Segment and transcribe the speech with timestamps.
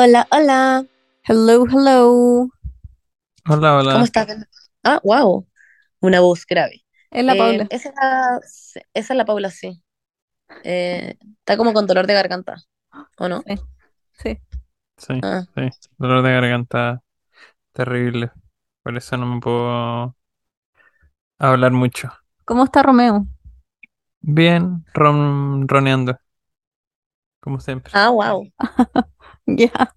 [0.00, 0.86] Hola, hola.
[1.28, 2.48] Hello, hello.
[3.48, 4.04] Hola, ¿Cómo hola.
[4.04, 4.28] estás?
[4.84, 5.46] Ah, wow.
[6.00, 6.84] Una voz grave.
[7.10, 7.70] Es la Eh, Paula.
[7.70, 8.40] esa, es la,
[8.94, 9.82] esa es la Paula, sí.
[10.62, 12.56] Eh, está como con dolor de garganta,
[13.18, 13.44] ¿o no?
[13.46, 13.54] Sí,
[14.12, 14.40] sí.
[14.96, 15.62] Sí, Ah, sí.
[15.98, 17.02] Dolor de garganta
[17.72, 18.32] terrible.
[18.82, 20.16] Por eso no me puedo
[21.38, 22.10] hablar mucho.
[22.44, 23.26] ¿Cómo está Romeo?
[24.22, 26.16] Bien, ron, roneando,
[27.40, 27.92] como siempre.
[27.92, 28.46] ah, wow.
[29.58, 29.94] Ya.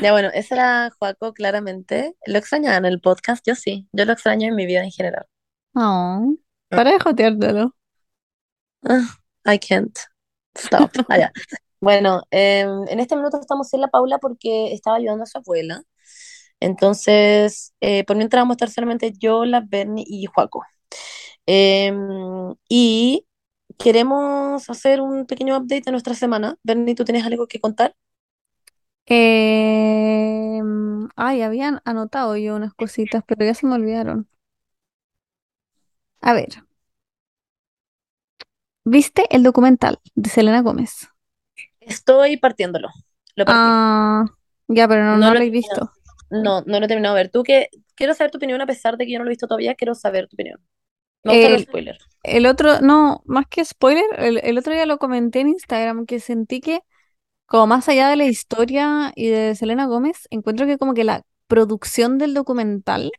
[0.00, 2.16] Ya bueno, esa era Joaco, claramente.
[2.26, 3.46] ¿Lo extrañaba en el podcast?
[3.46, 3.86] Yo sí.
[3.92, 5.26] Yo lo extraño en mi vida en general.
[5.74, 6.34] Oh,
[6.68, 7.74] para de joteártelo.
[8.84, 9.16] Ah,
[9.46, 9.96] I can't
[10.56, 10.90] stop.
[11.08, 11.32] Ah, ya.
[11.80, 15.82] Bueno, em, en este minuto estamos sin la Paula porque estaba ayudando a su abuela.
[16.60, 20.64] Entonces, eh, por mientras vamos a estar solamente yo, la Bernie y Joaco.
[21.46, 23.26] Em, y
[23.78, 26.56] queremos hacer un pequeño update de nuestra semana.
[26.62, 27.94] Bernie, ¿tú tienes algo que contar?
[29.06, 34.28] Em, ay, habían anotado yo unas cositas, pero ya se me olvidaron.
[36.20, 36.64] A ver,
[38.84, 41.08] ¿viste el documental de Selena Gómez?
[41.80, 42.88] Estoy partiéndolo.
[43.36, 43.68] Lo partí.
[43.68, 44.24] Ah,
[44.68, 45.92] ya, pero no, No no lo lo he he visto.
[46.30, 47.30] No, no lo he terminado de ver.
[47.30, 47.68] ¿Tú qué?
[47.94, 49.74] Quiero saber tu opinión a pesar de que yo no lo he visto todavía.
[49.74, 50.60] Quiero saber tu opinión.
[51.24, 52.08] Me gustan los El, spoilers.
[52.22, 56.20] el otro, no, más que spoiler, el, el otro día lo comenté en Instagram que
[56.20, 56.80] sentí que
[57.54, 61.22] como más allá de la historia y de Selena Gómez, encuentro que como que la
[61.46, 63.12] producción del documental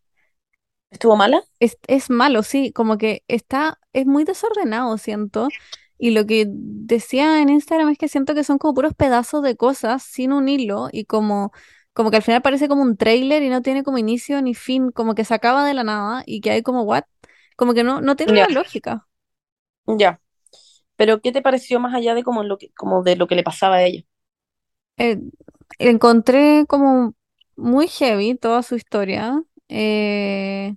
[0.92, 1.42] ¿Estuvo mala?
[1.62, 5.48] es, es malo, sí, como que está, es muy desordenado, siento.
[5.98, 9.56] Y lo que decía en Instagram es que siento que son como puros pedazos de
[9.56, 11.54] cosas sin un hilo y como,
[11.94, 14.92] como que al final parece como un tráiler y no tiene como inicio ni fin,
[14.92, 17.06] como que se acaba de la nada y que hay como what,
[17.56, 19.08] como que no, no tiene una lógica.
[19.88, 20.20] ya.
[20.98, 23.44] Pero ¿qué te pareció más allá de como lo que, como de lo que le
[23.44, 24.04] pasaba a ella?
[24.98, 25.20] Eh,
[25.80, 27.16] encontré como
[27.56, 29.42] muy heavy toda su historia.
[29.70, 30.76] eh,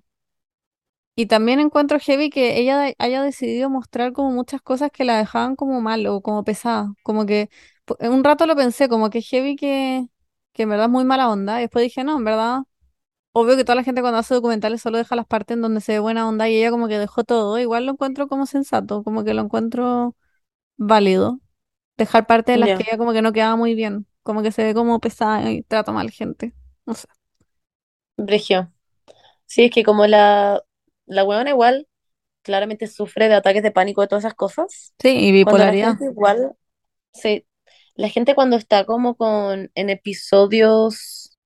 [1.15, 5.57] Y también encuentro heavy que ella haya decidido mostrar como muchas cosas que la dejaban
[5.57, 6.93] como mal o como pesada.
[7.03, 7.51] Como que
[7.99, 10.07] en un rato lo pensé, como que heavy que,
[10.53, 11.59] que en verdad es muy mala onda.
[11.59, 12.61] Y después dije, no, en verdad,
[13.33, 15.93] obvio que toda la gente cuando hace documentales solo deja las partes en donde se
[15.95, 17.59] ve buena onda y ella como que dejó todo.
[17.59, 20.17] Igual lo encuentro como sensato, como que lo encuentro
[20.79, 21.41] válido.
[21.99, 24.53] Dejar partes de las que Ya, ella como que no quedaba muy bien, como que
[24.53, 26.55] se ve como pesada y trata mal gente.
[26.87, 27.09] No sé.
[28.17, 28.73] Brigio.
[29.47, 30.63] Sí, es que como la,
[31.07, 31.89] la huevona igual
[32.43, 34.95] claramente sufre de ataques de pánico de todas esas cosas.
[34.99, 35.99] Sí, y la bipolaridad.
[35.99, 36.57] gente igual
[37.13, 37.47] se,
[37.97, 41.39] la gente cuando está como con en episodios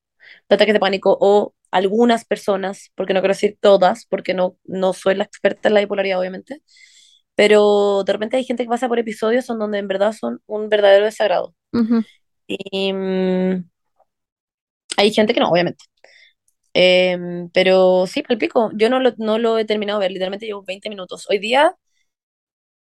[0.48, 4.92] de ataques de pánico o algunas personas, porque no quiero decir todas, porque no, no
[4.92, 6.62] soy la experta en la bipolaridad, obviamente,
[7.34, 10.68] pero de repente hay gente que pasa por episodios en donde en verdad son un
[10.68, 11.54] verdadero desagrado.
[12.46, 13.64] Y mm,
[14.96, 15.84] hay gente que no, obviamente.
[16.74, 18.70] Em, pero sí, palpico.
[18.74, 21.26] Yo no lo, no lo he terminado de ver, literalmente llevo 20 minutos.
[21.30, 21.76] Hoy día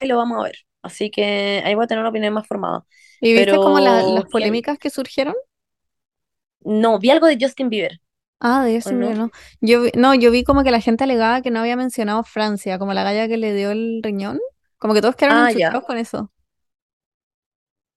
[0.00, 2.84] lo vamos a ver, así que ahí voy a tener una opinión más formada.
[3.21, 5.34] ¿Y viste como la- las polémicas que surgieron?
[6.84, 8.00] No, vi algo de Justin Bieber,
[8.41, 9.31] Ah, de ¿o Justin no?
[9.61, 12.78] Yo vi, no, yo vi como que la gente alegaba que no había mencionado Francia,
[12.78, 14.41] como la galla que le dio el riñón.
[14.78, 15.71] Como que todos quedaron Ah, ya.
[15.87, 16.33] con eso.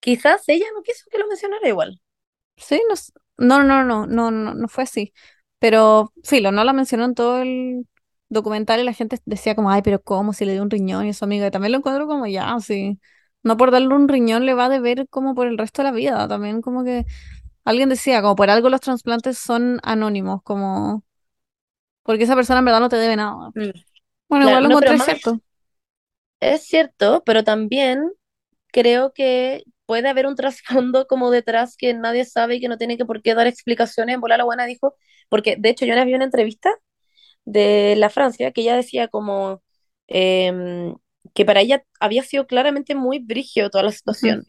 [0.02, 2.00] Quizás ella no quiso que lo mencionara igual.
[2.58, 2.96] Sí, no,
[3.38, 5.14] no, no, no, no, no, no fue así.
[5.60, 7.88] Pero filo, no la mencionó en todo el
[8.30, 11.10] documental y la gente decía como, ay, pero ¿cómo si le dio un riñón y
[11.10, 11.48] eso, amiga?
[11.48, 13.00] Y también lo encuentro como ya, sí.
[13.44, 15.92] No por darle un riñón le va a deber como por el resto de la
[15.96, 16.28] vida.
[16.28, 17.06] También como que
[17.66, 21.04] alguien decía, como por algo los trasplantes son anónimos, como
[22.04, 23.54] porque esa persona en verdad no te debe nada.
[23.56, 23.72] Mm,
[24.30, 25.42] Bueno, igual lo no, encontré cierto.
[26.40, 28.12] es cierto, pero también
[28.72, 32.98] creo que puede haber un trasfondo como detrás que nadie sabe y que no tiene
[32.98, 34.16] que por qué dar explicaciones.
[34.16, 34.96] En volar la buena dijo,
[35.30, 36.72] porque de hecho yo una vi una entrevista
[37.46, 39.64] de la Francia que ella decía como
[40.08, 40.96] em,
[41.36, 44.46] que para ella había sido claramente muy brígido toda la situación.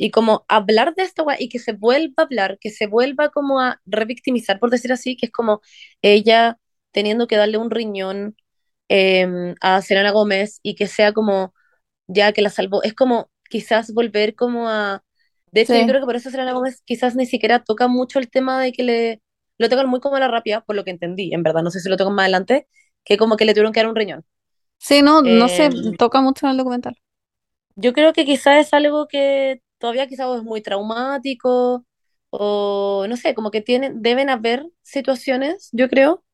[0.00, 3.60] Y como hablar de esto y que se vuelva a hablar, que se vuelva como
[3.60, 5.60] a revictimizar, por decir así, que es como
[6.02, 6.58] ella
[6.92, 8.36] teniendo que darle un riñón
[8.88, 11.54] em, a Selena Gómez y que sea como
[12.08, 12.82] ya que la salvó.
[12.82, 15.04] Es como quizás volver como a...
[15.52, 18.30] De hecho, yo creo que por eso Selena Gómez quizás ni siquiera toca mucho el
[18.30, 19.22] tema de que le...
[19.58, 21.62] Lo tocan muy como a la rápida, por lo que entendí, en verdad.
[21.62, 22.68] No sé si lo tocan más adelante,
[23.04, 24.24] que como que le tuvieron que dar un riñón.
[24.78, 26.96] Sí, no, no se Em, toca mucho en el documental.
[27.76, 31.86] yo creo que quizás es algo que todavía quizás es muy traumático
[32.30, 36.24] o no sé, como que tienen, deben haber situaciones, yo creo,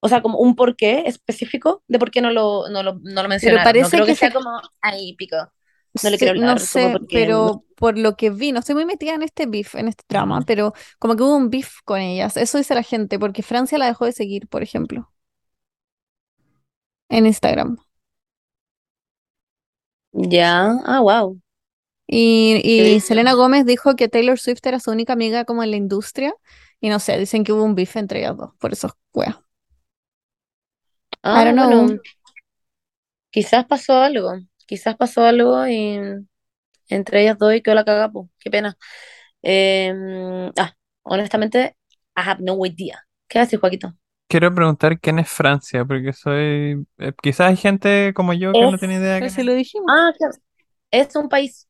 [0.00, 3.28] o sea, como un porqué específico de por qué no lo, no lo, no lo
[3.40, 3.80] Pero mencionaron.
[3.80, 4.50] No parece creo que que sea se, como
[4.82, 5.36] ahí, pico.
[6.02, 8.60] No le Sí, quiero no hablar, como sé, porque pero por lo que vi, no
[8.60, 11.80] estoy muy metida en este beef, en este drama, pero como que hubo un beef
[11.84, 12.36] con ellas.
[12.38, 15.12] Eso dice la gente, porque Francia la dejó de seguir, por ejemplo,
[17.08, 17.78] en Instagram.
[20.30, 21.41] ya, ah, wow.
[22.14, 23.00] Y.
[23.00, 26.34] Selena Gómez dijo que Taylor Swift era su única amiga como en la industria.
[26.80, 29.40] Y no sé, dicen que hubo un beef entre ellas dos, por eso, wea.
[31.32, 31.68] I Ah, don't know.
[31.68, 32.00] bueno,
[33.30, 34.32] quizás pasó algo,
[34.66, 35.98] quizás pasó algo y
[36.88, 38.30] entre ellas dos y quedó la cagada, po.
[38.38, 38.76] Qué pena.
[39.42, 41.76] Em, ah, honestamente,
[42.16, 43.06] I have no idea.
[43.28, 43.94] ¿Qué haces, Joaquito?
[44.28, 46.86] Quiero preguntar quién es Francia, porque soy...
[46.98, 49.92] eh, quizás hay gente como yo que no tiene idea Pero quién si lo dijimos.
[49.92, 50.34] ah, claro,
[50.90, 51.68] es un país,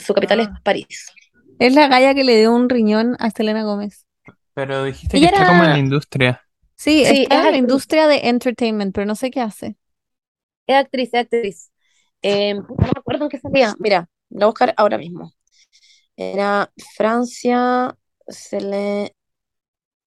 [0.00, 1.12] su capital es Ah, París.
[1.58, 4.06] Es la galla que le dio un riñón a Selena Gómez.
[4.54, 6.42] pero dijiste que Ella está como en la era, industria.
[6.76, 9.76] Sí, sí, está es en la actriz, industria de entertainment, pero no sé qué hace.
[10.66, 11.70] es actriz, es actriz.
[12.22, 13.74] Em, no me acuerdo en qué salía.
[13.78, 15.32] Mira, lo voy a buscar ahora mismo.
[16.16, 17.96] Era Francia,
[18.28, 19.14] Cele-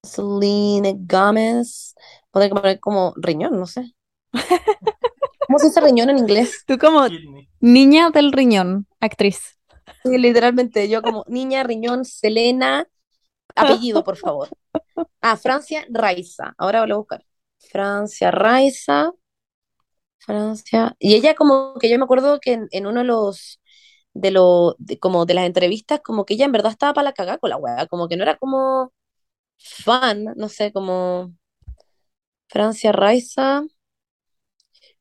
[0.04, 1.95] Celine Gómez.
[2.31, 3.94] Podría poner como riñón, no sé.
[5.51, 6.63] ¿Cómo se dice riñón en inglés?
[6.65, 7.06] Tú como
[7.59, 9.59] niña del riñón, actriz.
[10.01, 12.88] Sí, literalmente, yo como niña, riñón, Selena,
[13.53, 14.48] apellido, por favor.
[15.19, 16.56] Ah, Francia Raiza.
[16.57, 17.25] Ahora lo voy a buscar.
[17.59, 19.12] Francia Raiza,
[20.19, 20.95] Francia.
[21.00, 23.59] Y ella como que yo me acuerdo que en, en uno de los
[24.13, 27.13] de lo de, como de las entrevistas, como que ella en verdad estaba para la
[27.13, 28.94] cagada con la wea, como que no era como
[29.57, 31.33] fan, no sé, como
[32.48, 33.63] Francia Raiza,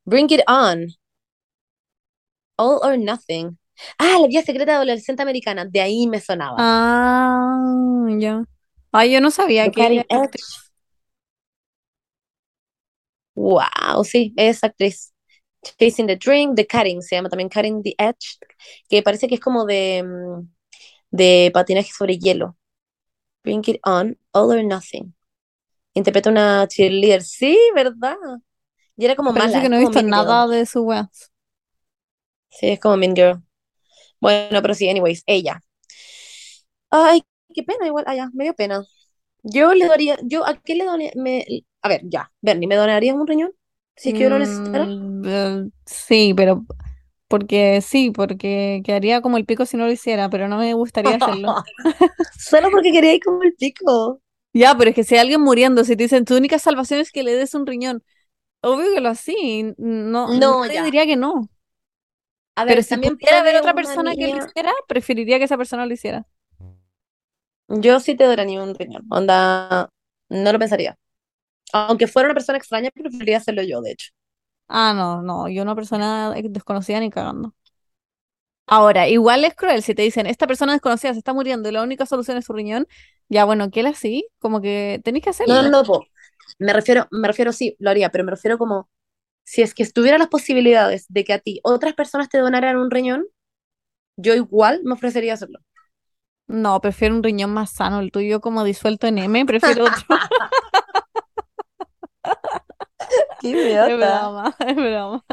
[0.07, 0.89] Bring It On,
[2.59, 3.59] All or Nothing.
[3.99, 6.57] Ah, la vida secreta de adolescente americana, de ahí me sonaba.
[6.59, 8.45] Ah, ya.
[8.93, 10.71] Ay, yo no sabía The que era actriz.
[13.35, 15.13] Wow, sí, es actriz.
[15.79, 18.39] Chasing the Dream, The Cutting, se llama también Cutting the Edge,
[18.89, 20.49] que parece que es como de, mm,
[21.11, 22.57] de patinaje sobre hielo.
[23.45, 25.15] Bring It On, All or Nothing.
[25.95, 28.17] Interpreta una cheerleader, sí, ¿verdad?
[29.01, 30.11] Y era como Parece mala, que no he visto Girl.
[30.11, 31.33] nada de su weas.
[32.51, 33.43] Sí, es como Mean Girl.
[34.21, 35.63] Bueno, pero sí, anyways, ella.
[36.91, 37.23] Ay,
[37.55, 38.85] qué pena, igual, ah, ya, me dio pena.
[39.43, 40.85] Yo le daría, yo, ¿a qué le?
[41.17, 41.47] Me,
[41.81, 43.53] a ver, ya, Bernie, ¿me donarías un riñón?
[43.97, 44.85] Si es que yo lo necesitara.
[44.85, 46.67] Mm, eh, sí, pero
[47.27, 51.17] porque sí, porque quedaría como el pico si no lo hiciera, pero no me gustaría
[51.17, 51.55] hacerlo.
[52.39, 54.21] Solo porque quería ir como el pico.
[54.53, 57.13] Ya, pero es que si hay alguien muriendo, si te dicen tu única salvación es
[57.13, 58.03] que le des un riñón,
[58.63, 60.83] obvio que lo así, no, No, ya.
[60.83, 61.49] diría que no.
[62.57, 65.57] A Pero ver, si también pudiera haber otra persona que lo hiciera, preferiría que esa
[65.59, 66.27] persona lo hiciera.
[67.69, 69.07] Yo sí te donaría un riñón.
[69.11, 69.89] Onda,
[70.29, 70.97] no lo pensaría.
[71.73, 74.11] Aunque fuera una persona extraña, preferiría hacerlo yo, de hecho.
[74.69, 77.55] Ah, no, no, yo una persona desconocida ni cagando.
[78.67, 81.83] Ahora, igual es cruel si te dicen, esta persona desconocida se está muriendo y la
[81.83, 82.87] única solución es su riñón,
[83.29, 84.29] ya bueno, ¿qué le así?
[84.39, 85.71] Como que tenéis que No, no, hacerlo.
[85.71, 86.10] no, po.
[86.61, 88.91] Me refiero, me refiero, sí, lo haría, pero me refiero como
[89.45, 92.91] si es que estuviera las posibilidades de que a ti otras personas te donaran un
[92.93, 93.27] riñón,
[94.17, 95.61] yo igual me ofrecería hacerlo.
[96.49, 100.05] No, prefiero un riñón más sano, el tuyo como disuelto en M, prefiero otro.
[103.39, 103.49] Qué
[103.83, 103.97] Es idiota.
[103.99, 105.25] broma, es broma.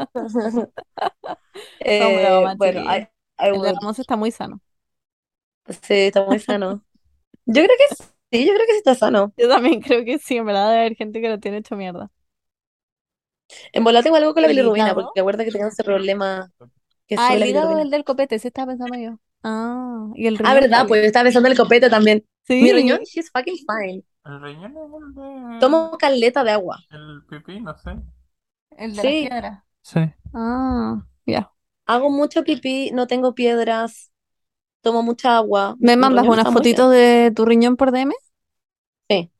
[1.80, 2.98] Eh, bueno, chiquillos.
[2.98, 3.08] I,
[3.38, 4.60] I El de está muy sano.
[5.82, 6.84] Sí, está muy sano.
[7.46, 7.96] Yo creo que
[8.30, 9.32] sí, yo creo que sí está sano.
[9.36, 12.10] Yo también creo que sí, en verdad debe haber gente que lo tiene hecho mierda.
[13.72, 14.94] En tengo algo con la ¿El bilirrubina, hígado?
[14.94, 16.50] porque acuerda que tengo ese problema
[17.08, 17.76] que Ah, sube el la hígado bilirrubina.
[17.76, 19.18] del del copete, ese estaba pensando yo.
[19.42, 21.02] Ah, y el Ah, riñón verdad, pues es?
[21.02, 22.24] yo estaba pensando en el copete también.
[22.58, 23.04] Mi riñón, Sí.
[23.04, 24.04] she's fucking fine.
[24.24, 25.14] El riñón es el
[25.58, 26.84] Tomo caleta de agua.
[26.90, 26.96] de...
[26.96, 27.96] El pipí, no sé.
[28.70, 29.62] El de las Sí, piedras.
[29.82, 30.00] Sí.
[30.32, 31.52] Ah, ya.
[31.86, 34.12] hago mucho pipí, no tengo piedras,
[34.82, 35.76] tomo mucha agua.
[35.78, 36.90] ¿Me mandas riñón una está muy fotito bien.
[36.90, 38.14] de tu riñón por DM?
[39.08, 39.30] Sí.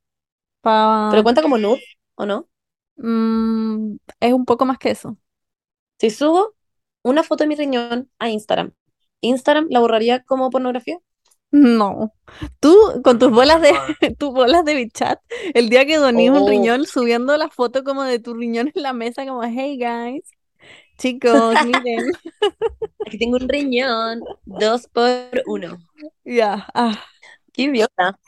[0.63, 1.09] Pa...
[1.11, 1.83] Pero cuenta como nude,
[2.17, 2.49] ¿o no?
[2.97, 5.17] Mm, es un poco más que eso.
[6.01, 6.55] Si subo
[7.03, 8.73] una foto de mi riñón a Instagram,
[9.23, 10.99] ¿Instagram la borraría como pornografía?
[11.51, 12.13] No.
[12.61, 13.73] Tú con tus bolas de
[14.19, 15.21] tus bolas de bichat,
[15.55, 18.83] el día que donís un Oh, riñón subiendo la foto como de tu riñón en
[18.83, 20.23] la mesa como hey guys,
[20.99, 22.13] chicos, miren.
[23.07, 25.11] aquí tengo un riñón, dos por
[25.47, 25.79] uno.
[26.25, 27.05] Ya, ah,
[27.53, 28.19] Qué idiota.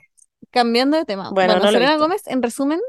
[0.50, 1.30] cambiando de tema.
[1.30, 1.96] Bueno, Bueno, no Selena.
[1.98, 2.80] Gómez, en resumen,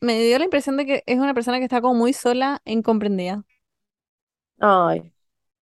[0.00, 2.72] me dio la impresión de que es una persona que está como muy sola e
[2.72, 3.44] incomprendida.
[4.60, 5.12] Ay,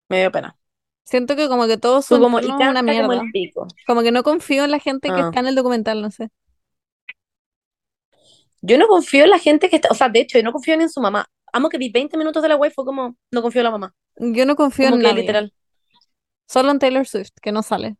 [0.08, 0.56] me dio pena.
[1.04, 3.32] Siento que como que todo su Tú como, una canta como el mierda.
[3.32, 3.66] pico.
[3.86, 5.26] Como que no confío en la gente que Ah.
[5.28, 6.30] está en el documental, no sé.
[8.60, 10.76] Yo no confío en la gente que está, o sea, de hecho, yo no confío
[10.76, 11.26] ni en su mamá.
[11.52, 13.94] Amo que vi 20 minutos de la web, fue como, no confío en la mamá.
[14.16, 15.20] Yo no confío Como en que nadie.
[15.22, 15.52] literal.
[16.48, 17.96] Solo en Taylor Swift, que no sale.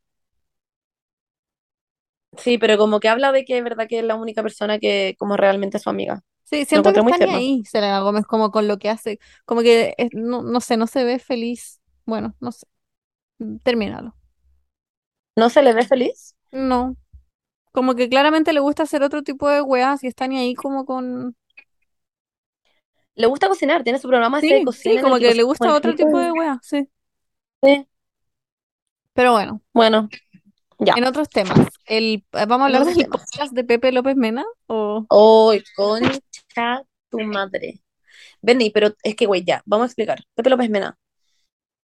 [2.39, 5.15] Sí, pero como que habla de que es verdad que es la única persona que
[5.19, 6.23] como realmente es su amiga.
[6.45, 9.19] Sí, siento que está ni ahí Selena Gómez como con lo que hace.
[9.45, 11.81] Como que, es- no, no sé, no se ve feliz.
[12.05, 12.67] Bueno, no sé.
[13.65, 14.17] Termínalo.
[15.37, 16.35] ¿No se le ve feliz?
[16.53, 16.97] No.
[17.73, 20.85] Como que claramente le gusta hacer otro tipo de weas y está ni ahí como
[20.87, 21.37] con...
[23.15, 25.75] Le gusta cocinar, tiene su programa ese de Sí, cocina sí, como que le gusta
[25.75, 26.89] otro tipo de weas, sí.
[27.63, 27.87] Sí,
[29.13, 30.09] Pero bueno, bueno,
[30.79, 30.95] ya.
[30.97, 31.69] en otros temas.
[31.87, 34.45] El, ¿vamos a hablar del podcast de Pepe López Mena?
[34.67, 35.07] O...
[35.53, 37.83] ¡Ay, concha tu madre!
[38.41, 40.19] Benny, pero es que, güey, ya, vamos a explicar.
[40.35, 40.99] Pepe López Mena.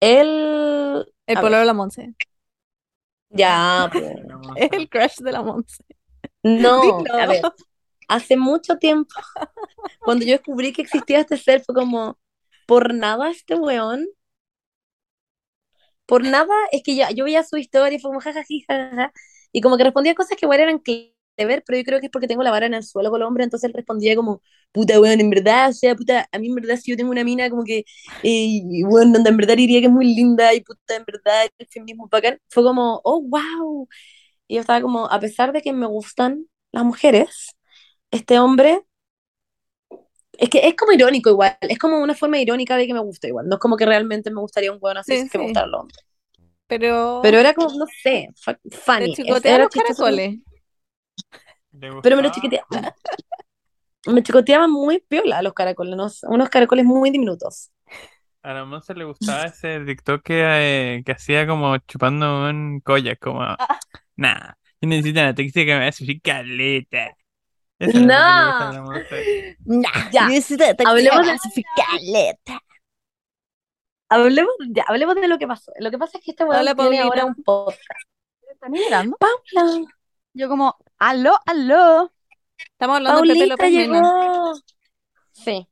[0.00, 1.06] Él.
[1.26, 2.14] El ver, de la Monse.
[3.30, 3.98] ya, po.
[4.56, 5.82] Es el crush de la Monse.
[6.42, 7.14] No, Dilo.
[7.14, 7.42] a ver,
[8.08, 9.14] hace mucho tiempo,
[10.00, 12.18] cuando yo descubrí que existía este ser, fue como,
[12.66, 14.06] por nada este weón,
[16.06, 19.12] por nada, es que ya, yo veía su historia y fue como jajaji, jajaja,
[19.52, 22.28] y como que respondía cosas que igual eran clever, pero yo creo que es porque
[22.28, 24.42] tengo la vara en el suelo con el hombre, entonces él respondía como,
[24.72, 27.24] puta weón, en verdad, o sea, puta, a mí en verdad si yo tengo una
[27.24, 27.84] mina como que,
[28.22, 31.66] eh, bueno, donde en verdad diría que es muy linda y puta, en verdad el
[31.68, 33.88] feminismo bacán, fue como, oh, wow,
[34.48, 37.53] y yo estaba como, a pesar de que me gustan las mujeres,
[38.14, 38.84] este hombre,
[40.32, 43.28] es que es como irónico igual, es como una forma irónica de que me gusta
[43.28, 45.44] igual, no es como que realmente me gustaría un weón así Sí, que me sí.
[45.44, 46.04] gustaran los hombres.
[46.66, 47.22] Pero...
[47.22, 50.38] Pero era como, no sé, fu- Te funny, es- chicotea era los caracoles.
[52.02, 52.66] Pero me lo chicoteaba.
[54.06, 56.08] Me chicoteaban muy piola los caracoles, ¿no?
[56.30, 57.70] unos caracoles muy diminutos.
[58.42, 60.42] A la Monse le gustaba ese TikTok que,
[60.98, 63.40] eh, que hacía como chupando un koyak, como,
[64.16, 67.16] nah, yo necesito una tóxica que me hace caleta.
[67.88, 69.56] Eso es lo que le gusta a la.
[69.64, 70.24] Nah, Ya,
[70.86, 72.60] hablemos de- caleta.
[74.08, 75.72] Hablemos, ya, hablemos de lo que pasó.
[75.78, 77.02] Lo que pasa es que este weón tiene Paulita.
[77.04, 77.80] ahora un podcast.
[78.52, 79.16] ¿Están mirando?
[79.18, 79.86] Paula,
[80.34, 82.12] Yo como, aló, aló.
[82.72, 84.00] Estamos hablando de Pepe Paulita López Mena.
[84.02, 84.54] llegó.
[85.32, 85.68] Sí.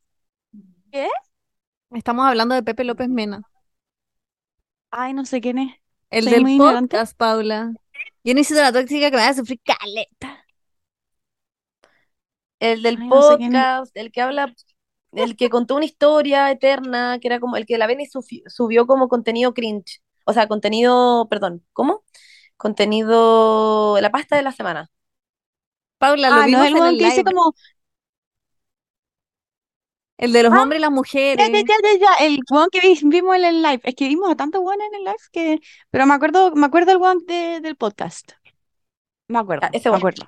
[1.93, 3.43] Estamos hablando de Pepe López Mena.
[4.91, 5.75] Ay, no sé quién es.
[6.11, 6.97] El Soy del muy ignorante.
[6.97, 7.73] podcast, Paula.
[8.25, 10.42] Yo necesito la tóxica que me haga sufrir caleta.
[12.63, 13.67] El del Ay, no sé quién es.
[13.67, 14.55] podcast, el que habla,
[15.13, 18.87] el que contó una historia eterna, que era como el que la Beni sufi- subió
[18.87, 20.03] como contenido cringe.
[20.27, 22.05] O sea, contenido, perdón, ¿cómo?
[22.57, 24.91] Contenido, la pasta de la semana.
[25.99, 27.55] Paula, lo Ah, no vimos el en el que dice como,
[30.17, 31.51] El de los Ah, hombres y las mujeres.
[31.51, 33.81] ya, ya, ya, ya, el weón que vi- vimos en el live.
[33.85, 36.93] Es que vimos a tantos weones en el live que, pero me acuerdo, me acuerdo
[36.93, 38.33] el weón de- del podcast.
[39.29, 40.27] Me acuerdo, Ya, ese me acuerdo.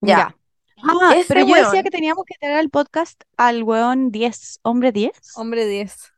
[0.00, 0.37] Ya.
[0.82, 1.84] Ah, Ese pero yo decía weón.
[1.84, 5.12] que teníamos que traer al podcast al weón 10, hombre 10.
[5.36, 6.12] Hombre 10.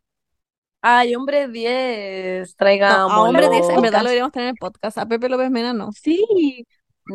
[0.82, 2.66] Ay, hombre 10, No,
[3.10, 4.98] a hombre 10 en verdad lo deberíamos tener en el podcast.
[4.98, 5.92] A Pepe López Mena no.
[5.92, 6.66] Sí.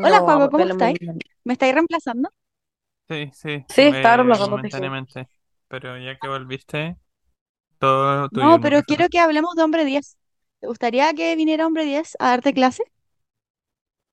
[0.04, 1.00] Hola, No, Juaco, ¿cómo Pepe estáis?
[1.44, 2.30] ¿Me estáis reemplazando?
[3.08, 4.78] Sí, sí, Sí, estaba reemplazándote, sí.
[4.78, 5.30] momentáneamente.
[5.68, 6.98] Pero ya que volviste,
[7.80, 10.18] todo tuyo No, pero quiero que hablemos de hombre 10.
[10.62, 12.84] ¿Te gustaría que viniera hombre 10 a darte clase?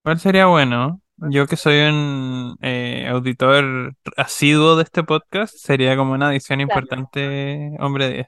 [0.02, 1.01] ¿Cuál sería bueno?
[1.30, 6.72] Yo que soy un eh, auditor asiduo de este podcast, sería como una adición Claro.
[6.80, 8.26] importante, hombre 10.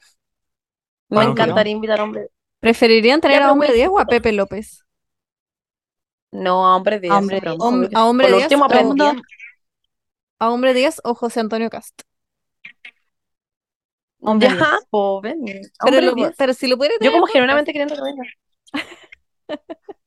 [1.08, 2.28] Me Bueno, encantaría invitar a hombre.
[2.60, 4.84] ¿Preferirían tener a pero Hombre güey, 10 o a Pepe López?
[6.32, 7.12] No, a hombre 10.
[7.12, 7.58] A hombre pero 10.
[7.58, 7.98] no, Hom- obvio.
[7.98, 9.22] a hombre Por lo 10 último aprendí.
[10.40, 12.02] ¿A Hombre 10 o José Antonio Cast?
[14.20, 14.68] Hombre Ya, 10.
[14.90, 15.38] po, ven.
[15.40, 16.34] a Pero, hombre lo- 10.
[16.36, 18.24] pero si lo pudiera Yo como genuinamente queriendo que venga.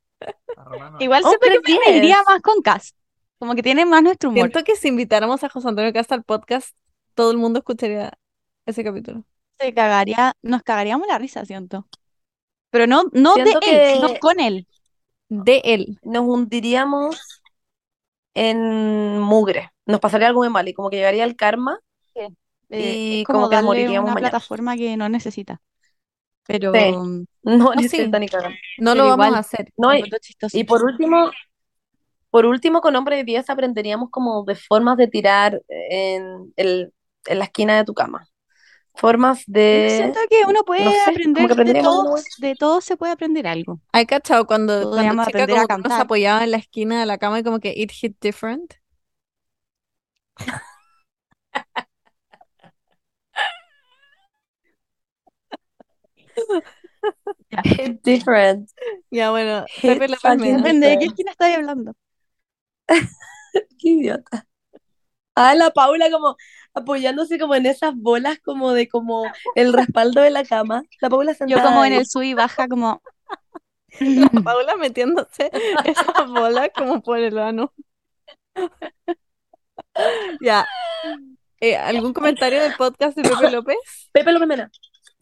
[0.99, 2.27] Igual siento Hombre que me reiría 10.
[2.27, 2.95] más con Cass.
[3.39, 4.49] Como que tiene más nuestro humor.
[4.51, 6.75] Siento que si invitáramos a José Antonio Cast al podcast,
[7.13, 8.11] todo el mundo escucharía
[8.65, 9.23] ese capítulo.
[9.59, 11.87] Se cagaría, nos cagaríamos la risa, siento.
[12.69, 14.67] Pero no, no de él, no con él.
[15.29, 15.99] De él.
[16.03, 17.17] Nos hundiríamos
[18.33, 19.71] en mugre.
[19.85, 21.79] Nos pasaría algo muy mal y como que llegaría el karma.
[22.69, 24.29] Eh, Y es como como que moriríamos una mañana.
[24.31, 25.61] plataforma que no necesita.
[26.47, 26.91] Pero Sí.
[27.43, 27.97] No sí.
[27.99, 28.07] ni.
[28.07, 29.71] No Pero lo vamos a hacer.
[29.77, 31.31] No, y, por último,
[32.29, 36.93] por último, con hombre de 10 aprenderíamos como de formas de tirar en, el,
[37.25, 38.27] en la esquina de tu cama.
[38.95, 39.93] Formas de...
[39.95, 43.45] siento que uno puede no sé, como aprender de todo, de todo se puede aprender
[43.45, 43.79] algo.
[43.91, 47.05] ¿Hay cachado cuando, cuando chica a como que uno se apoyaba en la esquina de
[47.05, 48.73] la cama y como que it hit different?
[57.63, 58.69] Hit different.
[59.09, 60.57] Ya bueno, Pepe Mena.
[60.57, 61.93] Depende de qué esquina estáis hablando.
[63.79, 64.45] Qué idiota.
[65.35, 66.35] Ah, la Paula como
[66.73, 69.23] apoyándose como en esas bolas como de como
[69.55, 70.83] el respaldo de la cama.
[71.01, 73.01] La Paula Yo sentada como en el sub y baja, como
[73.99, 75.49] La Paula metiéndose
[75.85, 77.73] esas bolas como por el ano.
[80.41, 80.65] Ya.
[81.59, 83.77] Eh, ¿algún comentario del podcast de Pepe López?
[84.11, 84.71] Pepe López Mena.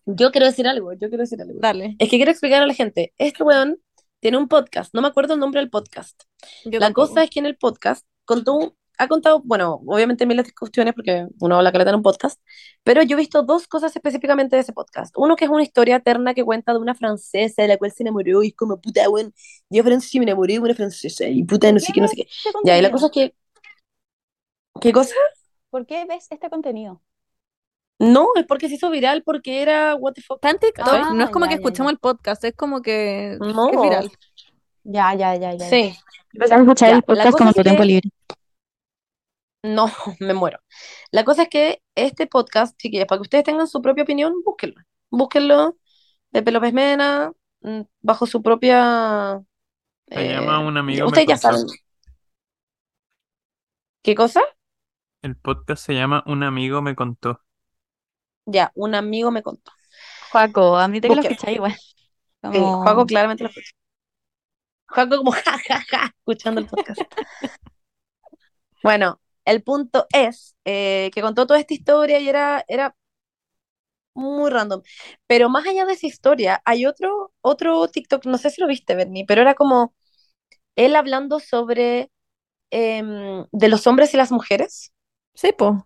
[0.05, 1.59] Yo quiero decir algo, yo quiero decir algo.
[1.59, 1.95] Dale.
[1.99, 3.13] Es que quiero explicar a la gente.
[3.17, 3.79] Este weón
[4.19, 6.23] tiene un podcast, no me acuerdo el nombre del podcast.
[6.63, 7.07] Yo La tampoco.
[7.09, 11.27] cosa es que en el podcast contó, ha contado, bueno, obviamente miles de cuestiones porque
[11.39, 12.39] uno habla caleta en un podcast,
[12.83, 15.13] pero yo he visto dos cosas específicamente de ese podcast.
[15.17, 18.03] Uno que es una historia eterna que cuenta de una francesa de la cual se
[18.03, 19.33] enamoró y es como, puta, weón,
[19.69, 22.27] yo Francia me enamoré de una francesa y puta, no sé qué, no sé qué.
[22.63, 23.35] Ya, y la cosa es que,
[24.81, 25.13] ¿qué cosa?
[25.69, 27.01] ¿Por qué ves este contenido?
[27.99, 30.41] No, es porque se hizo viral porque era what the fuck.
[30.41, 31.13] TikTok, ¿cachai?
[31.15, 31.93] no es como Ah, que ya, ya, escuchamos ya.
[31.93, 33.69] el podcast, es como que No.
[33.71, 34.11] es viral.
[34.83, 35.69] Ya, ya, ya, ya.
[35.69, 35.95] Sí,
[36.33, 38.09] Empezamos a escuchar Ya, el podcast como tu tiempo que- libre.
[39.63, 39.85] no,
[40.19, 40.59] me muero.
[41.11, 44.81] La cosa es que este podcast, chiquillas, para que ustedes tengan su propia opinión, búsquenlo.
[45.09, 45.77] Búsquenlo,
[46.31, 49.41] Pepe López Mena, mm, bajo su propia...
[50.07, 51.65] Se eh, llama Un amigo me Ustedes ya saben.
[54.03, 54.41] ¿Qué cosa?
[55.23, 57.41] El podcast se llama Un amigo me contó.
[58.45, 59.71] Ya, un amigo me contó.
[60.31, 61.33] Juaco, admite que lo Búsquelo.
[61.33, 61.75] escucháis igual.
[61.75, 61.87] Sí,
[62.41, 63.71] Como- Juaco claramente lo escucha.
[64.87, 67.01] Juaco como ja, ja, ja, escuchando el podcast.
[68.83, 72.95] Bueno, el punto es eh, que contó toda esta historia y era, era
[74.13, 74.81] muy random.
[75.27, 78.95] Pero más allá de esa historia, hay otro, otro TikTok, no sé si lo viste,
[78.95, 79.93] Bernie, pero era como
[80.75, 82.11] él hablando sobre
[82.71, 84.93] em, de los hombres y las mujeres.
[85.33, 85.85] Sí, po.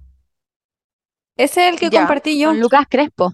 [1.39, 2.49] Ese es el que Ya, compartí yo.
[2.49, 3.33] Con Lucas Crespo.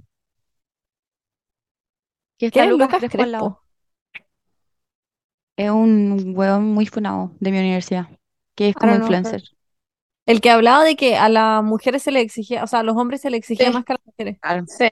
[2.38, 3.62] Que está ¿Quién es Lucas, Lucas Crespo?
[5.58, 8.08] Es un hueón muy funado de mi universidad,
[8.56, 9.44] que es I como influencer.
[10.26, 12.98] El que hablaba de que a las mujeres se le exigía, o sea, a los
[12.98, 13.74] hombres se le exigía Sí.
[13.74, 14.38] más que a las mujeres.
[14.42, 14.88] Claro, Sí.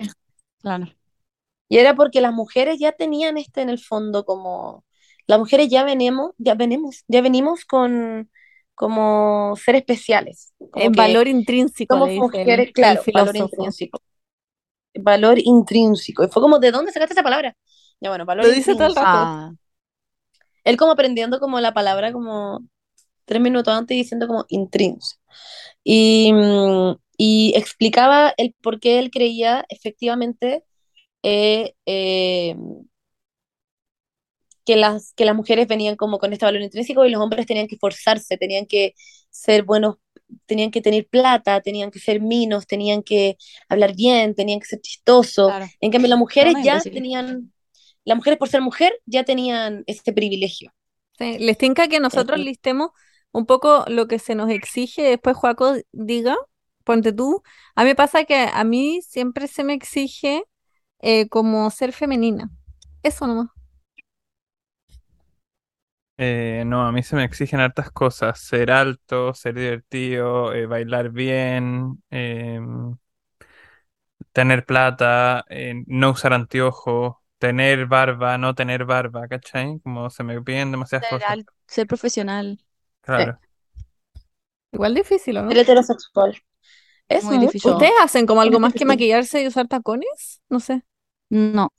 [0.62, 0.88] claro.
[1.70, 4.86] Y era porque las mujeres ya tenían este en el fondo como
[5.28, 8.30] las mujeres ya venimos, ya venimos, ya venimos con
[8.76, 14.00] como ser especiales, como En que valor intrínseco, somos el- mujeres, el claro, valor intrínseco.
[14.96, 16.24] Valor intrínseco.
[16.24, 17.56] Y fue como, ¿de dónde sacaste esa palabra?
[18.00, 18.96] Ya bueno, valor Lo dice todo el intrínseco.
[18.96, 19.32] rato.
[19.32, 19.52] Ah,
[20.64, 22.62] Él como aprendiendo como la palabra como
[23.26, 25.22] tres minutos antes diciendo como intrínseco.
[25.84, 26.34] Y,
[27.18, 30.66] y explicaba el por qué él creía efectivamente
[31.24, 32.56] eh, eh,
[34.66, 37.68] que las, que las mujeres venían como con este valor intrínseco y los hombres tenían
[37.68, 38.94] que esforzarse, tenían que
[39.30, 39.98] ser buenos,
[40.46, 43.38] tenían que tener plata, tenían que ser minos, tenían que
[43.70, 45.50] hablar bien, tenían que ser chistosos.
[45.50, 45.66] claro.
[45.82, 47.52] En cambio, las mujeres ya tenían,
[48.06, 50.74] las mujeres por ser mujer ya tenían este privilegio.
[51.18, 52.92] Sí, les tinca que nosotros listemos
[53.32, 56.38] un poco lo que se nos exige, después Joaco diga,
[56.84, 57.42] ponte tú.
[57.76, 60.44] A mí me pasa que a mí siempre se me exige
[61.00, 62.50] eh, como ser femenina.
[63.02, 63.48] Eso nomás.
[66.18, 68.40] Eh, no, a mí se me exigen hartas cosas.
[68.40, 72.96] Ser alto, ser divertido, eh, bailar bien, em,
[74.32, 79.80] tener plata, eh, no usar anteojos, tener barba, no tener barba, ¿cachai?
[79.84, 81.38] Como se me piden demasiadas Ser, cosas.
[81.40, 82.60] al- ser profesional.
[83.02, 83.40] Claro.
[84.74, 85.54] Igual difícil, ¿o no?
[85.54, 86.38] Ser heterosexual.
[87.10, 87.48] Es Muy mucho.
[87.48, 87.72] difícil.
[87.72, 90.42] ¿Ustedes hacen como algo más que maquillarse y usar tacones?
[90.50, 90.84] No sé.
[91.30, 91.70] No,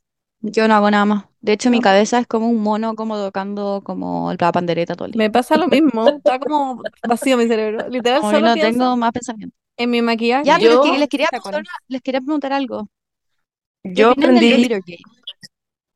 [0.47, 1.25] yo no hago nada más.
[1.41, 1.83] De hecho, mi No.
[1.83, 5.19] cabeza es como un mono como tocando como la pandereta todo el día.
[5.19, 6.07] Me pasa lo mismo.
[6.09, 7.89] Está como vacío mi cerebro.
[7.89, 9.57] Literal, Como que solo no pienso tengo más pensamiento.
[9.77, 10.45] en mi maquillaje.
[10.45, 11.43] Ya, pero es Yo- que les quería, tacones.
[11.43, 12.89] preguntar una- les quería preguntar algo.
[13.83, 14.57] ¿Qué Yo opinan del aprendí.
[14.57, 15.03] glitter gate?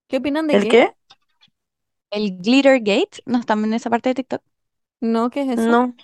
[0.09, 0.69] ¿Qué opinan de ¿El qué?
[0.71, 0.93] qué?
[2.11, 4.43] El glitter gate, ¿no están en esa parte de TikTok?
[5.01, 5.63] No, ¿qué es eso?
[5.69, 5.95] No.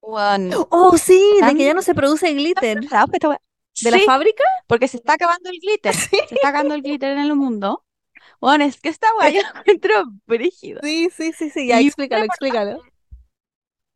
[0.00, 2.78] Juan, Oh, sí, de ¿Están- que ya no se produce glitter.
[2.80, 3.40] ¿preparados para esta wea?
[3.82, 4.44] ¿De la fábrica?
[4.66, 5.94] porque se está acabando el glitter.
[5.94, 7.84] Se está acabando el glitter en el mundo.
[8.40, 10.80] Bueno, es que esta weá yo la encuentro brígido.
[10.82, 11.66] Sí, sí, sí, sí.
[11.68, 12.80] Ya, Y explícalo, explícalo.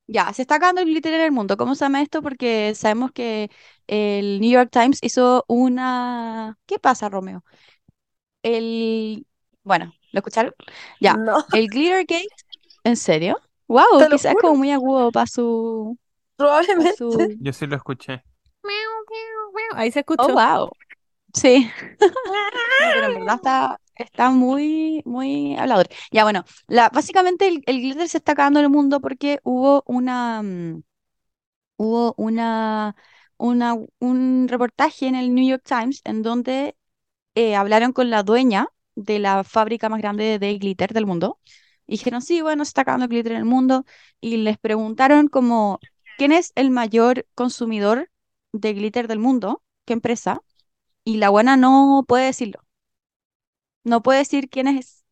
[0.08, 1.56] Ya, se está acabando el glitter en el mundo.
[1.56, 2.22] ¿Cómo se llama esto?
[2.22, 3.50] Porque sabemos que
[3.86, 6.58] el New York Times hizo una...
[6.66, 7.44] ¿Qué pasa, Romeo?
[8.42, 9.26] El...
[9.62, 10.52] Bueno, ¿lo escucharon?
[11.00, 11.44] Ya, No.
[11.52, 12.28] el Glitter Gate.
[12.84, 13.38] ¿En serio?
[13.68, 15.96] Wow, quizás es como muy agudo para su...
[16.36, 16.96] pa' Probablemente.
[16.96, 17.36] su...
[17.40, 18.24] Yo sí lo escuché.
[19.76, 20.24] Ahí se escuchó.
[20.24, 20.70] Oh, wow.
[21.34, 21.70] Sí.
[22.78, 25.88] Pero en verdad está, está muy, muy hablador.
[26.10, 29.82] Ya, bueno, la, básicamente el, el glitter se está acabando en el mundo porque hubo
[29.86, 30.82] una, mm,
[31.78, 32.96] hubo una,
[33.38, 36.76] una, un reportaje en el New York Times en donde
[37.36, 41.40] eh, hablaron con la dueña de la fábrica más grande de glitter del mundo.
[41.88, 43.86] Y dijeron, sí, bueno, se está acabando el glitter en el mundo.
[44.22, 45.80] Y les preguntaron como,
[46.18, 48.10] ¿quién es el mayor consumidor
[48.52, 49.62] de glitter del mundo?
[49.86, 50.42] ¿Qué empresa?
[51.04, 52.60] Y la buena no puede decirlo.
[53.84, 55.04] No puede decir quién es.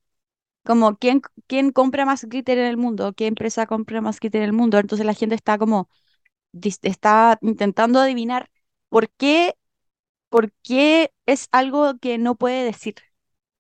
[0.65, 4.49] Como quién, quién compra más glitter en el mundo, qué empresa compra más glitter en
[4.49, 4.79] el mundo.
[4.79, 5.89] Entonces la gente está como,
[6.53, 8.51] dis- está intentando adivinar
[8.91, 9.57] por qué,
[10.31, 12.97] por qué es algo que no puede decir.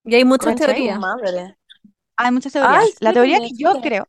[0.04, 1.00] Y hay muchas teorías.
[1.00, 1.56] madre.
[2.16, 2.84] Hay muchas teorías.
[2.84, 4.08] Ay, La teoría que yo creo,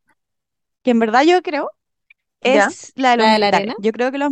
[0.84, 1.72] que en verdad yo creo,
[2.44, 2.72] ¿Ya?
[2.72, 3.50] es la de los ¿La de la militares.
[3.50, 3.76] arena?
[3.78, 4.32] Yo creo que los...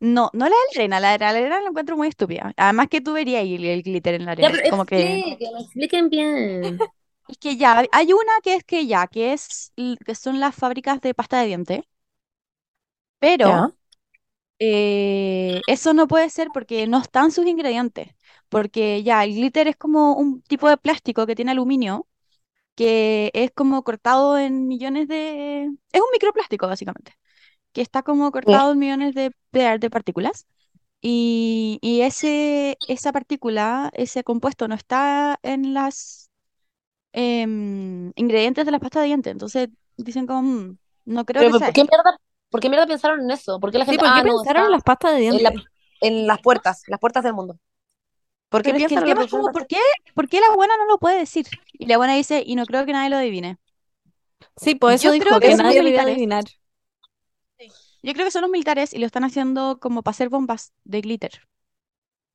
[0.00, 2.52] No, no la de la arena, la de la arena la encuentro muy estúpida.
[2.56, 4.60] Además que tú verías el, el glitter en la Ya, arena.
[4.68, 5.20] Como que...
[5.24, 6.84] expliquen, expliquen bien.
[7.28, 9.72] Es que ya, hay una que es que ya, que es,
[10.06, 11.82] que son las fábricas de pasta de dientes,
[13.18, 13.72] pero ¿Ya?
[14.60, 18.14] eh, eso no puede ser porque no están sus ingredientes.
[18.48, 22.08] Porque ya, el glitter es como un tipo de plástico que tiene aluminio,
[22.76, 25.64] que es como cortado en millones de...
[25.92, 27.18] Es un microplástico, básicamente,
[27.72, 30.46] que está como cortado en millones de, de, de partículas.
[31.02, 36.30] Y, y ese, esa partícula, ese compuesto, no está en las
[37.12, 39.32] em, ingredientes de la pasta de dientes.
[39.32, 41.90] Entonces dicen como, "Mm, no creo Pero que sea ¿por qué esto".
[41.90, 42.18] mierda,
[42.50, 43.60] por qué mierda pensaron en eso?
[43.60, 45.20] ¿Por qué la Sí, gente, ¿por qué ah, no, pensaron en está las pastas de
[45.30, 45.62] en, la- dientes?
[46.00, 47.58] en las puertas, las puertas del mundo?
[48.50, 49.78] ¿Por qué Pero es que el piensan en la tema es como, ¿por qué,
[50.14, 51.46] por qué la buena no lo puede decir?
[51.72, 53.58] Y la buena dice, y no creo que nadie lo adivine.
[54.56, 56.04] Sí, por eso Yo dijo creo que que nadie lo iba a militares.
[56.04, 56.44] adivinar.
[58.02, 61.00] Yo creo que son los militares y lo están haciendo como para hacer bombas de
[61.00, 61.32] glitter.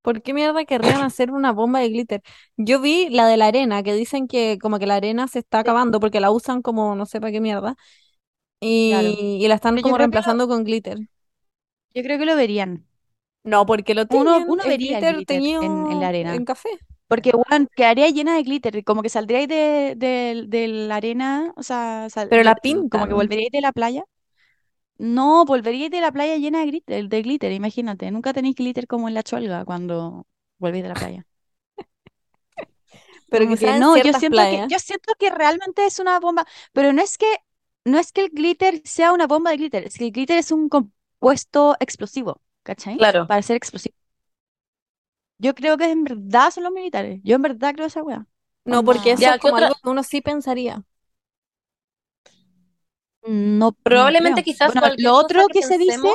[0.01, 2.21] ¿Por qué mierda querrían hacer una bomba de glitter?
[2.57, 5.59] Yo vi la de la arena, que dicen que como que la arena se está
[5.59, 7.75] acabando porque la usan como no sé para qué mierda.
[8.59, 9.07] Claro.
[9.17, 10.97] Y, la están Pero como lo- reemplazando con glitter.
[11.93, 12.85] Yo creo que lo verían.
[13.43, 16.07] No, porque lo Uno- tiñen, uno es vería el glitter glitter teñido en- en la
[16.07, 16.35] arena.
[16.35, 16.69] en café.
[17.07, 21.53] Porque, bueno, quedaría llena de glitter, y como que saldríais de, de, de la arena,
[21.55, 24.03] o sea, sal- Pero la de- como que volveríais de la playa.
[25.07, 28.09] No, volveríais de la playa llena de glitter, de glitter, imagínate.
[28.11, 30.25] Nunca tenéis glitter como en la cholga cuando
[30.59, 31.27] volvéis de la playa.
[33.29, 34.47] Pero Como quizás que en no, yo ciertas siento playas.
[34.47, 37.25] que, yo siento que realmente es una bomba, pero no es que,
[37.85, 40.51] no es que el glitter sea una bomba de glitter, es que el glitter es
[40.51, 42.99] un compuesto explosivo, ¿cachai?
[42.99, 43.23] Claro.
[43.25, 43.95] Para ser explosivo.
[45.37, 47.19] Yo creo que en verdad son los militares.
[47.23, 48.25] Yo en verdad creo esa wea.
[48.65, 50.83] No, porque Onda- eso Ya, es ¿qué como otra- algo que uno sí pensaría.
[53.25, 56.09] No, Probablemente quizás Bueno, lo otro que se dice,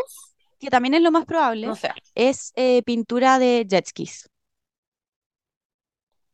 [0.60, 1.90] que también es lo más probable, no sé.
[2.14, 4.28] es eh, pintura de jet skis.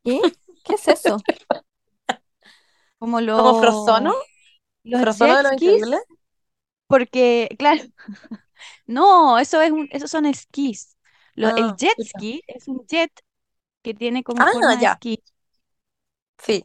[0.04, 0.20] ¿Qué?
[0.62, 1.24] ¿Qué es eso?
[2.98, 4.12] Como los, ¿Como Frozono?
[4.84, 6.00] los ¿Frozono de los skis, increíbles?
[6.88, 7.82] porque, claro,
[8.86, 10.96] no, eso es un, esos son esquís.
[11.34, 13.12] Lo- el Ah, jet ski es un jet
[13.82, 14.92] que tiene como Ah, forma de ya.
[14.92, 15.22] esquí
[16.38, 16.64] Sí.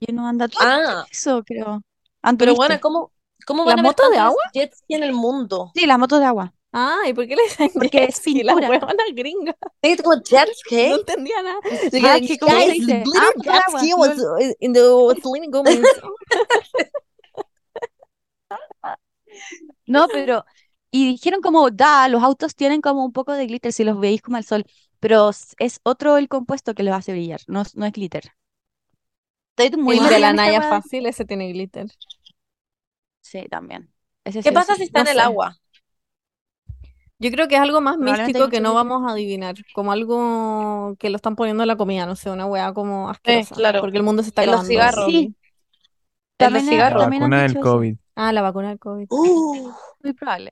[0.00, 1.82] y uno anda todo Ah, eso, creo.
[2.22, 3.12] ¿Han pero bueno, ¿cómo,
[3.44, 4.42] cómo ¿Las van a haber motos de agua?
[4.52, 5.70] jet ski en el mundo?
[5.74, 6.54] Sí, las motos de agua.
[6.72, 8.42] Ah, ¿y por qué le dicen Porque jet es ski?
[8.42, 9.56] La huevona gringa.
[9.82, 10.88] Sí, como jet ski.
[10.90, 11.58] No entendía nada.
[11.64, 12.18] Ah,
[15.22, 15.80] Selena Gomez.
[19.86, 20.44] No, pero.
[20.90, 24.22] Y dijeron como, da, los autos tienen como un poco de glitter si los veis
[24.22, 24.64] como al sol,
[25.00, 28.32] pero es otro el compuesto que los hace brillar, no, es- no es glitter.
[29.56, 31.86] Estoy muy El de la Naya fácil, ese tiene glitter.
[33.24, 33.90] Sí, también.
[34.22, 34.80] Ese ¿Qué sí pasa sí.
[34.80, 35.56] si está No en el agua?
[37.18, 41.08] Yo creo que es algo más místico que no vamos a adivinar, como algo que
[41.10, 43.80] lo están poniendo en la comida, no sé, una weá como asquerosa, claro.
[43.80, 45.06] porque el mundo se está En los cigarros.
[45.06, 45.34] Sí, En los
[46.36, 47.02] también, La cigarros.
[47.04, 47.60] han vacuna del eso.
[47.60, 47.96] COVID.
[48.16, 49.06] Ah, la vacuna del COVID.
[49.10, 49.70] Uh,
[50.02, 50.50] Muy probable.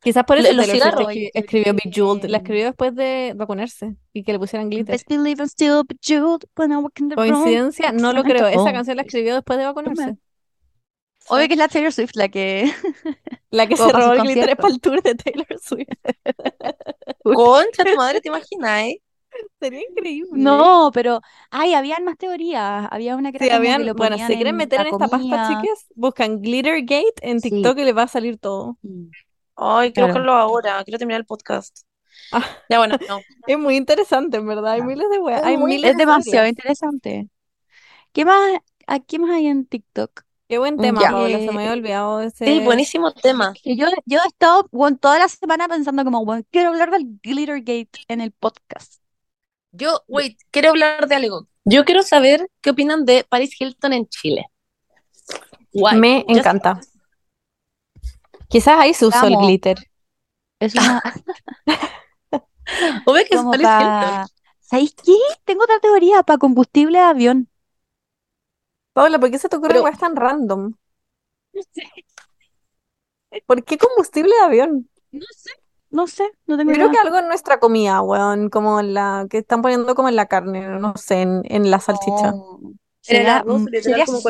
[0.00, 1.06] Quizás por eso los cigarros.
[1.06, 4.94] escri- escribió Bejeweled, la escribió después de vacunarse y que le pusieran glitter.
[4.94, 7.28] Best believe I'm still bejeweled when I walk in the room.
[7.30, 8.48] Coincidencia, no lo creo.
[8.48, 8.72] Esa home.
[8.72, 10.16] canción la escribió después de vacunarse.
[11.28, 12.70] Obvio que es la Taylor Swift la que.
[13.50, 15.86] La que se robó el glitter para el tour de Taylor Swift.
[17.22, 18.80] concha, tu madre, ¿te imaginas?
[18.84, 19.02] eh?
[19.60, 20.30] Sería increíble.
[20.32, 21.20] No, pero.
[21.50, 22.88] Ay, habían más teorías.
[22.90, 24.86] Había una que Sí, era como que habían, lo bueno, si quieren en meter en
[24.88, 27.50] esta pasta, chiques, buscan Glittergate en Sí.
[27.50, 28.78] TikTok y les va a salir todo.
[29.56, 30.06] Ay, quiero Claro.
[30.08, 30.82] buscarlo ahora.
[30.84, 31.80] Quiero terminar el podcast.
[32.32, 32.44] Ah.
[32.70, 33.20] Ya, bueno, no.
[33.46, 34.72] Es muy interesante, en verdad.
[34.72, 35.40] Hay miles de weas.
[35.40, 37.28] Es Hay muy- miles Es de demasiado interesante.
[38.12, 40.22] ¿Qué más, a, qué más hay en TikTok?
[40.52, 41.12] Qué buen tema, Ya.
[41.12, 41.38] Paola.
[41.38, 42.44] Se me había olvidado ese.
[42.44, 43.54] Sí, buenísimo tema.
[43.64, 47.88] Yo, yo he estado bueno, toda la semana pensando como, bueno, quiero hablar del Glittergate
[48.06, 49.00] en el podcast.
[49.70, 51.46] Yo, wait, quiero hablar de algo.
[51.64, 54.44] Yo quiero saber qué opinan de Paris Hilton en Chile.
[55.72, 55.96] Why?
[55.96, 56.80] Me Just- encanta.
[58.48, 59.78] Quizás ahí se usó el glitter.
[60.60, 61.02] Es una,
[63.06, 64.26] Obvio que es Paris Hilton.
[64.60, 65.14] ¿Sabéis qué?
[65.46, 67.48] Tengo otra teoría para combustible de avión.
[68.92, 70.74] Paola, ¿por qué se te ocurren Pero- weas tan random?
[73.46, 74.88] ¿Por qué combustible de avión?
[75.10, 75.50] No sé,
[75.90, 79.38] no sé, no tengo creo que algo en nuestra comida, weón, como en la que
[79.38, 82.32] están poniendo como en la carne, no sé, en, en la salchicha.
[82.32, 82.60] No.
[82.62, 83.66] El Sería, mm,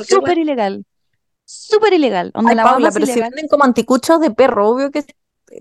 [0.06, 0.84] súper ilegal.
[1.44, 2.30] Súper ilegal.
[2.34, 3.30] Onda, Ay, la Paula, pero si ilegal.
[3.30, 5.02] venden como anticuchos de perro, obvio que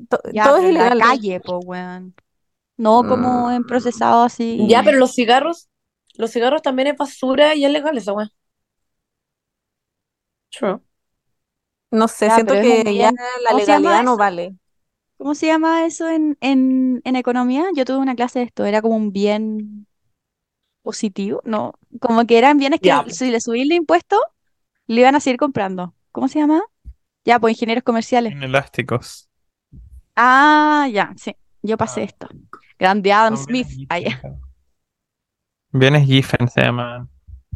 [0.07, 0.99] to- Ya, todo es en la ilegal.
[0.99, 2.15] calle, po, weón.
[2.77, 4.65] No como en Mm, procesado así.
[4.67, 5.67] Ya, pero los cigarros,
[6.15, 8.29] los cigarros también es basura y es legal esa weá.
[10.51, 10.81] True.
[11.91, 13.15] no sé, Ya, siento pero es un que ya bien.
[13.43, 14.17] la ¿Cómo se llama legalidad no eso?
[14.17, 14.55] vale.
[15.17, 17.65] ¿Cómo se llama eso en, en, en economía?
[17.75, 19.87] Yo tuve una clase de esto, era como un bien
[20.83, 23.05] positivo, no, como que eran bienes que Ya.
[23.09, 24.19] si le subí el impuesto,
[24.87, 25.95] le iban a seguir comprando.
[26.11, 26.61] ¿Cómo se llama?
[27.25, 28.35] Ya, pues ingenieros comerciales.
[28.35, 29.29] Inelásticos.
[30.15, 32.03] Ah, ya, sí, yo pasé Ah.
[32.03, 32.27] esto.
[32.79, 33.67] Grande Adam Son Smith.
[33.69, 34.21] bienes ya.
[34.21, 34.41] Giffen.
[35.73, 37.09] Bienes Giffen se llaman.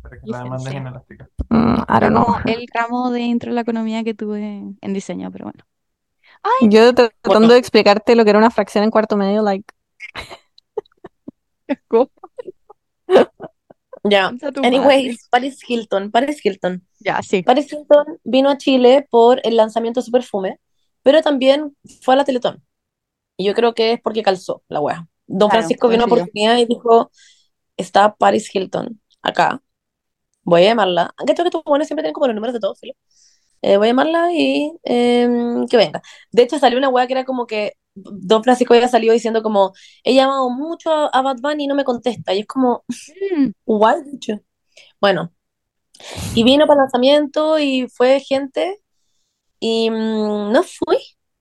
[0.09, 1.29] Para que la demanda es inelástica.
[1.49, 2.25] Mm, know.
[2.25, 5.63] como el ramo de intro de la economía que tuve en diseño, pero bueno.
[6.61, 7.47] Yo tratando Bueno.
[7.47, 9.65] de explicarte lo que era una fracción en cuarto medio, like,
[14.07, 14.29] Ya.
[14.29, 14.77] Concha tu madre.
[14.77, 16.85] Anyways, Paris Hilton, Paris Hilton.
[16.99, 17.41] Ya, sí.
[17.41, 20.59] Paris Hilton vino a Chile por el lanzamiento de su perfume,
[21.01, 22.63] pero también fue a la Teletón.
[23.37, 25.07] Y yo creo que es porque calzó la wea.
[25.25, 27.09] Don Claro, Francisco vino a oportunidad y dijo,
[27.77, 29.59] está Paris Hilton acá.
[30.45, 31.13] Voy a llamarla.
[31.17, 32.93] Aunque creo que tus buenos siempre tienen como los números de todos, filo.
[33.61, 36.01] Eh, voy a llamarla y em, que venga.
[36.31, 39.73] De hecho, salió una wea que era como que Don Francisco había salido diciendo como,
[40.03, 42.33] he llamado mucho a, a Bad Bunny y no me contesta.
[42.33, 42.85] Y es como,
[43.35, 43.51] Mm,
[44.05, 44.41] did you?
[45.01, 45.31] Bueno,
[46.35, 48.81] y vino para el lanzamiento y fue gente
[49.59, 50.97] y mm, no fui.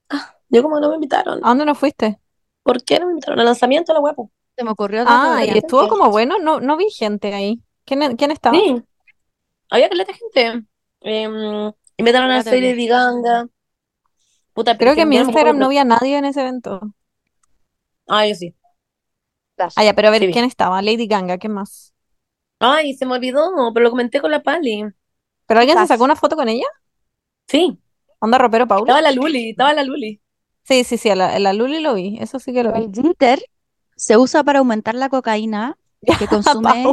[0.08, 1.40] Ah, yo como no me invitaron.
[1.42, 2.18] ¿a dónde no fuiste?
[2.62, 3.40] ¿Por qué no me invitaron?
[3.40, 4.30] Al lanzamiento la guapo.
[4.56, 7.60] Se me ocurrió Ah, y estuvo como bueno, no, no vi gente ahí.
[7.84, 8.56] ¿Quién, quién estaba?
[8.56, 8.82] Sí,
[9.74, 10.66] había caleta de gente.
[11.00, 13.46] Em, invitaron a serie de Ganga.
[14.52, 16.80] Puta, pero Creo que en mi Instagram no había nadie en ese evento.
[18.06, 18.54] Ah, yo sí.
[19.76, 20.32] Ah, ya, pero a ver, Sí vi.
[20.32, 20.82] ¿quién estaba?
[20.82, 21.92] Lady Ganga, ¿qué más?
[22.58, 24.84] Ay, se me olvidó, pero lo comenté con la Pali.
[25.46, 25.88] ¿Pero alguien se Quizás.
[25.88, 26.66] sacó una foto con ella?
[27.48, 27.78] Sí,
[28.20, 28.84] ¿Onda ropero Paula?
[28.84, 30.20] estaba la Luli, estaba la Luli.
[30.62, 32.84] Sí, sí, sí, la, la Luli lo vi, eso sí que lo vi.
[32.84, 33.44] El glitter
[33.96, 35.76] se usa para aumentar la cocaína
[36.18, 36.84] que consume.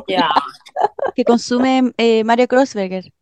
[1.15, 3.13] Que consume eh, Mario Kreuzberger,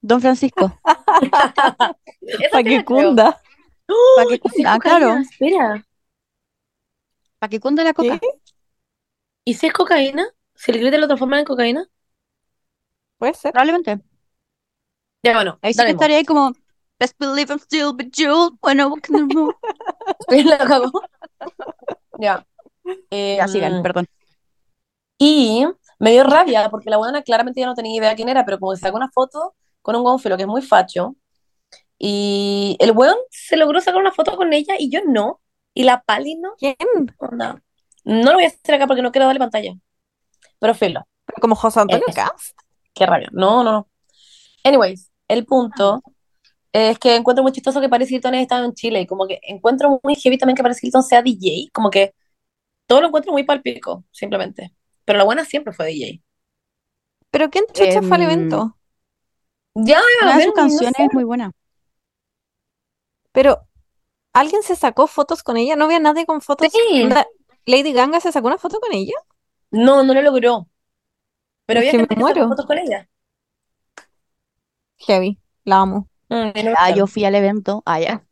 [0.00, 0.78] Don Francisco.
[2.50, 3.40] Para que cunda.
[4.14, 5.22] Para que, ¿Y si es ah, claro, cocaína?
[5.22, 5.86] Espera.
[7.38, 8.18] para que cunda la coca.
[9.44, 10.26] ¿Y si es cocaína?
[10.54, 11.88] ¿Si el glitter lo transforman en cocaína?
[13.18, 13.52] Puede ser.
[13.52, 14.00] Probablemente.
[15.22, 16.52] Ya, bueno, Ahí sí que estaría ahí como,
[16.98, 19.52] Best believe I'm still bejeweled when I walk in the room.
[20.46, 20.90] La cagó.
[22.18, 22.46] Ya.
[23.10, 24.06] Ya, Em, sigan, perdón.
[25.18, 25.66] y
[25.98, 28.72] me dio rabia porque la buena claramente ya no tenía idea quién era, pero como
[28.72, 31.16] que sacó una foto con un felo que es muy facho.
[31.98, 35.40] Y el weón se logró sacar una foto con ella y yo no.
[35.74, 36.50] Y la Pali no.
[36.58, 36.76] ¿Quién?
[38.04, 39.74] No lo voy a hacer acá porque no quiero darle pantalla.
[40.58, 42.58] Pero filo, Pero como José Antonio Eh, Cast.
[42.94, 43.28] qué rabia.
[43.32, 43.88] No, no, no.
[44.64, 46.02] Anyways, el punto
[46.72, 49.40] es que encuentro muy chistoso que Paris Hilton haya estado en Chile y como que
[49.42, 51.70] encuentro muy heavy también que Paris Hilton sea DJ.
[51.72, 52.14] Como que
[52.86, 54.72] todo lo encuentro muy palpico, simplemente.
[55.08, 56.22] Pero la buena siempre fue DJ.
[57.30, 58.76] ¿Pero quién chucha fue al Em, evento?
[59.74, 61.04] Ya, Una de no canciones sé.
[61.06, 61.52] es muy buena.
[63.32, 63.66] Pero,
[64.34, 65.76] ¿alguien se sacó fotos con ella?
[65.76, 66.84] ¿No había nadie con fotos?
[66.90, 67.18] Sí.
[67.66, 69.14] ¿Lady Ganga se sacó una foto con ella?
[69.70, 70.68] No, no lo logró.
[71.66, 72.46] Pero Es había que me gente que sacó muero.
[72.46, 73.08] fotos con ella.
[75.06, 76.08] Heavy, la amo.
[76.30, 77.82] Mm, no Ah, yo fui al evento.
[77.86, 78.24] Ah, ya.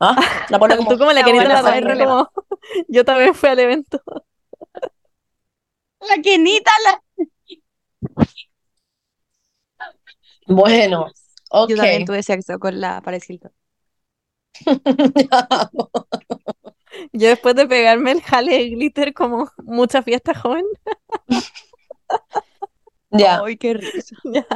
[0.00, 0.16] Ah,
[0.48, 1.22] la como, Tú como la
[1.54, 1.96] la tratar Paula.
[1.98, 2.30] como...
[2.88, 4.02] Yo también fui al evento.
[6.08, 7.02] La Kenita, la...
[10.46, 11.06] Bueno,
[11.50, 11.70] ok.
[11.70, 13.52] Yo también tuve sexo con la Paris Hilton.
[17.12, 20.64] Yo después de pegarme el jale de glitter como mucha fiesta joven,
[23.10, 23.44] Ya.
[23.44, 24.16] Ay, qué risa.
[24.24, 24.46] ya.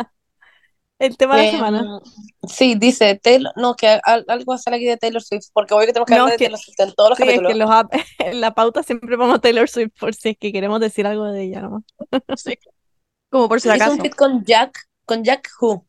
[0.98, 2.00] El tema de la Em, semana.
[2.48, 5.92] sí, dice Taylor, no, que al- algo sale aquí de Taylor Swift, porque hoy que
[5.92, 7.58] tenemos que No, hablar de que- Taylor Swift en todos los Sí, es que en,
[7.58, 7.70] los
[8.18, 11.42] en la pauta siempre vamos Taylor Swift por si es que queremos decir algo de
[11.42, 11.82] ella nomás.
[13.30, 13.92] Como por si Hizo acaso.
[13.92, 15.84] un fit con Jack, con Jack Who.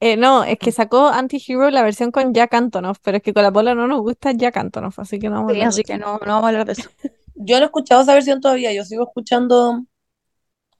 [0.00, 3.44] Eh, no, es que sacó Anti-Hero la versión con Jack Antonoff, pero es que con
[3.44, 5.78] la Pola no nos gusta Jack Antonoff, así que no vamos a Sí, hablar así
[5.78, 6.82] de que no, no vamos a hablar de eso.
[7.34, 9.84] Yo no he escuchado esa versión todavía, yo sigo escuchando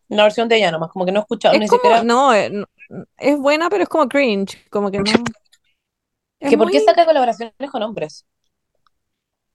[0.09, 2.03] la versión de ella nomás, como que no he escuchado Es ni como, siquiera.
[2.03, 2.65] no, eh, no,
[3.19, 5.05] es buena, pero es como cringe, como que no.
[6.41, 8.27] Es que ¿por qué saca colaboraciones con hombres?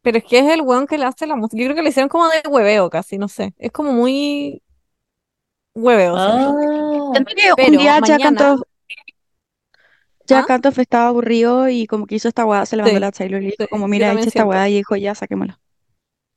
[0.01, 1.61] Pero es que es el weón que le hace la música.
[1.61, 3.53] Yo creo que le hicieron como de hueveo casi, no sé.
[3.57, 4.61] Es como muy
[5.75, 6.15] hueveo.
[6.17, 6.55] siento.
[7.15, 8.61] Ah, que un día Jack mañana- Antonoff,
[10.25, 10.55] Jack ¿Ah?
[10.55, 13.41] Antonoff estaba aburrido y como que hizo esta weá, se le mandó Sí, la Taylor
[13.41, 15.59] y le dijo sí, como, mira, esta weá y dijo, ya, saquémosla.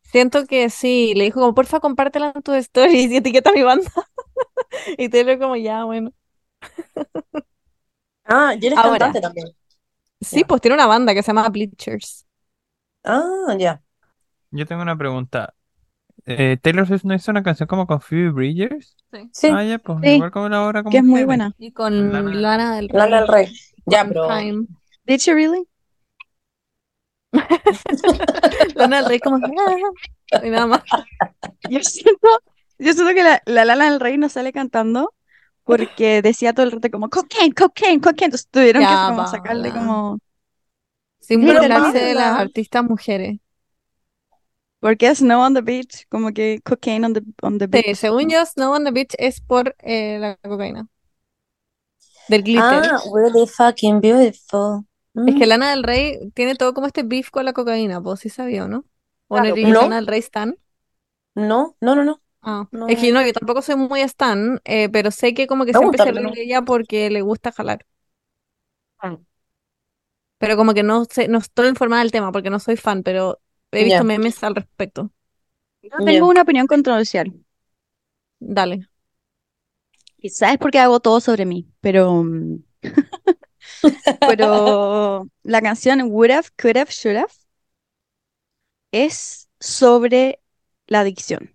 [0.02, 1.12] Siento que sí.
[1.16, 3.90] Le dijo como, porfa, compártela en tus stories y etiqueta a mi banda.
[4.98, 6.12] Y Taylor como, ya, bueno.
[8.26, 8.90] Ah, y eres Ahora.
[8.98, 9.48] cantante también.
[10.20, 10.46] Sí, Ya.
[10.46, 12.24] pues tiene una banda que se llama Bleachers.
[13.04, 13.82] Ah, ya.
[14.50, 15.52] Yo tengo una pregunta.
[16.24, 18.96] Eh, Taylor Swift no hizo una canción como con Phoebe Bridgers.
[19.30, 21.26] Sí, Ah, ya, pues Sí, igual como la obra como que es muy Phoebe.
[21.26, 21.54] buena.
[21.58, 22.98] Y con Lana- Lana del Rey.
[22.98, 23.52] Lana del Rey.
[23.84, 24.28] Ya, pero.
[25.04, 25.68] Did she really?
[28.74, 30.82] Lana del Rey como, "Ah", y nada más.
[31.68, 32.28] Yo siento,
[32.78, 35.12] yo siento que la, la Lana del Rey no sale cantando
[35.64, 38.26] porque decía todo el rato como cocaine, cocaine, cocaine.
[38.26, 39.72] Entonces tuvieron que Ya, como sacarle Paula.
[39.72, 40.18] como
[41.18, 43.40] Sin Pero burlarse de las artistas mujeres.
[44.80, 47.96] porque es Snow on the Beach, como que cocaine on the on the Sí, beach.
[47.96, 50.88] según yo, Snow on the Beach es por eh, la cocaína.
[52.26, 52.82] Del glitter.
[52.86, 54.86] Ah, really fucking beautiful.
[55.26, 55.46] Es que Mm.
[55.46, 58.84] Lana del Rey tiene todo como este beef con la cocaína, pues sí sabía, ¿no?
[59.28, 59.80] ¿O no Claro, eres ¿no?
[59.80, 60.56] Lana del Rey Stan?
[61.36, 62.20] No, no, no, no.
[62.44, 62.86] Ah, No.
[62.86, 65.78] es que no, yo tampoco soy muy Stan, eh, pero sé que como que Me
[65.78, 66.34] siempre gusta, se pero ríe no.
[66.34, 67.86] de ella porque le gusta jalar.
[68.98, 69.18] Ah.
[70.38, 73.40] Pero como que no sé, no estoy informada del tema porque no soy fan, pero
[73.72, 74.04] he visto Ya.
[74.04, 75.10] memes al respecto.
[75.82, 77.32] Yo tengo una opinión controversial.
[78.40, 78.86] Dale.
[80.20, 82.58] Quizás es porque hago todo sobre mí, pero mm,
[84.24, 87.32] pero la canción Would Have, Could Have, Should Have
[88.92, 90.40] es sobre
[90.86, 91.53] la adicción.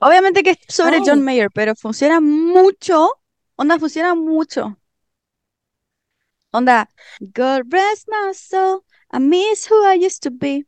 [0.00, 1.04] Obviamente que es sobre Ay.
[1.04, 3.12] John Mayer, pero funciona mucho.
[3.56, 4.76] Onda, funciona mucho.
[6.52, 6.88] Onda,
[7.20, 10.64] God rest my soul, I miss who I used to be.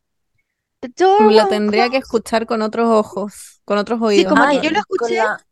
[0.83, 4.31] The door Lo tendría que escuchar con otros ojos, con otros Sí, oídos.
[4.31, 5.47] como en que yo lo escuché, la...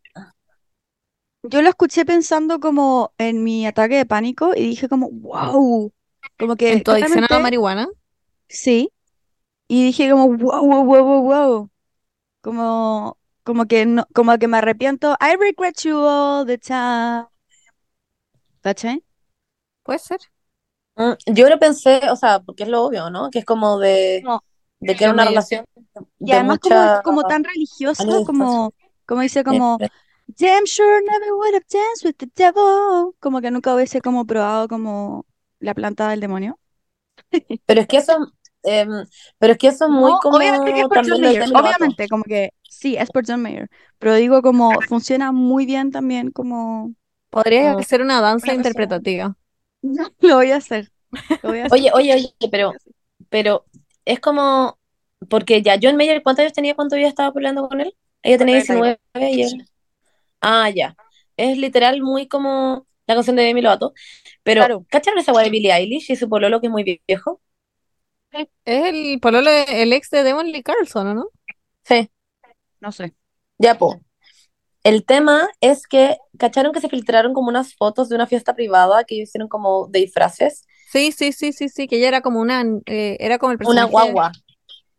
[1.42, 5.92] yo lo escuché pensando como en mi ataque de pánico y dije como, wow,
[6.38, 7.88] como que En tu adicción a la marihuana.
[8.48, 8.92] sí,
[9.68, 11.70] y dije como, wow, wow, wow, wow, wow,
[12.42, 17.26] como, como que no, como que me arrepiento, I regret you all the time,
[18.62, 19.02] ¿cachai?
[19.82, 20.20] Puede ser.
[20.96, 23.30] Mm, Yo lo pensé, o sea, porque es lo obvio, ¿no?
[23.30, 24.40] Que es como de, No,
[24.80, 25.64] de que era una relación
[26.20, 28.74] y de además como, mucha como tan años religiosa, como,
[29.06, 29.78] como dice como,
[30.28, 34.68] damn sure never would have danced with the devil, como que nunca hubiese como probado
[34.68, 35.26] como
[35.60, 36.58] la planta del demonio.
[37.66, 38.88] Pero es que eso, em,
[39.38, 42.24] pero es que eso es muy No, obviamente que es como por también obviamente, como
[42.24, 46.94] que sí, es por John Mayer, pero digo como funciona muy bien también como
[47.30, 47.82] Podría Mm.
[47.82, 49.36] ser una danza una interpretativa.
[50.20, 50.90] Lo voy a hacer,
[51.42, 51.78] lo voy a hacer.
[51.78, 52.74] Oye, oye, oye, pero,
[53.28, 53.64] pero
[54.04, 54.78] es como,
[55.28, 57.94] porque ya John Mayer, ¿cuántos años tenía cuando yo estaba peleando con él?
[58.22, 58.98] Ella tenía 32.
[59.14, 59.66] 19 y él.
[60.40, 60.96] Ah, ya.
[61.36, 63.94] Es literal muy como la canción de Demi Lovato.
[64.42, 64.86] Pero, Claro.
[64.90, 67.40] ¿cacharon esa weá de Billie Eilish y su pololo que es muy viejo?
[68.32, 71.28] Es el pololo, el ex de Devon Lee Carlson, ¿o no?
[71.84, 72.10] Sí,
[72.80, 73.14] No sé.
[73.58, 74.00] ya, po.
[74.84, 79.04] El tema es que, ¿cacharon que se filtraron como unas fotos de una fiesta privada
[79.04, 80.66] que ellos hicieron como de disfraces?
[80.90, 83.84] Sí, sí, sí, sí, sí, que ella era como una, eh, era como el Una
[83.86, 83.92] personaje.
[83.92, 84.32] guagua.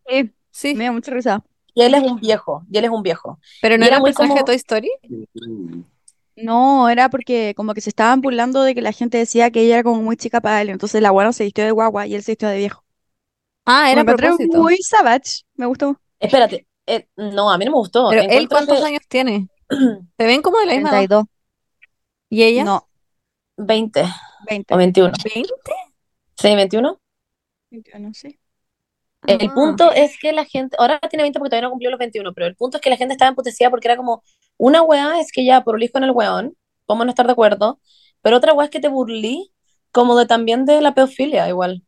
[0.08, 1.44] Sí, Sí, me da mucha risa.
[1.74, 3.40] Y él es un viejo, y él es un viejo.
[3.62, 4.90] pero no y era muy personaje de como- Toy Story.
[6.36, 9.76] No, era porque como que se estaban burlando de que la gente decía que ella
[9.76, 12.24] era como muy chica para él, entonces la guana se vistió de guagua y él
[12.24, 12.84] se vistió de viejo.
[13.66, 14.58] Ah, Me era a propósito.
[14.60, 16.00] muy savage, me gustó.
[16.20, 18.10] Espérate, eh, no, a mí no me gustó.
[18.10, 19.48] Pero él, ¿cuántos que años tiene?
[20.18, 20.98] Se ven como de la misma edad.
[20.98, 21.26] 32.
[22.30, 22.64] ¿Y ella?
[22.64, 22.88] No,
[23.58, 24.06] 20 o
[24.48, 24.76] 20.
[24.76, 25.12] 21.
[25.12, 25.46] ¿20?
[26.38, 27.00] Sí, 21.
[27.70, 28.38] 21, sí.
[29.28, 29.54] El Ah.
[29.54, 32.48] punto es que la gente, ahora tiene 20 porque todavía no cumplió los 21, pero
[32.48, 34.24] el punto es que la gente estaba emputecida porque era como,
[34.58, 37.80] una weá es que ya prolijo en el weón, podemos no estar de acuerdo,
[38.22, 39.52] pero otra weá es que te burlí
[39.92, 41.84] como de también de la pedofilia igual,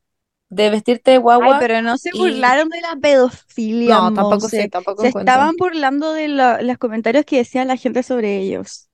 [0.54, 1.60] de vestirte de Ay, guagua.
[1.60, 5.32] pero no se y- burlaron de la pedofilia, No, tampoco sé, tampoco Se encuentro.
[5.34, 8.90] estaban burlando de lo- los comentarios que decía la gente sobre ellos.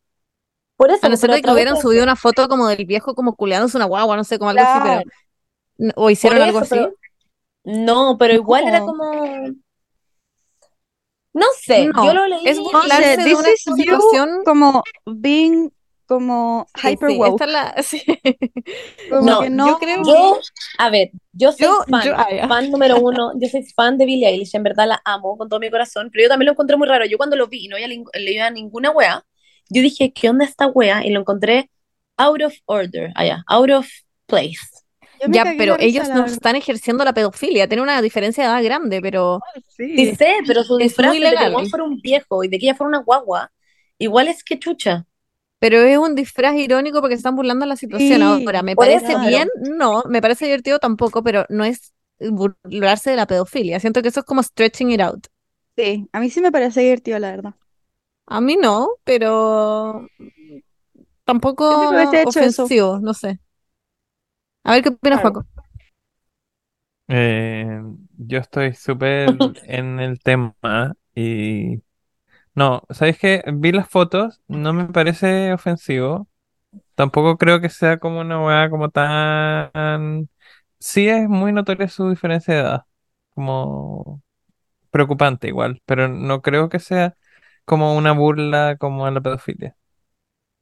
[0.77, 3.35] Por eso, A no ser que hubieran vez- subido una foto como del viejo como
[3.35, 6.69] culeándose una guagua, no sé, como algo así, pero o hicieron algo así.
[6.71, 6.93] pero-
[7.65, 9.11] no, pero igual era como,
[11.33, 12.47] no sé, No, yo lo leí.
[12.47, 15.69] es burlarse de una situación- como being
[16.09, 17.29] como Sí, hyper sí, woke.
[17.41, 18.03] esta es la- sí.
[19.09, 19.67] Como No, que no.
[19.67, 20.39] yo creo Yo,
[20.77, 24.05] a ver, yo soy Yo- fan, yo- ah, fan número uno, yo soy fan de
[24.05, 26.75] Billie Eilish, en verdad la amo con todo mi corazón, pero yo también lo encontré
[26.77, 27.05] muy raro.
[27.05, 29.23] Yo cuando lo vi y no había ling- leído ninguna wea,
[29.69, 31.05] yo dije, ¿qué onda esta wea?
[31.05, 31.69] Y lo encontré
[32.17, 33.87] out of order, allá, out of
[34.25, 34.57] place.
[35.27, 39.01] Ya, pero ellos la no están ejerciendo la pedofilia, tienen una diferencia de edad grande,
[39.01, 40.15] pero Sí Sí.
[40.15, 42.99] sé, pero su disfraz de que fuera un viejo y de que ella fuera una
[42.99, 43.51] guagua,
[43.97, 45.05] igual es que chucha.
[45.59, 48.21] Pero es un disfraz irónico porque están burlando la situación.
[48.21, 49.19] Sí, Ahora, ¿me parece eso.
[49.27, 49.49] bien?
[49.77, 53.79] No, me parece divertido tampoco, pero no es burlarse de la pedofilia.
[53.79, 55.27] Siento que eso es como stretching it out.
[55.75, 57.55] Sí, a mí sí me parece divertido, la verdad.
[58.27, 60.07] A mí no, pero
[61.25, 61.65] tampoco
[62.39, 62.63] eso.
[62.63, 63.39] ofensivo, no sé.
[64.63, 65.21] A ver qué opinas, Claro.
[65.21, 65.45] Paco.
[67.07, 67.81] Eh,
[68.17, 70.55] yo estoy súper en el tema
[71.15, 71.81] y...
[72.59, 73.43] No, ¿sabéis qué?
[73.53, 76.27] Vi las fotos, no me parece ofensivo.
[76.95, 80.29] Tampoco creo que sea como una weá como tan...
[80.79, 82.81] Sí es muy notoria su diferencia de edad.
[83.35, 84.21] Como
[84.91, 87.15] preocupante igual, pero no creo que sea
[87.65, 89.77] como una burla como a la pedofilia.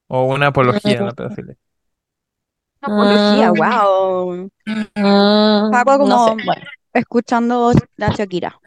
[0.08, 1.58] O una apología a la pedofilia.
[2.82, 4.50] Apología, wow.
[4.66, 6.66] Mm, Paco como- no sé, bueno.
[6.94, 8.60] Escuchando a Shakira.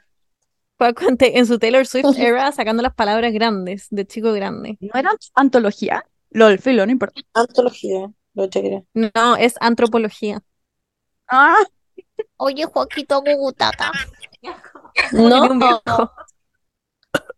[0.80, 4.78] Paco en, su Taylor Swift era sacando las palabras grandes, de chico grande.
[4.80, 6.06] ¿No era antología?
[6.30, 7.20] Lol, filo, no importa.
[7.34, 8.82] Antología, lo chequeé.
[8.94, 10.42] No, es antropología.
[11.28, 11.58] Ah,
[12.38, 13.92] Oye, Joaquito Gugutata.
[15.12, 16.10] No, un viejo.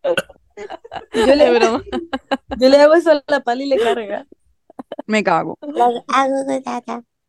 [1.14, 1.82] yo le, broma.
[2.60, 4.24] yo le hago eso a la pali y le carga.
[5.06, 5.58] me cago.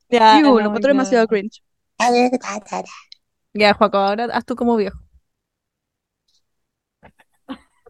[0.09, 0.93] Ya, Iu, no, lo encuentro ya.
[0.93, 1.63] demasiado cringe.
[3.55, 5.02] Ya, Joaco, ahora haz tú como viejo.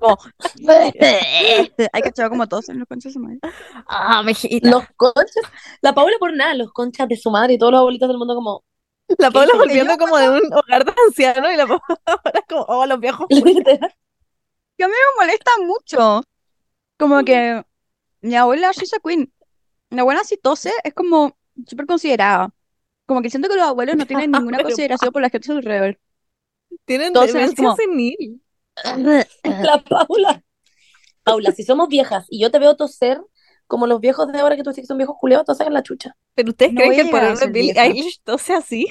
[0.04, 0.18] Como,
[1.94, 3.40] hay cachado como todos en los conchas de su madre.
[3.88, 4.70] Ah, mejita.
[4.70, 5.44] Los conchas,
[5.82, 8.36] la Paula por nada, los conchas de su madre y todos los abuelitos del mundo
[8.36, 8.64] como,
[9.18, 12.86] La Paula volviendo como de un hogar de ancianos y la Paula ahora como, oh,
[12.86, 13.28] los viejos.
[14.76, 16.24] Que a mí me molesta mucho.
[16.98, 17.64] Como que
[18.22, 19.32] mi abuela Shisha Queen,
[19.92, 21.38] mi abuela si tose es como
[21.68, 22.50] súper considerada.
[23.06, 25.58] Como que siento que los abuelos no tienen ninguna consideración por la gente a su
[25.60, 26.00] alrededor.
[26.86, 28.43] Tienen Entonces, demencia como- senil.
[29.44, 30.44] La Paula.
[31.24, 33.22] Paula, si somos viejas y yo te veo toser
[33.68, 35.84] como los viejos de ahora que tú dices que son viejos culiados, te sacan la
[35.84, 36.16] chucha.
[36.36, 37.74] Pero ustedes No creen que el a poder de Billie.
[37.80, 38.88] Eilish tose así.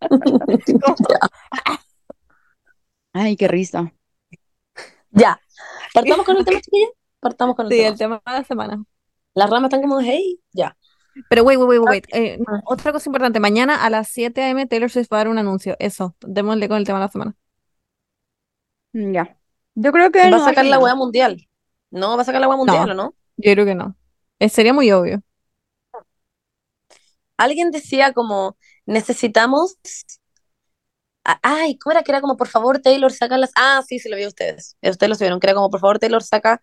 [3.12, 3.92] Ay, qué risa.
[5.10, 5.40] Ya,
[5.92, 6.90] partamos con el tema, chiquillos.
[7.18, 7.88] Partamos con el Sí, tema.
[7.90, 8.84] el tema de la semana.
[9.34, 10.76] Las ramas están como, hey, ya.
[11.28, 12.04] Pero wait, wait, wait, wait.
[12.14, 12.60] Eh, Ah.
[12.66, 13.40] otra cosa importante.
[13.40, 14.66] Mañana a las 7 a.m.
[14.66, 15.76] Taylor Swift va a dar un anuncio.
[15.80, 17.36] Eso, démosle con el tema de la semana.
[18.92, 19.36] Ya.
[19.74, 21.48] Yo creo que Va no a sacar la hueá mundial.
[21.90, 23.14] No, va a sacar la hueá mundial, ¿o no?
[23.36, 23.96] Yo creo que no.
[24.38, 25.22] Eh, sería muy obvio.
[27.36, 29.76] Alguien decía como, necesitamos...
[31.24, 33.52] Ay, ¿cómo era que era como, por favor, Taylor, saca las...
[33.54, 34.76] Ah, sí, se lo vi a ustedes.
[34.82, 36.60] Ustedes lo vieron, que era como, por favor, Taylor, saca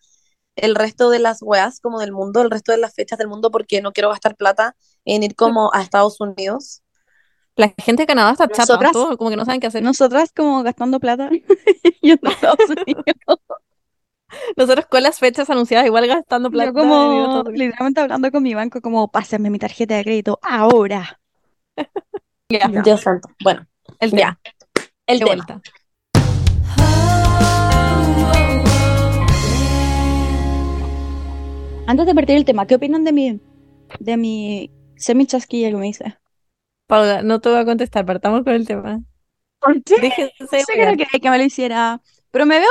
[0.56, 3.52] el resto de las weas como del mundo, el resto de las fechas del mundo,
[3.52, 4.76] porque no quiero gastar plata
[5.06, 6.82] en ir como a Estados Unidos.
[7.58, 9.82] La gente de Canadá está chata, Nosotras- todo como que no saben qué hacer.
[9.84, 11.30] Nosotras como gastando plata
[12.02, 13.04] yendo a Estados Unidos.
[14.56, 16.72] Nosotros con las fechas anunciadas igual gastando plata.
[16.72, 21.20] Yo en como literalmente hablando con mi banco como pásame mi tarjeta de crédito ahora.
[22.50, 22.82] Ya, Ya.
[22.82, 23.28] Dios santo.
[23.44, 23.68] Bueno,
[24.00, 24.18] el ya.
[24.18, 24.40] tema.
[25.08, 25.36] el De tema.
[25.36, 25.62] vuelta.
[31.88, 33.40] Antes de partir el tema, ¿qué opinan de mi
[34.00, 36.18] de mi semi chasquilla que me hice?
[36.88, 39.02] Paula, no te voy a contestar, partamos con el tema.
[39.60, 39.96] ¿Por qué?
[39.96, 42.70] Déjense No sé que no quería que me lo hiciera, pero me veo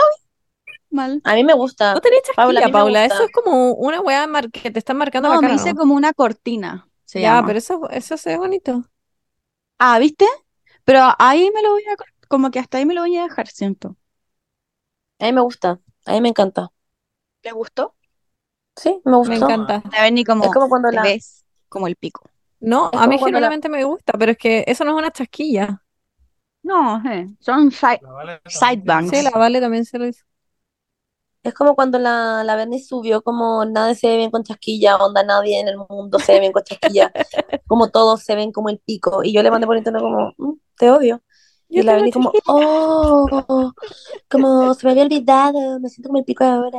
[0.91, 1.25] mal.
[1.25, 1.89] A mí me gusta.
[1.95, 3.05] No tenés Paula, chasquilla, me Paula.
[3.05, 3.15] gusta.
[3.15, 5.95] Eso es como una weá mar- que te están marcando No, la me hice como
[5.95, 7.45] una cortina, se Ya, llama.
[7.45, 8.85] pero eso, eso se ve bonito.
[9.79, 10.25] Ah, ¿viste?
[10.85, 11.97] Pero ahí me lo voy a,
[12.29, 13.97] como que hasta ahí me lo voy a dejar, siento.
[15.19, 15.79] A mí me gusta.
[16.07, 16.71] A mí me encanta.
[17.41, 17.95] ¿Te gustó?
[18.77, 19.37] Sí, me Me gustó.
[19.37, 19.83] encanta.
[19.93, 21.03] A ver, ni como Es como cuando te la...
[21.03, 22.23] ves como el pico.
[22.61, 25.11] No, Es a mí la- genuinamente me gusta, pero es que eso no es una
[25.13, 25.83] chasquilla.
[26.63, 28.01] No, eh, son side,
[28.47, 29.11] side bangs.
[29.11, 30.25] Sí, la Vale también se lo hizo.
[31.43, 35.23] Es como cuando la, la Berni subió como nadie se ve bien con chasquilla, onda
[35.23, 37.13] nadie en el mundo se ve bien con chasquilla,
[37.67, 39.23] como todos se ven como el pico.
[39.23, 41.23] Y yo le mandé por internet como, "Mm, te odio.
[41.69, 43.73] Y la tengo Berni como, oh,
[44.31, 46.79] como se me había olvidado, me siento como el pico ahora.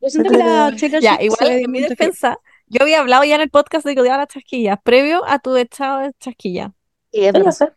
[0.00, 3.40] Yo siento que la Taylor Ya, igual en mi defensa, yo había hablado ya en
[3.42, 6.72] el podcast de que odiaba las chasquillas, previo a tu echado de chasquilla.
[7.12, 7.74] Y es verdad.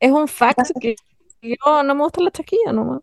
[0.00, 0.96] Es un fact que
[1.42, 3.00] yo no me gustan las chasquillas nomás.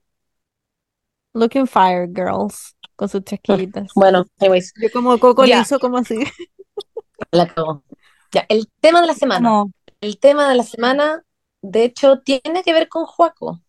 [1.36, 3.92] Looking fire, girls, con sus chasquillitas.
[3.96, 5.60] Bueno, anyways, Yo como Coco Ya.
[5.60, 6.16] liso, como así.
[7.32, 7.84] la cago.
[8.32, 9.50] Ya, el tema de la semana.
[9.50, 9.72] Como,
[10.02, 11.24] El tema de la semana,
[11.62, 13.62] de hecho, tiene que ver con Juaco.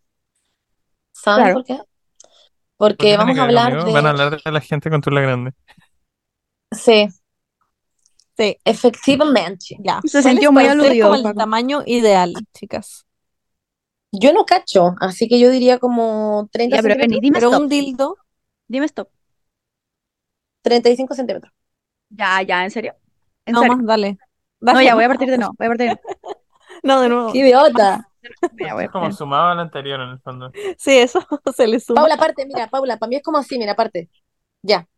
[1.12, 1.54] ¿Saben Claro.
[1.54, 1.76] por qué?
[1.76, 1.86] ¿Por
[2.76, 3.92] Porque qué vamos a hablar de...
[3.92, 5.52] Van a hablar de la gente con tula grande.
[6.72, 7.08] Sí,
[8.36, 9.76] Sí, efectivamente.
[9.76, 10.02] ya.
[10.04, 11.36] Se ¿Cuál es sintió muy aludido, como el Paco.
[11.36, 13.06] tamaño ideal, chicas.
[14.12, 17.50] Yo no cacho, así que yo diría como 30 ya, pero centímetros, vení, dime Pero
[17.50, 17.64] stop.
[17.64, 18.16] un dildo,
[18.68, 19.10] Dime stop.
[20.62, 21.52] 35 centímetros.
[22.10, 22.94] Ya, ya, en serio.
[23.46, 23.76] En no serio.
[23.76, 24.18] más, dale.
[24.70, 25.54] No, Dale, ya, voy a partir de no.
[25.58, 26.00] Voy a partir de no.
[26.82, 27.32] No, de nuevo.
[27.32, 28.08] ¡Qué idiota!
[28.78, 30.52] Es como sumado al anterior en el fondo.
[30.78, 31.20] Sí, eso
[31.56, 32.00] se le suma.
[32.00, 34.10] Paula, aparte, mira, Paula, para mí es como así, mira, aparte.
[34.62, 34.88] Ya.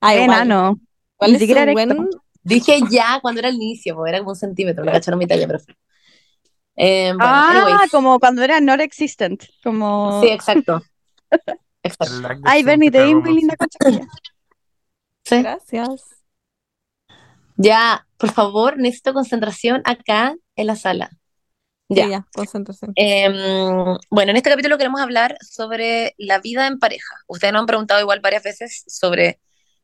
[0.00, 0.80] Ah, enano.
[1.28, 1.72] Ni es erecto.
[1.94, 2.08] buen...
[2.42, 5.46] Dije ya cuando era el inicio, porque era como un centímetro, me cacharon mi talla,
[5.46, 5.58] pero.
[6.76, 7.90] Eh, bueno, Ah, anyways.
[7.90, 9.44] como cuando era not existent.
[9.62, 10.20] Como.
[10.22, 10.82] Sí, exacto.
[11.82, 12.14] Exacto.
[12.44, 13.54] Ay, Bernie, te muy linda.
[15.24, 15.40] Sí.
[15.42, 16.02] Gracias.
[17.56, 21.08] Ya, por favor, necesito concentración acá en la sala.
[21.88, 22.08] Sí, Ya.
[22.08, 22.92] ya, concentración.
[22.96, 23.34] Em,
[24.10, 27.16] bueno, en este capítulo queremos hablar sobre la vida en pareja.
[27.28, 29.40] Ustedes nos han preguntado igual varias veces sobre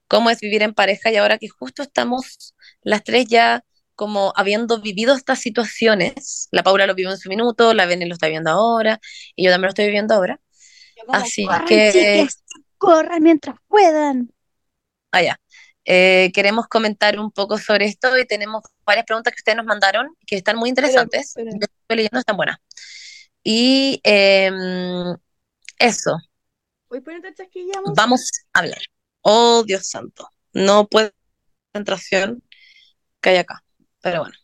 [0.09, 4.81] cómo es vivir en pareja y ahora que justo estamos las tres ya como habiendo
[4.81, 8.51] vivido estas situaciones, la Paula lo vivió en su minuto, la Bene lo está viviendo
[8.51, 9.01] ahora
[9.35, 10.39] y yo también lo estoy viviendo ahora.
[11.09, 12.27] Así Corran, que,
[12.79, 14.31] corran mientras puedan.
[15.13, 15.41] ah, ya.
[15.89, 20.09] Eh, queremos comentar un poco sobre esto y tenemos varias preguntas que ustedes nos mandaron
[20.27, 21.29] que están muy interesantes.
[21.29, 21.53] espera.
[21.53, 22.57] Yo estoy leyendo, están buenas.
[23.45, 25.17] Y em,
[25.79, 26.19] eso,
[26.89, 27.03] Voy
[27.95, 28.81] vamos a hablar.
[29.29, 30.29] Oh, Dios santo.
[30.53, 31.11] No puedo
[31.73, 32.43] concentración
[33.23, 33.65] que hay acá.
[34.03, 34.37] Pero bueno.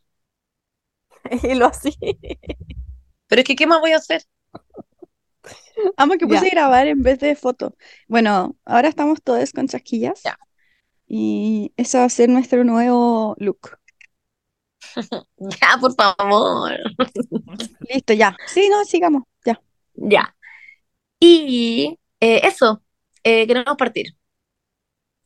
[1.43, 1.97] Y lo así.
[3.27, 4.23] Pero es que, ¿qué más voy a hacer?
[5.97, 6.51] Amo que puse Ya.
[6.51, 7.77] grabar en vez de foto.
[8.09, 10.23] Bueno, ahora estamos todos con chasquillas.
[10.25, 10.39] Ya.
[11.09, 13.79] Y ese va a ser nuestro nuevo look.
[15.61, 16.73] Ya, por favor.
[17.89, 18.37] Listo, ya.
[18.47, 19.23] Sí, no, sigamos.
[19.45, 19.61] Ya.
[19.95, 20.37] Ya.
[21.21, 22.83] Y eh, eso,
[23.25, 24.07] eh, queremos partir.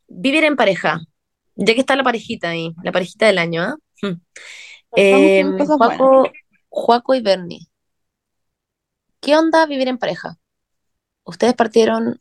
[0.09, 1.01] Vivir en pareja.
[1.55, 3.77] Ya que está la parejita ahí, la parejita del año, ¿ah?
[4.03, 4.21] Hmm.
[4.97, 5.99] Eh, con cosas buenas.
[5.99, 6.33] Juaco,
[6.69, 7.67] Juaco y Bernie.
[9.21, 10.37] ¿Qué onda vivir en pareja?
[11.25, 12.21] Ustedes partieron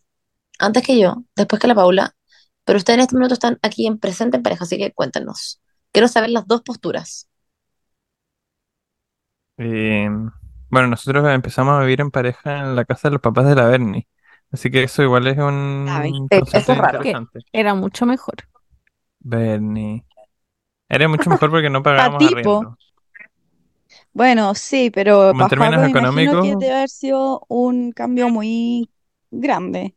[0.57, 2.15] antes que yo, después que la Paula,
[2.63, 5.61] pero ustedes en este minuto están aquí en presente en pareja, así que cuéntenos.
[5.91, 7.29] Quiero saber las dos posturas.
[9.57, 10.09] Eh,
[10.69, 13.67] bueno, nosotros empezamos a vivir en pareja en la casa de los papás de la
[13.67, 14.07] Bernie.
[14.55, 17.01] Así que eso igual es un sí, eso es raro.
[17.01, 17.39] interesante.
[17.51, 18.35] Era mucho mejor.
[19.19, 20.05] Bernie.
[20.89, 22.27] Era mucho mejor porque no pagábamos tipo.
[22.27, 22.77] arriendo.
[24.13, 25.83] Bueno, sí, pero Como en términos
[26.17, 28.89] me que económicos, debe haber sido un cambio muy
[29.31, 29.95] grande.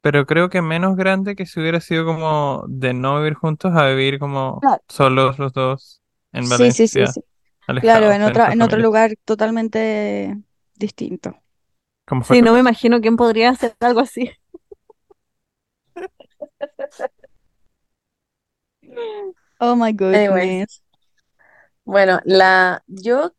[0.00, 3.86] pero creo que menos grande que si hubiera sido como de no vivir juntos a
[3.88, 4.82] vivir como Claro.
[4.88, 6.02] solos los dos
[6.32, 7.24] en Sí, sí, sí, Valencia, sí.
[7.66, 10.36] alejados Claro, en otra, en otro lugar totalmente
[10.76, 11.41] distinto.
[12.20, 14.30] Fue Sí, no me imagino quién podría hacer algo así.
[19.60, 20.82] Oh my Anyways, goodness.
[21.84, 23.32] bueno, la, yo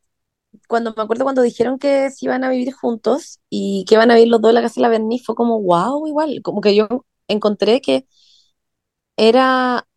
[0.70, 4.16] cuando me acuerdo cuando dijeron que se iban a vivir juntos y que iban a
[4.16, 6.76] vivir los dos en la casa de la Berni, fue como wow, igual, como que
[6.76, 6.88] yo
[7.30, 8.08] encontré que
[9.18, 9.88] era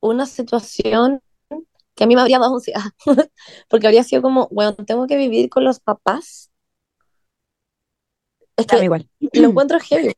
[0.00, 1.22] una situación
[1.96, 2.82] que a mí me habría dado ansiedad,
[3.70, 6.47] porque habría sido como, bueno, tengo que vivir con los papás.
[8.58, 9.08] Es que igual.
[9.34, 10.12] lo encuentro heavy,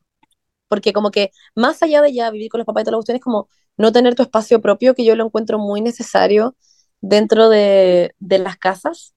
[0.69, 3.23] porque como que más allá de ya vivir con los papás y todas las cuestiones,
[3.23, 6.55] como no tener tu espacio propio, que yo lo encuentro muy necesario
[7.01, 9.15] dentro de, de las casas.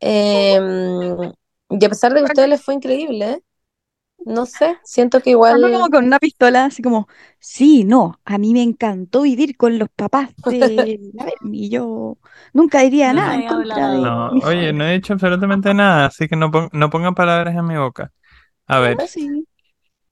[0.00, 1.32] Em,
[1.70, 3.44] y a pesar de que a ustedes les fue increíble, ¿eh?
[4.26, 7.08] no sé, siento que Juaco como igual, con una pistola, así como,
[7.40, 12.18] sí, no, a mí me encantó vivir con los papás de la y yo
[12.52, 16.28] nunca diría No nada en contra de No, oye, no he dicho absolutamente nada, así
[16.28, 18.12] que no, pon- no pongan palabras en mi boca.
[18.74, 19.46] A ver, sí.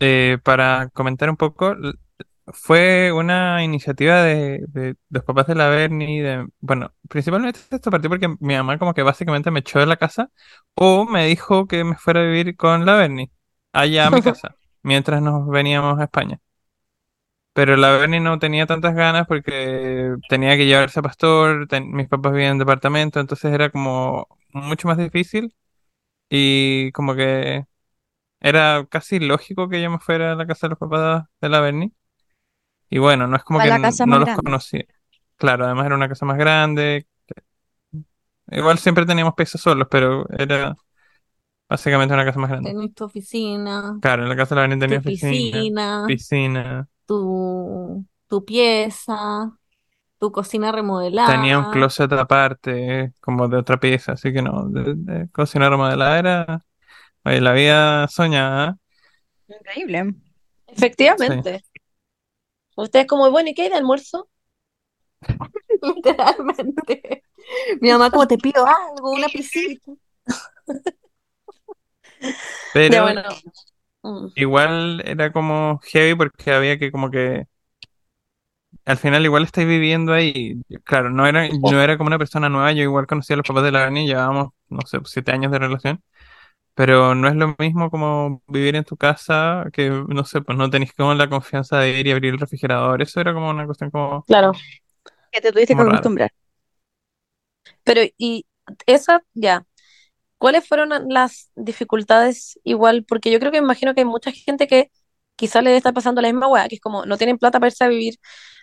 [0.01, 1.75] eh, para comentar un poco,
[2.49, 8.11] fue una iniciativa de, de los papás de la Bernie, de, bueno, principalmente esto partió
[8.11, 10.31] porque mi mamá como que básicamente me echó de la casa
[10.75, 13.31] o me dijo que me fuera a vivir con la Bernie
[13.73, 16.41] allá a mi casa, mientras nos veníamos a España.
[17.53, 22.07] Pero la Bernie no tenía tantas ganas porque tenía que llevarse a Pastor, ten- mis
[22.09, 25.55] papás vivían en departamento, entonces era como mucho más difícil
[26.31, 27.67] y como que
[28.41, 31.61] era casi lógico que yo me fuera a la casa de los papás de la
[31.61, 31.93] Bernie.
[32.91, 34.85] Y bueno, no es como que la n- casa no los conocía.
[35.37, 37.07] Claro, además era una casa más grande.
[38.51, 40.75] Igual siempre teníamos pisos solos, pero era
[41.69, 42.77] básicamente una casa más grande.
[42.77, 46.89] Tenés tu oficina, Claro, en la casa de la Bernie tenía tu oficina, piscina, piscina,
[47.07, 49.53] tu, tu pieza,
[50.19, 50.73] tu cocina
[51.23, 51.67] tenía un remodelada.
[51.67, 56.65] closet aparte, como de otra pieza, así que no, de, de cocina remodelada era,
[57.25, 58.77] oye, la vida soñada,
[59.49, 60.15] Increíble.
[61.17, 61.33] sí.
[61.37, 61.65] efectivamente.
[62.77, 64.31] Ustedes como, bueno, ¿y qué hay de almuerzo?
[65.83, 67.23] Literalmente.
[67.81, 69.81] Mi mamá, como te pido algo, una piscina.
[72.89, 73.23] Ya Pero bueno.
[74.03, 77.47] mm, igual era como heavy porque había que como que
[78.85, 80.61] al final igual estáis viviendo ahí.
[80.85, 83.65] Claro, no era, no era como una persona nueva, yo igual conocía a los papás
[83.65, 86.03] de la Berni, llevábamos, no sé, siete años de relación.
[86.79, 90.71] Pero no es lo mismo como vivir en tu casa, que no sé, pues no
[90.71, 93.03] tenéis como la confianza de ir y abrir el refrigerador.
[93.03, 94.53] Eso era como una cuestión como, Claro.
[95.33, 95.95] Que te tuviste que rara.
[95.95, 96.31] acostumbrar.
[97.83, 98.47] Pero, y
[98.87, 99.67] esa, ya.
[100.39, 103.05] ¿Cuáles fueron las dificultades igual?
[103.05, 104.93] Porque yo creo que me imagino que hay mucha gente que
[105.35, 107.83] quizá le está pasando la misma weá, que es como no tienen plata para irse
[107.83, 108.15] a vivir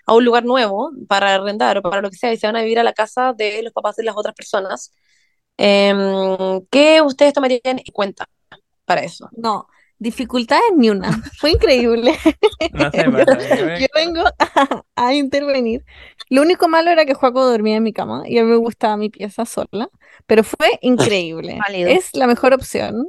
[0.06, 2.62] a un lugar nuevo, para arrendar o para lo que sea, y se van a
[2.62, 4.94] vivir a la casa de los papás de las otras personas.
[5.58, 8.28] Em, ¿qué ustedes tomarían en cuenta
[8.86, 9.30] para eso?
[9.36, 11.12] No, dificultades ni una.
[11.38, 12.14] Fue increíble.
[12.74, 13.38] No sé, pasa,
[13.80, 15.86] yo vengo a, a intervenir.
[16.30, 18.98] Lo único malo era que Joaco dormía en mi cama y a mí me gustaba
[18.98, 19.90] mi pieza sola,
[20.26, 21.60] pero fue increíble.
[21.60, 21.90] Válido.
[21.90, 23.08] Es la mejor opción.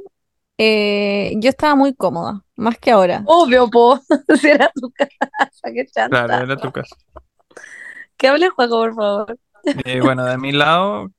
[0.57, 3.23] Eh, yo estaba muy cómoda, más que ahora.
[3.25, 3.99] Obvio, po,
[4.41, 6.25] si era tu casa, qué chanta.
[6.25, 6.95] Claro, era tu casa.
[8.17, 9.39] Que hable Juaco, por favor.
[9.85, 11.11] Eh, bueno, de mi lado,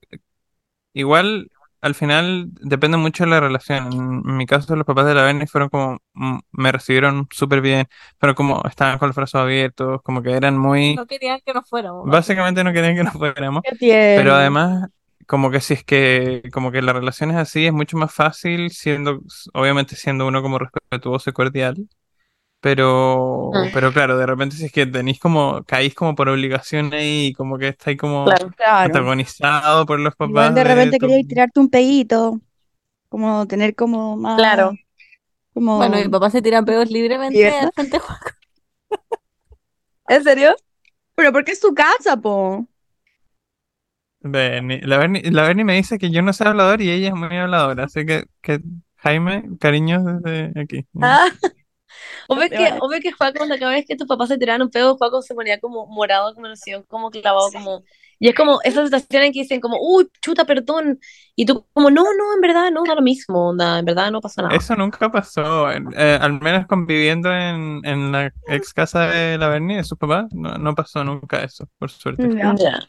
[0.93, 3.93] igual al final depende mucho de la relación.
[3.93, 7.87] En mi caso, los papás de la Berni fueron como, mm, me recibieron súper bien,
[8.19, 11.69] pero como estaban con los brazos abiertos, como que eran muy, No querían que nos
[11.69, 12.05] fuéramos.
[12.09, 13.63] básicamente no querían que nos fuéramos.
[13.79, 14.89] Pero además,
[15.27, 18.71] como que si es que, como que la relación es así, es mucho más fácil
[18.71, 19.21] siendo,
[19.55, 21.89] obviamente siendo uno como respetuoso y cordial.
[22.61, 23.69] Pero, Mm.
[23.73, 27.57] pero claro, de repente si es que tenéis como, caís como por obligación ahí, como
[27.57, 28.51] que estáis como Claro.
[28.57, 28.85] Claro.
[28.87, 32.41] antagonizado por los papás Igual de de repente tu- quería tirarte un pedito,
[33.09, 34.73] como tener como más, Claro.
[35.55, 38.01] como, Bueno, mi papá se tira pedos libremente al frente.
[40.09, 40.55] ¿En serio?
[41.15, 42.67] pero porque es su casa, po.
[44.21, 44.81] Berni.
[44.81, 47.37] La Berni, la Berni me dice que yo no soy hablador y ella es muy
[47.37, 48.61] habladora, así que, que
[48.97, 50.87] Jaime, cariños desde aquí.
[51.01, 51.27] Ah.
[52.29, 52.81] Obvio te que, vale.
[52.81, 55.35] obvio que Juaco, cuando cada vez que tus papás se tiraban un pedo, Juaco se
[55.35, 57.83] ponía como morado, como nació, como clavado, como...
[58.21, 60.99] Y es como esas situaciones en que dicen como, uy, chuta, perdón.
[61.37, 64.21] Y tú como, no, no, en verdad no, da lo mismo, onda, en verdad no
[64.21, 64.57] pasa nada.
[64.57, 69.77] Eso nunca pasó, eh, al menos conviviendo en, en la ex casa de la Berni,
[69.77, 72.29] de sus papás, no, no pasó nunca eso, por suerte.
[72.35, 72.55] Ya.
[72.59, 72.81] Ya.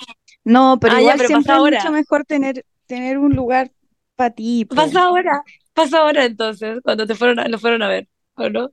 [0.46, 1.78] No, pero Ah, ya, igual pero siempre es ahora.
[1.80, 3.72] mucho mejor tener, tener un lugar
[4.16, 4.76] para ti, po.
[4.76, 5.44] Pasa ahora,
[5.74, 8.72] pasa ahora entonces, cuando te fueron a, lo fueron a ver, ¿o no?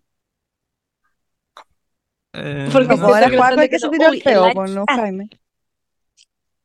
[2.36, 5.28] Eh, Porque pues ahora Juaco es que se el peo, el po, no Jaime.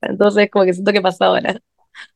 [0.02, 1.60] Entonces como que siento que pasa ahora.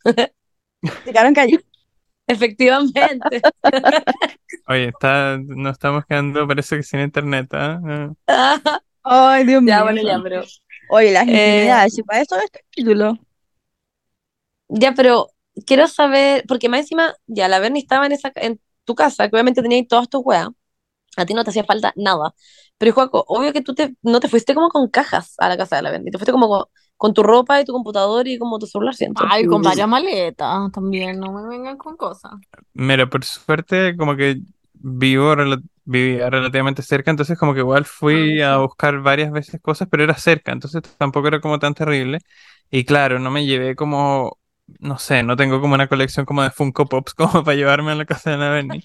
[1.04, 1.60] Tiraron cayó.
[2.28, 3.42] Efectivamente.
[4.68, 7.80] Oye, está, nos estamos quedando, parece que sin internet, ¿ah?
[7.88, 8.10] Eh,
[9.04, 9.84] Ay, Dios ya, mío.
[9.84, 10.44] bueno, ya, pero...
[10.90, 13.18] Oye, las Eh, intimidades, y para eso es este título.
[14.68, 15.28] Ya, pero
[15.66, 19.36] quiero saber, porque más encima, ya la Berni estaba en esa, en tu casa, que
[19.36, 20.50] obviamente tenías todas tus weas,
[21.18, 22.34] a ti no te hacía falta nada.
[22.78, 25.78] Pero Juaco, obvio que tú te, no te fuiste como con cajas a la casa
[25.78, 26.66] de la Berni, te fuiste como con,
[26.98, 29.26] con tu ropa y tu computador y como tu celular, siento.
[29.30, 32.32] Ay, con varias maletas también, no me vengan con cosas.
[32.74, 34.42] Mira, por suerte, como que
[34.74, 35.34] vivo
[35.86, 40.04] vivía relativamente cerca, entonces como que igual fui Ah, a buscar varias veces cosas, pero
[40.04, 42.20] era cerca, entonces tampoco era como tan terrible.
[42.72, 44.38] Y claro, no me llevé como,
[44.80, 47.96] no sé, no tengo como una colección como de Funko Pops como para llevarme a
[47.96, 48.84] la casa de la Berni.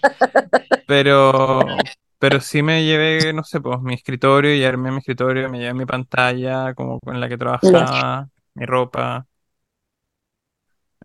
[0.87, 5.61] Pero, pero sí me llevé, no sé, pues mi escritorio y armé mi escritorio, me
[5.61, 9.27] llevé mi pantalla como con la que trabajaba, mi ropa,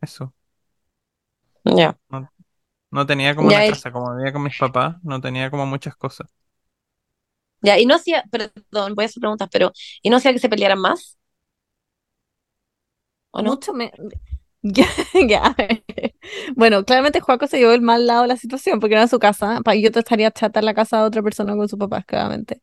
[0.01, 0.33] eso.
[1.65, 1.97] Ya.
[2.09, 2.27] No,
[2.91, 5.65] no tenía como Ya, una y- casa, como vivía con mis papás, no tenía como
[5.67, 6.29] muchas cosas.
[7.61, 10.49] Ya, y no hacía, perdón, voy a hacer preguntas, pero, ¿y no hacía que se
[10.49, 11.17] pelearan más?
[13.31, 13.51] ¿O no?
[13.51, 13.91] Mucho me...
[14.73, 14.87] Ya,
[15.27, 15.55] ya.
[16.55, 19.61] Bueno, claramente Joaco se llevó el mal lado de la situación porque era su casa.
[19.79, 22.61] Yo te estaría chata en la casa de otra persona con sus papás, claramente.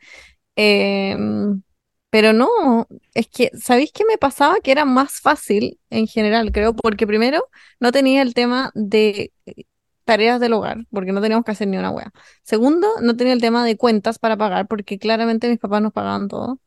[0.57, 1.63] Em,
[2.11, 4.61] pero no, es que, ¿sabéis qué me pasaba?
[4.63, 7.49] Que era más fácil en general, creo, porque primero
[7.81, 9.65] no tenía el tema de eh,
[10.05, 12.13] tareas del hogar, porque no teníamos que hacer ni una wea.
[12.45, 16.29] Segundo, no tenía el tema de cuentas para pagar, porque claramente mis papás nos pagaban
[16.29, 16.61] todo.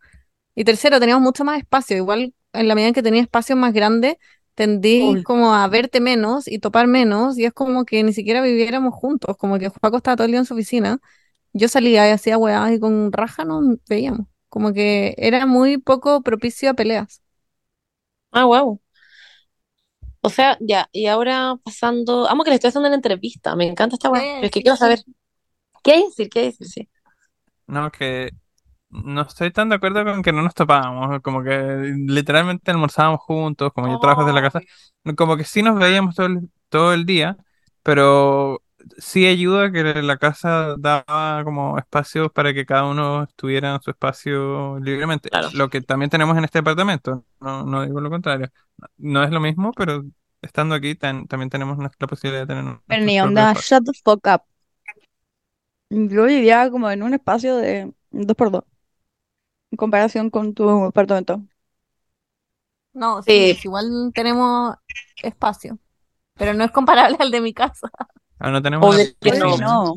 [0.55, 1.97] Y tercero, teníamos mucho más espacio.
[1.97, 4.15] Igual, en la medida en que tenía espacios más grandes,
[4.55, 5.23] tendí Uy.
[5.23, 9.37] como a verte menos y topar menos, y es como que ni siquiera viviéramos juntos,
[9.37, 10.99] como que Juaco estaba todo el día en su oficina.
[11.53, 14.27] Yo salía y hacía weas y con raja nos veíamos.
[14.49, 17.21] Como que era muy poco propicio a peleas.
[18.31, 18.79] Ah, wow.
[20.21, 23.95] O sea, ya, y ahora pasando, amo que le estoy haciendo una entrevista, me encanta
[23.95, 24.99] esta weá, Sí, pero es que quiero saber,
[25.83, 26.29] ¿qué hay que decir?
[26.29, 26.67] ¿Qué hay que decir?
[26.67, 26.89] Sí.
[27.67, 28.31] No, que
[28.89, 33.71] no estoy tan de acuerdo con que no nos topábamos, como que literalmente almorzábamos juntos,
[33.73, 34.61] como yo trabajo desde la casa,
[35.17, 37.37] como que sí nos veíamos todo el, todo el día,
[37.83, 38.61] pero
[38.97, 43.91] sí ayuda que la casa daba como espacios para que cada uno estuviera en su
[43.91, 45.29] espacio libremente.
[45.29, 45.49] Claro.
[45.53, 48.49] Lo que también tenemos en este departamento, no, no digo lo contrario.
[48.97, 50.03] No es lo mismo, pero
[50.41, 54.27] estando aquí tan- también tenemos la posibilidad de tener Bernie, propios onda, shut the fuck
[54.27, 54.43] up.
[55.89, 58.63] Yo vivía como en un espacio de dos por dos,
[59.75, 61.43] en comparación con tu apartamento.
[62.93, 63.57] No, sí, Sí.
[63.63, 64.75] igual tenemos
[65.21, 65.79] espacio,
[66.35, 67.89] pero no es comparable al de mi casa.
[68.39, 69.95] Ah, no tenemos una Obvio que no.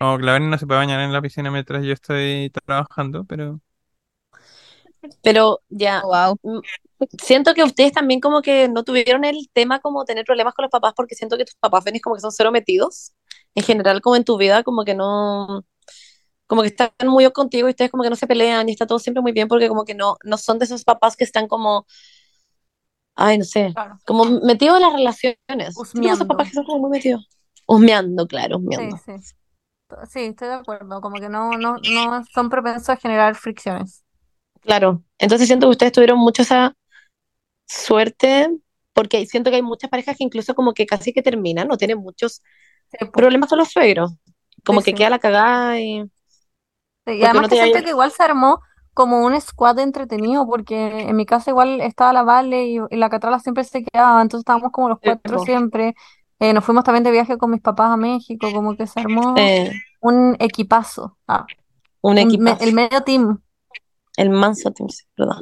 [0.00, 3.60] Berni no se puede bañar en la piscina mientras yo estoy trabajando, pero
[5.22, 6.38] Pero ya, Oh, wow.
[6.42, 6.60] mm,
[7.22, 10.70] siento que ustedes también como que no tuvieron el tema como tener problemas con los
[10.70, 13.12] papás porque siento que tus papás venís como que son cero metidos.
[13.54, 15.64] En general, como en tu vida, como que no,
[16.46, 18.98] como que están muy contigo y ustedes como que no se pelean y está todo
[18.98, 21.86] siempre muy bien porque como que no, no son de esos papás que están como,
[23.14, 23.98] ay, no sé, Claro.
[24.04, 25.74] como metidos en las relaciones.
[25.74, 27.28] Siento que esos papás que son como muy metidos.
[27.66, 28.96] Husmeando, claro, Sí, husmeando.
[29.04, 29.12] sí.
[30.10, 31.00] Sí, estoy de acuerdo.
[31.00, 34.04] Como que no, no, no son propensos a generar fricciones.
[34.60, 35.02] Claro.
[35.18, 36.74] Entonces siento que ustedes tuvieron mucho esa
[37.66, 38.48] suerte
[38.92, 41.98] porque siento que hay muchas parejas que incluso como que casi que terminan o tienen
[41.98, 42.42] muchos
[42.90, 43.10] Sí, pues.
[43.12, 44.12] problemas con los suegros.
[44.64, 44.96] Como Sí, que sí.
[44.98, 46.04] queda la cagada y...
[47.06, 48.60] Y además no que te siento hay- que igual se armó
[48.94, 53.10] como un squad entretenido, porque en mi casa igual estaba la Vale y, y la
[53.10, 55.94] Catrala siempre se quedaba, entonces estábamos como los cuatro siempre.
[56.38, 59.34] Eh, nos fuimos también de viaje con mis papás a México, como que se armó
[59.38, 61.16] Eh, un equipazo.
[61.28, 61.46] Ah,
[62.02, 62.64] un equipazo.
[62.64, 63.38] el medio team.
[64.16, 65.36] El manso team, sí, ¿verdad?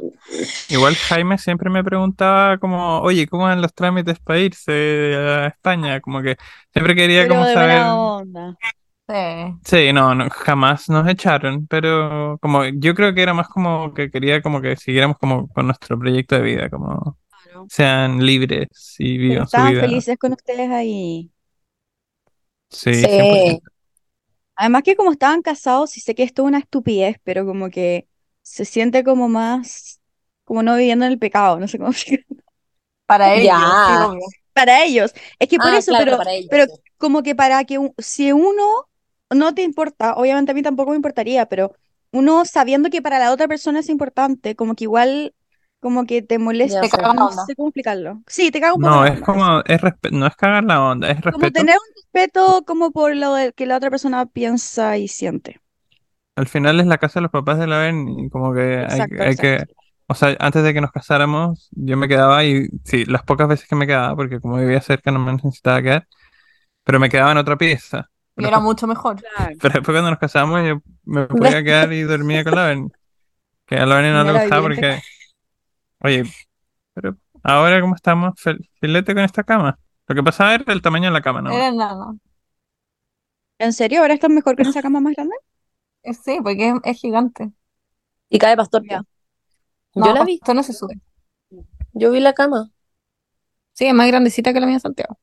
[0.68, 6.00] igual Jaime siempre me preguntaba como, oye, ¿cómo van los trámites para irse a España?
[6.00, 6.36] Como que
[6.72, 7.76] siempre quería Pero como de saber.
[7.82, 8.58] buena onda.
[9.08, 9.14] Sí.
[9.64, 14.10] Sí, no, no, jamás nos echaron, pero como yo creo que era más como que
[14.10, 17.68] quería como que siguiéramos como con nuestro proyecto de vida, como Claro.
[17.68, 19.80] sean libres y vivan su estaban vida.
[19.80, 21.30] felices con ustedes ahí.
[22.70, 23.08] Sí, Sí.
[23.08, 23.70] 100%.
[24.56, 28.08] Además que como estaban casados, y sé que esto es una estupidez, pero como que
[28.42, 30.00] se siente como más,
[30.44, 32.26] como no viviendo en el pecado, no sé cómo explicar.
[33.06, 34.10] Para ellos, sí, Ya.
[34.54, 35.14] Para ellos.
[35.38, 36.72] Es que por Ah, eso, claro, pero, para ellos, pero sí.
[36.98, 38.88] como que para que si uno
[39.30, 41.72] no te importa, obviamente a mí tampoco me importaría, pero
[42.12, 45.34] uno sabiendo que para la otra persona es importante, como que igual,
[45.80, 47.44] como que te molesta, Te caga no onda.
[47.44, 48.22] sé cómo explicarlo.
[48.26, 49.80] Sí, te caga un poco No, es como, es
[50.12, 51.52] no es cagar la onda, es Como respeto.
[51.52, 55.60] tener un respeto como por lo de- que la otra persona piensa y siente.
[56.36, 59.06] Al final es la casa de los papás de la Ben y como que hay,
[59.06, 59.74] Exacto, hay que, exacto.
[60.08, 63.68] o sea, antes de que nos casáramos, yo me quedaba y sí, las pocas veces
[63.68, 66.08] que me quedaba, porque como vivía cerca no me necesitaba quedar,
[66.84, 68.10] pero me quedaba en otra pieza.
[68.36, 69.16] Y Pero era mucho mejor.
[69.20, 69.54] Claro.
[69.60, 72.90] pero después cuando nos casamos yo me podía quedar y dormía con la Ben,
[73.66, 75.00] que a la Ben Y no le gustaba en porque,
[76.00, 76.24] oye,
[76.94, 79.78] pero ahora cómo estamos, Fel- filete con esta cama.
[80.06, 81.52] Lo que pasaba era el tamaño de la cama, ¿no?
[81.52, 82.14] Era nada.
[83.58, 84.00] ¿En serio?
[84.00, 85.34] ¿Ahora estás mejor con esa cama más grande?
[86.02, 87.52] Eh, Sí, porque es, es gigante.
[88.28, 88.82] Y cae pastor.
[88.88, 89.02] Ya.
[89.94, 91.00] Yo No, la vi, esto no se sube.
[91.92, 92.70] yo vi la cama.
[93.72, 95.18] Sí, es más grandecita que la mía de Santiago.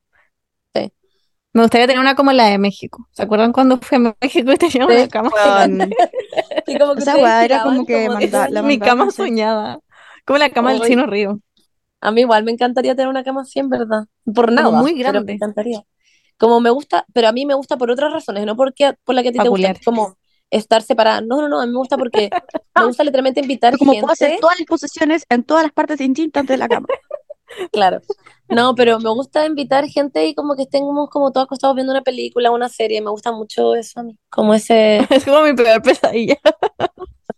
[1.52, 1.58] Sí.
[1.58, 3.06] Me gustaría tener una como la de México.
[3.12, 4.78] ¿Se acuerdan cuando fui a México y tenía Sí.
[4.94, 5.96] una cama gigante?
[6.66, 9.78] Y como que Esa weá era como que como manda- de- la Mi cama soñada.
[10.24, 10.82] Como la cama del.
[10.82, 11.40] Chino Río.
[12.00, 14.04] A mí igual me encantaría tener una cama así, en verdad.
[14.24, 15.32] Por Como nada, muy pero me grande.
[15.34, 15.82] encantaría.
[16.38, 19.22] Como me gusta, pero a mí me gusta por otras razones, no porque por la
[19.22, 20.16] que a ti te gusta, como
[20.50, 21.20] estar separada.
[21.20, 22.30] No, no, no, a mí me gusta porque
[22.76, 24.40] me gusta literalmente invitar Yo como puedo hacer gente.
[24.40, 26.88] todas las posiciones en todas las partes distintas de la cama.
[27.70, 28.00] Claro.
[28.54, 32.02] No, pero me gusta invitar gente y como que estemos como todos acostados viendo una
[32.02, 33.00] película, una serie.
[33.00, 34.18] Me gusta mucho eso a mí.
[34.30, 34.98] Como ese.
[35.10, 36.36] Es como mi peor pesadilla.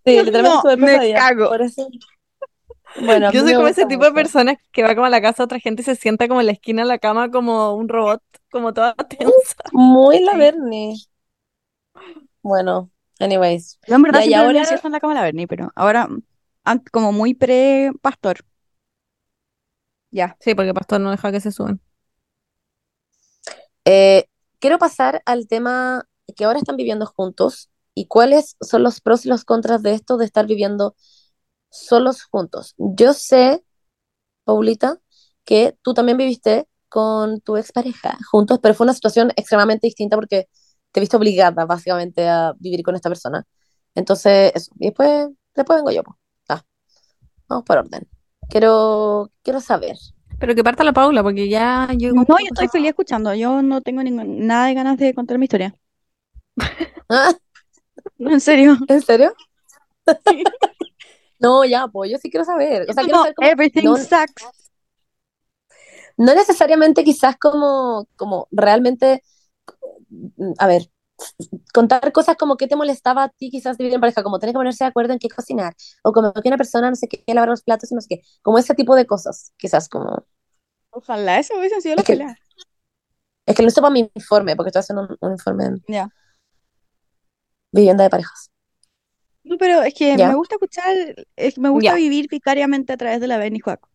[0.05, 1.49] Sí, literalmente No, me cago.
[1.49, 1.89] Por eso.
[3.01, 4.15] Bueno, Yo soy como ese tipo de mucho.
[4.23, 6.47] persona que va como a la casa de otra gente y se sienta como en
[6.47, 9.57] la esquina de la cama como un robot, como toda tensa.
[9.73, 10.37] Muy la.
[10.37, 10.97] Bernie.
[12.43, 13.79] Bueno, anyways.
[13.89, 16.09] Yo en verdad Ya, y ahora- en la cama la Berni, pero ahora
[16.93, 18.45] como muy pre-pastor.
[20.15, 20.37] Ya.
[20.39, 21.81] Sí, porque Pastor no deja que se suban.
[23.85, 24.27] Eh,
[24.61, 26.07] quiero pasar al tema
[26.37, 30.17] que ahora están viviendo juntos y cuáles son los pros y los contras de esto
[30.17, 30.95] de estar viviendo
[31.71, 32.75] solos juntos.
[32.79, 33.65] Yo sé,
[34.45, 35.01] Paulita,
[35.45, 40.49] que tú también viviste con tu expareja juntos, pero fue una situación extremadamente distinta porque
[40.93, 43.45] te viste obligada básicamente a vivir con esta persona.
[43.95, 44.73] Entonces, eso.
[44.79, 46.03] Y después, después vengo yo.
[46.49, 46.63] Ah,
[47.49, 48.09] vamos por orden.
[48.49, 49.97] Quiero, quiero saber.
[50.39, 53.35] Pero que parta la Paula, porque ya yo No, yo estoy feliz escuchando.
[53.35, 55.75] Yo no tengo ningún- nada de ganas de contar mi historia.
[57.09, 57.33] Ah,
[58.19, 58.77] No, en serio.
[58.89, 59.33] ¿En serio?
[61.41, 62.87] No, ya, pues yo sí quiero saber.
[62.89, 64.47] O sea, quiero Como, saber cómo- everything no, sucks.
[66.17, 69.23] no necesariamente quizás como, como realmente
[70.59, 70.89] a ver,
[71.73, 74.59] contar cosas como qué te molestaba a ti quizás vivir en pareja, como tener que
[74.59, 77.49] ponerse de acuerdo en qué cocinar, o como que una persona no sé qué, lavar
[77.51, 80.27] los platos y no sé qué, como ese tipo de cosas, quizás como...
[80.91, 82.37] Ojalá eso hubiese sido la Es que- pelea.
[83.47, 86.09] Es que no para mi informe, porque estoy haciendo un, un informe en Ya.
[87.73, 88.51] vivienda de parejas.
[89.43, 90.29] No, pero es que Ya.
[90.29, 90.95] me gusta escuchar,
[91.37, 91.97] es que me gusta Ya.
[91.97, 93.91] vivir vicariamente a través de la Benny Juaco.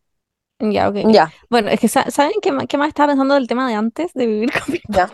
[0.59, 0.97] Ya, ok.
[1.11, 4.13] Ya, Bueno, es que sa- ¿saben qué, qué más estaba pensando del tema de antes
[4.13, 5.09] de vivir con mi ya.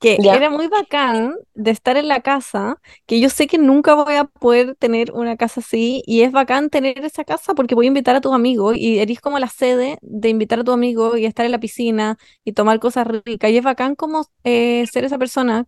[0.00, 0.34] Que Ya.
[0.36, 2.76] era muy bacán de estar en la casa,
[3.06, 6.70] que yo sé que nunca voy a poder tener una casa así, y es bacán
[6.70, 9.98] tener esa casa porque voy a invitar a tus amigos y eres como la sede
[10.02, 13.58] de invitar a tu amigo y estar en la piscina y tomar cosas ricas, y
[13.58, 15.66] es bacán como eh, ser esa persona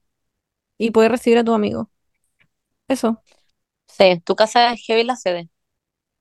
[0.78, 1.91] y poder recibir a tu amigo.
[2.89, 3.22] Eso,
[3.89, 5.49] Sí, tu casa es heavy la sede.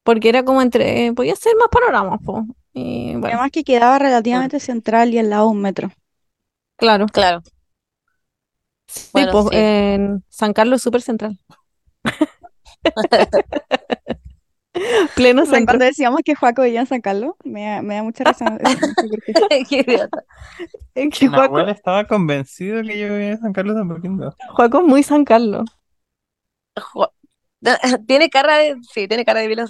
[0.03, 2.45] porque era como entre, eh, podía ser más panoramas, po.
[2.73, 5.91] Y bueno, además que quedaba relativamente central y al lado de un metro.
[6.77, 7.05] claro.
[7.07, 7.41] Claro.
[8.93, 9.49] Sí, Bueno, po, sí.
[9.53, 11.37] en San Carlos es súper central.
[15.15, 15.65] Pleno centro.
[15.65, 18.35] Cuando decíamos que Juaco vivía en San Carlos, me, da- me da mucha por
[19.69, 19.75] qué.
[19.81, 20.23] Idiota.
[20.93, 24.33] Que estaba convencido que yo vivía en San Carlos de Apoquindo.
[24.55, 25.65] Juaco es muy San Carlos.
[26.79, 27.13] Jo-
[28.07, 28.75] Tiene cara de.
[28.93, 29.65] Sí, tiene cara de vivir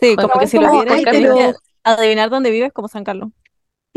[0.00, 1.52] Sí, como que es si lo como, vieras, ay, tenés pero-
[1.84, 3.30] adivinar dónde vives como San Carlos.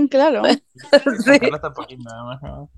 [0.09, 0.41] Claro.
[0.45, 1.39] San Sí.
[1.39, 2.41] Carlos de Apoquindo, nada más.
[2.41, 2.69] ¿no?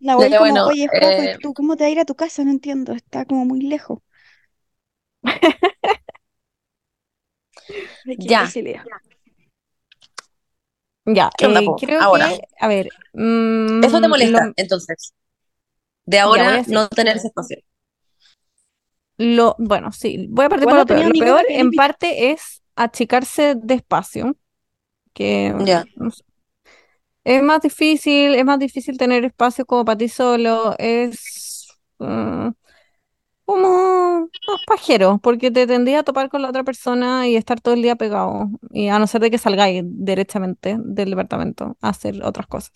[0.00, 2.04] La Ya, como, bueno, oye, Juaco, ¿y eh, tú cómo te vas a ir a
[2.06, 2.44] tu casa?
[2.44, 4.00] No entiendo, está como muy lejos.
[8.18, 8.52] Ya.
[11.04, 12.08] Ya, ¿Qué onda, eh, creo Ahora.
[12.08, 15.14] que, a ver, mm, Eso te molesta, lo- entonces.
[16.06, 17.58] De voy ahora no tener ese espacio.
[19.18, 21.06] Lo, bueno, sí, voy a partir por Cuando lo peor.
[21.06, 24.36] Lo peor en parte es achicarse de espacio,
[25.14, 25.84] que Ya.
[25.96, 26.24] no sé.
[27.26, 31.68] Es más difícil, es más difícil tener espacio como para ti solo, es
[31.98, 32.50] mm,
[33.44, 37.74] como más pajero, porque te tendría a topar con la otra persona y estar todo
[37.74, 42.22] el día pegado, y a no ser de que salgáis derechamente del departamento a hacer
[42.24, 42.72] otras cosas.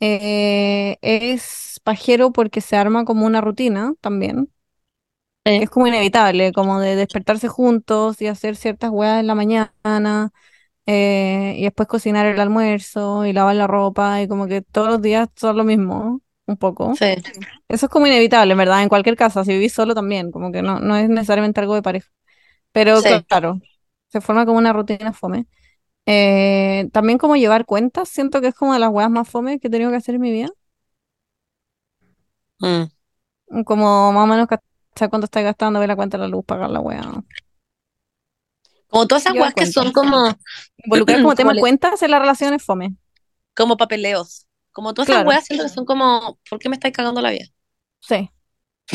[0.00, 4.50] Eh, es pajero porque se arma como una rutina también
[5.44, 10.32] es como inevitable, como de despertarse juntos y hacer ciertas weas en la mañana,
[10.86, 15.02] eh, y después cocinar el almuerzo y lavar la ropa, y como que todos los
[15.02, 16.94] días son lo mismo, un poco.
[16.94, 17.14] Sí.
[17.68, 20.80] Eso es como inevitable, verdad, en cualquier casa, si vivís solo también, como que no,
[20.80, 22.08] no es necesariamente algo de pareja.
[22.72, 23.10] Pero Sí.
[23.28, 23.60] claro,
[24.08, 25.46] se forma como una rutina fome.
[26.06, 29.68] Eh, también como llevar cuentas, siento que es como de las weas más fome que
[29.68, 30.48] he tenido que hacer en mi vida.
[32.60, 33.64] Mm.
[33.64, 36.70] Como más o menos cachar cuánto estás gastando, ver la cuenta de la luz, pagar
[36.70, 37.02] la wea.
[38.92, 40.38] Como todas esas weas que son como,
[40.84, 42.94] Involucrar como tema cuentas en las relaciones fome.
[43.54, 44.46] como papeleos.
[44.72, 47.46] Como todas esas weas siento que son como, ¿por qué me estáis cagando la vida?
[48.00, 48.30] Sí,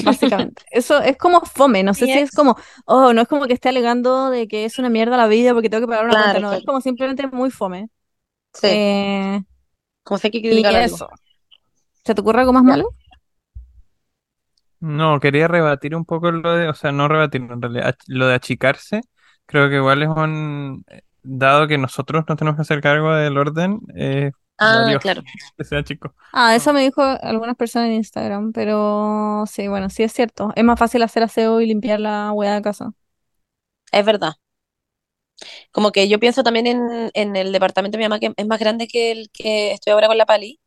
[0.02, 0.64] básicamente.
[0.72, 3.70] Eso es como fome, no sé si es como, oh, no es como que esté
[3.70, 6.40] alegando de que es una mierda la vida porque tengo que pagar una Claro, cuenta,
[6.40, 7.90] no, es como simplemente muy fome.
[8.54, 9.42] Sí, Eh,
[10.04, 11.10] como si hay que y eso.
[12.06, 12.96] ¿Se te ocurre algo más malo?
[14.80, 18.36] No, quería rebatir un poco lo de, o sea, no rebatir, en realidad, lo de
[18.36, 19.02] achicarse.
[19.48, 20.86] Creo que igual es un,
[21.24, 25.24] dado que nosotros no tenemos que hacer cargo del orden, eh, Ah, claro.
[25.58, 26.14] que sea chico.
[26.32, 30.52] Ah, eso me dijo algunas personas en Instagram, pero sí, bueno, sí es cierto.
[30.56, 32.92] Es más fácil hacer aseo y limpiar la hueá de casa.
[33.92, 34.34] Es verdad.
[35.72, 38.60] Como que yo pienso también en, en el departamento de mi mamá, que es más
[38.60, 40.60] grande que el que estoy ahora con la Pali.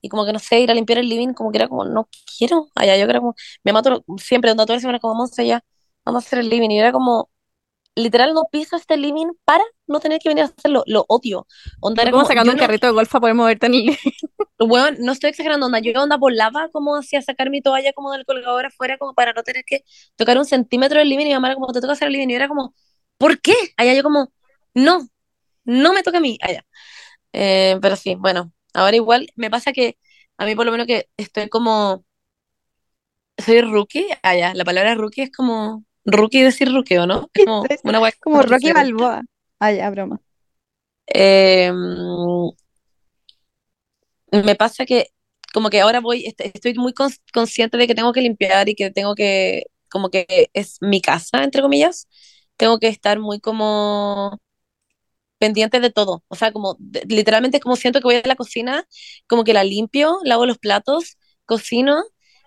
[0.00, 2.08] Y como que no sé, ir a limpiar el living, como que era como, no
[2.38, 2.68] quiero.
[2.74, 3.34] Allá yo creo como,
[3.64, 5.64] mi mamá todo- siempre, donde toda la semana, como, vamos allá,
[6.04, 6.70] vamos a hacer el living.
[6.70, 7.30] Y era como,
[7.96, 10.84] literal, no piso este living para no tener que venir a hacerlo.
[10.86, 11.46] Lo odio.
[11.80, 13.98] Onda, era Como sacando un no, carrito de golf para poder moverte en el...
[14.58, 15.80] Weón, no estoy exagerando, onda.
[15.80, 19.42] Yo onda volaba como hacia sacar mi toalla como del colgador afuera, como para no
[19.42, 19.82] tener que
[20.16, 21.24] tocar un centímetro del living.
[21.24, 22.28] Y mi mamá era como, te toca hacer el living.
[22.28, 22.74] Y yo era como,
[23.18, 23.54] ¿por qué?
[23.76, 24.32] Allá yo como,
[24.74, 25.08] no,
[25.64, 26.38] no me toca a mí.
[26.42, 26.64] Allá.
[27.32, 29.98] Eh, pero sí, bueno, ahora igual me pasa que
[30.38, 32.04] a mí por lo menos que estoy como,
[33.38, 34.06] soy rookie.
[34.22, 37.30] Allá, la palabra rookie es como, rookie decir rookie, ¿o no?
[37.34, 38.72] Es como Sí, una guay Como Rocky.
[38.72, 39.22] Balboa.
[39.60, 40.20] Ah, ya, broma.
[41.06, 41.70] Eh,
[44.32, 45.08] me pasa que
[45.52, 48.74] como que ahora voy, est- estoy muy cons- consciente de que tengo que limpiar y
[48.74, 52.08] que tengo que, como que es mi casa, entre comillas,
[52.56, 54.38] tengo que estar muy como
[55.38, 58.36] pendiente de todo, o sea, como de- literalmente es como siento que voy a la
[58.36, 58.86] cocina,
[59.28, 62.02] como que la limpio, lavo los platos, cocino,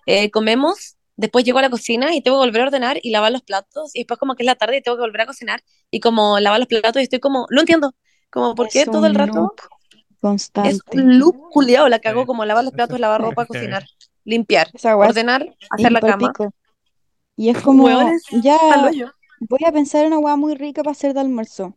[0.06, 3.32] eh, comemos, después llego a la cocina y tengo que volver a ordenar y lavar
[3.32, 5.62] los platos, y después como que es la tarde y tengo que volver a cocinar
[5.90, 7.94] y como lavar los platos y estoy como, no entiendo,
[8.30, 9.54] como, ¿por qué todo el rato?
[10.20, 10.70] constante.
[10.70, 13.84] Es un loop culiado, la que hago Sí, como lavar los platos, lavar ropa, cocinar,
[14.24, 16.32] limpiar, ordenar, hacer la cama.
[17.36, 17.88] Y es como,
[18.42, 18.58] ya
[19.40, 21.74] voy a pensar en una weá muy rica para hacer de almuerzo.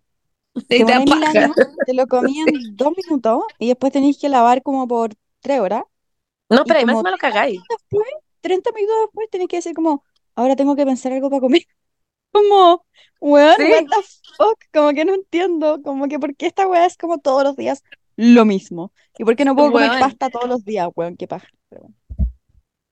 [0.55, 1.51] Y Te años,
[1.85, 5.83] te lo comí en dos minutos y después tenéis que lavar como por tres horas.
[6.49, 7.61] No, pero ahí más encima lo cagáis.
[7.69, 8.07] después,
[8.43, 11.63] 30 minutos después, tenéis que decir como, ahora tengo que pensar algo para comer.
[12.33, 12.85] Como,
[13.21, 13.63] weón, Sí.
[13.69, 14.03] what the
[14.37, 17.55] fuck, como que no entiendo, como que por qué esta weá es como todos los
[17.57, 17.83] días
[18.17, 18.93] lo mismo.
[19.17, 21.17] ¿Y por qué no puedo comer pasta todos los días, weón?
[21.17, 21.47] Qué paja.
[21.69, 21.89] Pero.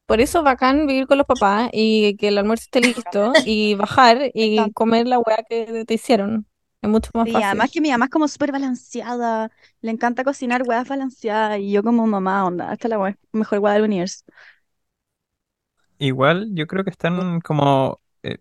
[0.06, 3.76] Por eso es bacán vivir con los papás y que el almuerzo esté listo y
[3.76, 6.48] bajar y comer la weá que te hicieron.
[6.82, 7.46] Es mucho más Sí, fácil.
[7.46, 11.84] además que mi mamá es como súper balanceada, le encanta cocinar weas balanceadas y yo
[11.84, 14.24] como mamá, onda, esta es la mejor weá del universo.
[16.02, 18.38] Igual yo creo que están como eh,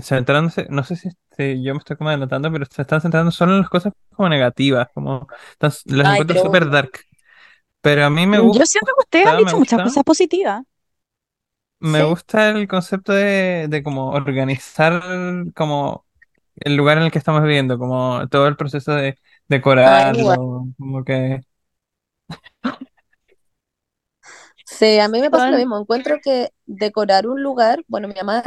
[0.00, 3.52] centrándose, no sé si este, yo me estoy como adelantando, pero se están centrando solo
[3.54, 6.90] en las cosas como negativas, como están- las Ay, encuentro pero súper dark.
[7.82, 10.62] Pero a mí me Yo gusta, siento que ustedes han dicho muchas cosas positivas.
[11.80, 12.04] me Sí.
[12.04, 15.02] gusta el concepto de, de como organizar
[15.54, 16.06] como
[16.56, 21.40] el lugar en el que estamos viviendo, como todo el proceso de decorarlo, como que
[24.78, 25.78] Sí, a mí me pasa lo Son- mismo.
[25.78, 28.42] Encuentro que decorar un lugar, bueno, mi mamá.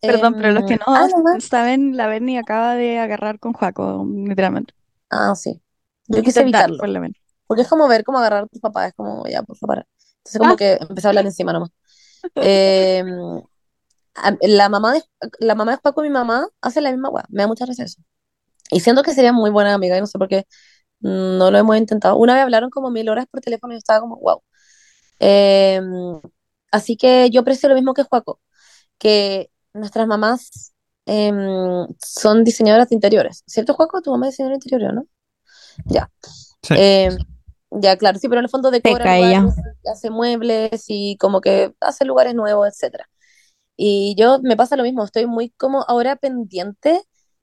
[0.00, 1.40] Perdón, pero los em, que no ah, no, no.
[1.40, 4.74] saben, la Berni acaba de agarrar con Joaco, literalmente.
[5.10, 5.60] Ah, sí.
[6.08, 6.78] Yo quise evitarlo.
[6.78, 7.16] por lo menos.
[7.46, 9.86] Porque es como ver cómo agarrar a tus papás, es como, ya, por favor.
[10.18, 10.56] Entonces, como Ah.
[10.56, 11.70] que empecé a hablar encima nomás.
[12.34, 13.06] Em,
[14.14, 15.02] a- la mamá de,
[15.40, 17.24] la mamá de Juaco y mi mamá hacen la misma weá.
[17.28, 18.00] Me da mucha risa eso.
[18.70, 20.46] Y siento que serían muy buenas amigas, y no sé por qué
[21.00, 22.16] mm, no lo hemos intentado.
[22.16, 24.42] Una vez hablaron como mil horas por teléfono y yo estaba como, wow.
[25.24, 26.20] Em,
[26.72, 28.40] así que yo aprecio lo mismo que Juaco,
[28.98, 30.74] que nuestras mamás
[31.06, 33.44] em, son diseñadoras de interiores.
[33.46, 34.02] ¿Cierto, Juaco?
[34.02, 35.06] Tu mamá es diseñadora de interiores, ¿no?
[35.84, 36.10] Ya.
[36.62, 36.74] sí.
[36.76, 37.16] Em,
[37.70, 39.54] ya, claro, sí, pero en el fondo decora lugares,
[39.90, 43.08] hace muebles y como que hace lugares nuevos, etcétera.
[43.76, 47.00] Y yo me pasa lo mismo, estoy muy como ahora pendiente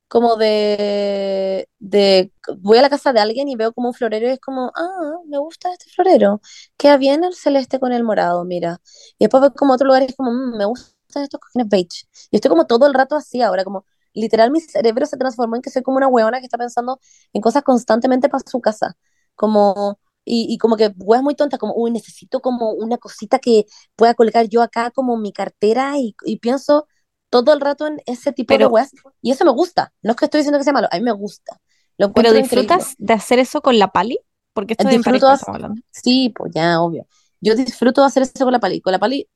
[0.09, 4.31] como de, de voy a la casa de alguien y veo como un florero y
[4.31, 6.41] es como, ah, me gusta este florero,
[6.77, 8.81] queda bien el celeste con el morado, mira.
[9.19, 12.05] Y después veo como otro lugar y es como, "Mm, me gustan estos cojines beige.
[12.31, 15.61] Y estoy como todo el rato así ahora, como literal mi cerebro se transformó en
[15.61, 16.99] que soy como una huevona que está pensando
[17.33, 18.97] en cosas constantemente para su casa,
[19.35, 19.99] como...
[20.25, 24.13] Y, y como que weas muy tontas, como, uy, necesito como una cosita que pueda
[24.13, 26.87] colgar yo acá como mi cartera y, y pienso
[27.29, 28.91] todo el rato en ese tipo de weas.
[29.21, 29.93] Y eso me gusta.
[30.01, 31.59] No es que estoy diciendo que sea malo, a mí me gusta.
[31.97, 32.41] Lo pero increíble.
[32.41, 34.19] disfrutas de hacer eso con la pali,
[34.53, 35.81] porque esto Disfruto, estamos hablando.
[35.91, 37.07] sí, pues ya, obvio.
[37.41, 38.81] Yo disfruto de hacer eso con la Pali.
[38.81, 39.29] Con la Pali,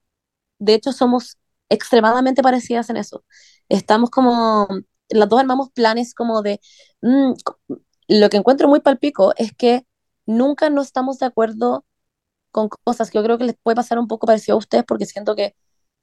[0.60, 1.38] de hecho, somos
[1.70, 3.24] extremadamente parecidas en eso.
[3.70, 4.68] Estamos como,
[5.10, 6.60] las dos armamos planes como de,
[7.02, 7.34] mm,
[8.10, 9.86] lo que encuentro muy palpico es que
[10.26, 11.86] nunca no estamos de acuerdo
[12.52, 15.06] con cosas que yo creo que les puede pasar un poco parecido a ustedes porque
[15.06, 15.56] siento que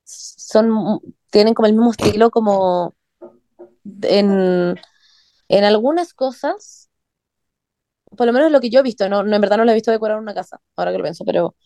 [0.05, 2.95] son, tienen como el mismo estilo como
[4.03, 4.79] en,
[5.49, 6.91] en algunas cosas,
[8.17, 9.75] por lo menos lo que yo he visto, no, no en verdad no lo he
[9.75, 11.57] visto decorar una casa, ahora que lo pienso, pero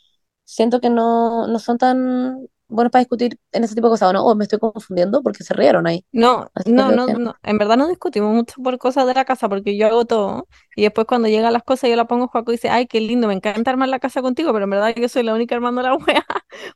[0.44, 4.12] siento que no, no son tan buenos para discutir en ese tipo de cosas, ¿o
[4.12, 4.24] no?
[4.26, 6.04] O me estoy confundiendo porque se rieron ahí.
[6.12, 7.34] No, Así no, no, que- no.
[7.42, 10.46] En verdad no discutimos mucho por cosas de la casa porque yo hago todo
[10.76, 13.26] y después cuando llegan las cosas yo la pongo Juaco y dice, ay, qué lindo,
[13.28, 15.94] me encanta armar la casa contigo, pero en verdad yo soy la única armando la
[15.96, 16.24] wea.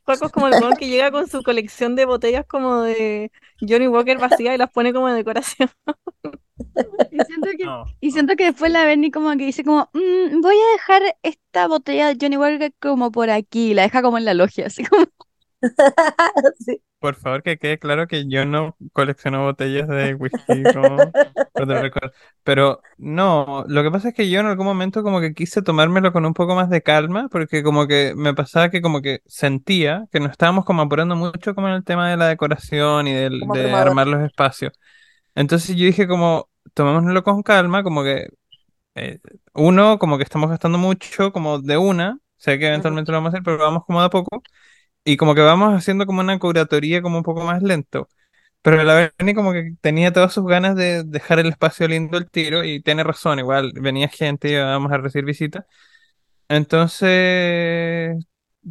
[0.05, 3.31] Juaco es como el que llega con su colección de botellas como de
[3.61, 5.69] Johnny Walker vacía y las pone como de decoración.
[7.09, 8.11] Y siento que, No, y no.
[8.11, 12.07] siento que después la Berni como que dice como, "Mm, voy a dejar esta botella
[12.07, 15.05] de Johnny Walker como por aquí, y la deja como en la logia, así como,
[16.59, 16.81] Sí.
[16.99, 21.15] Por favor, que quede claro que yo no colecciono botellas de whisky como.
[22.43, 26.11] Pero no, lo que pasa es que yo en algún momento como que quise tomármelo
[26.13, 30.05] con un poco más de calma, porque como que me pasaba que como que sentía
[30.11, 33.51] que nos estábamos como apurando mucho como en el tema de la decoración y del-
[33.51, 34.73] de armar los espacios.
[35.35, 38.27] Entonces yo dije como, tomémoslo con calma, como que
[38.95, 39.19] eh,
[39.53, 43.37] uno, como que estamos gastando mucho como de una, sé que eventualmente lo vamos a
[43.37, 44.41] hacer, pero vamos como de a poco.
[45.09, 48.07] Y como que vamos haciendo como una curatoría como un poco más lento.
[48.63, 52.29] Pero la Berni como que tenía todas sus ganas de dejar el espacio lindo al
[52.31, 55.65] tiro y tiene razón, igual venía gente y íbamos a recibir visitas.
[56.49, 58.17] Entonces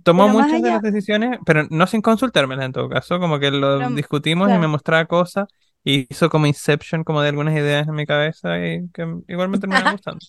[0.05, 3.79] tomó muchas de las decisiones, pero no sin consultármelas en todo caso, como que lo
[3.79, 5.49] pero, discutimos y me claro, mostraba cosas
[5.85, 9.59] y hizo como Inception como de algunas ideas en mi cabeza y que igual me
[9.59, 10.27] terminaron gustando.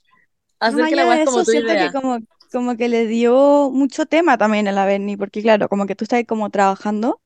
[0.60, 1.92] Hacer que la weá como tu siento que idea.
[1.92, 2.20] como,
[2.52, 6.04] como que le dio mucho tema también a la Berni, porque claro, como que tú
[6.06, 7.22] estás como trabajando,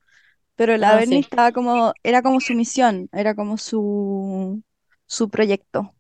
[0.55, 1.21] pero la Ah, Berni sí.
[1.21, 4.63] estaba como, era como su misión, era como su,
[5.07, 5.95] su proyecto.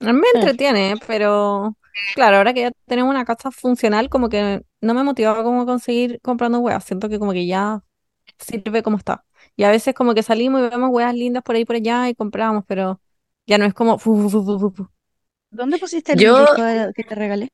[0.00, 0.32] Me Sí.
[0.34, 1.76] entretiene, pero
[2.14, 6.20] claro, ahora que ya tenemos una casa funcional, como que no me motivaba como conseguir
[6.22, 6.84] comprando weas.
[6.84, 7.82] Siento que como que ya
[8.38, 9.24] sirve como está.
[9.56, 12.14] Y a veces como que salimos y vemos weas lindas por ahí por allá y
[12.16, 13.00] compramos, pero
[13.46, 13.98] ya no es como...
[13.98, 14.88] fu, fu, fu.
[15.52, 17.48] ¿Dónde pusiste el Yo- disco de- que te regalé?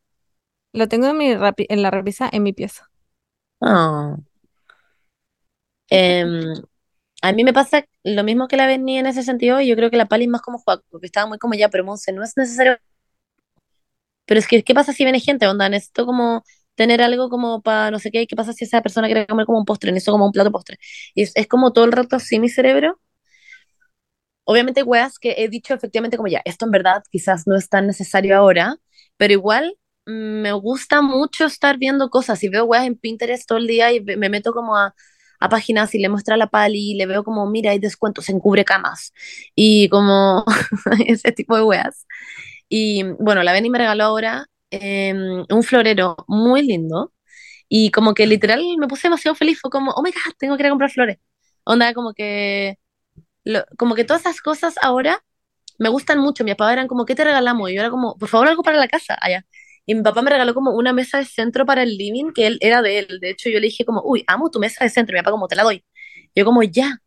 [0.73, 2.89] Lo tengo en, mi rapi- en la repisa en mi pieza.
[3.61, 4.17] Ah.
[5.91, 6.55] Em,
[7.23, 9.91] a mí me pasa lo mismo que la Benny en ese sentido, y yo creo
[9.91, 12.23] que la Pali es más como Juaco, porque estaba muy como ya, pero Monse, no
[12.23, 12.79] es necesario.
[14.27, 15.47] Pero es que, ¿qué pasa si viene gente?
[15.47, 16.45] Onda, necesito como
[16.75, 19.59] tener algo como para no sé qué, ¿qué pasa si esa persona quiere comer como
[19.59, 19.91] un postre?
[19.91, 20.79] Necesito como un plato de postre.
[21.15, 23.01] Y es, es como todo el rato así mi cerebro.
[24.51, 27.87] Obviamente, weas que he dicho efectivamente como ya, esto en verdad quizás no es tan
[27.87, 28.77] necesario ahora,
[29.19, 29.77] pero igual
[30.07, 34.01] me gusta mucho estar viendo cosas y veo weas en Pinterest todo el día y
[34.03, 34.95] me meto como a,
[35.41, 38.29] a páginas y le muestro a la Pali y le veo como, mira, hay descuentos
[38.31, 39.13] en cubre camas
[39.55, 40.45] y como
[41.07, 42.07] ese tipo de weas.
[42.69, 47.13] Y bueno, la Beni me regaló ahora em, un florero muy lindo
[47.69, 50.63] y como que literal me puse demasiado feliz, fue como, oh my God, tengo que
[50.65, 51.19] ir a comprar flores.
[51.65, 52.79] Onda, como que
[53.79, 55.23] como que todas esas cosas ahora
[55.79, 56.45] me gustan mucho.
[56.45, 57.71] Mi papá eran como, ¿qué te regalamos?
[57.71, 59.47] Y yo era como, por favor, algo para la casa, allá.
[59.87, 62.59] Y mi papá me regaló como una mesa de centro para el living, que él
[62.61, 63.21] era de él.
[63.21, 65.17] De hecho, yo le dije como, uy, amo tu mesa de centro.
[65.17, 65.85] Y mi papá como, te la doy.
[66.35, 66.99] Yo como, ya.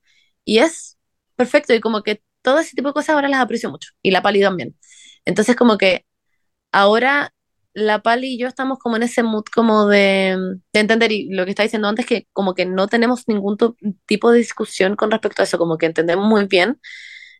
[0.45, 0.97] Y es
[1.35, 1.73] perfecto.
[1.73, 3.91] Y como que todo ese tipo de cosas ahora las aprecio mucho.
[4.01, 4.75] Y la Pali también.
[5.25, 6.05] Entonces, como que
[6.71, 7.33] ahora
[7.73, 10.37] la Pali y yo estamos como en ese mood como de,
[10.73, 11.11] de entender.
[11.11, 13.57] Y lo que está diciendo antes, que como que no tenemos ningún
[14.05, 15.57] tipo de discusión con respecto a eso.
[15.57, 16.79] Como que entendemos muy bien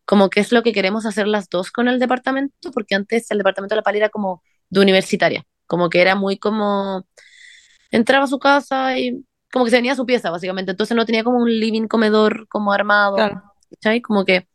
[0.05, 3.37] como qué es lo que queremos hacer las dos con el departamento, porque antes el
[3.37, 7.05] departamento de la Pali era como de universitaria, como que era muy como,
[7.91, 11.05] entraba a su casa y como que se venía a su pieza, básicamente, entonces no
[11.05, 13.43] tenía como un living comedor como armado, Claro.
[14.03, 14.49] Como que,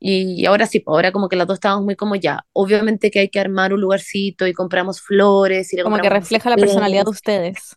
[0.00, 3.20] y ahora sí, pues, ahora como que las dos estábamos muy como ya, obviamente que
[3.20, 7.04] hay que armar un lugarcito y compramos flores y le Como que refleja la personalidad
[7.04, 7.76] de ustedes.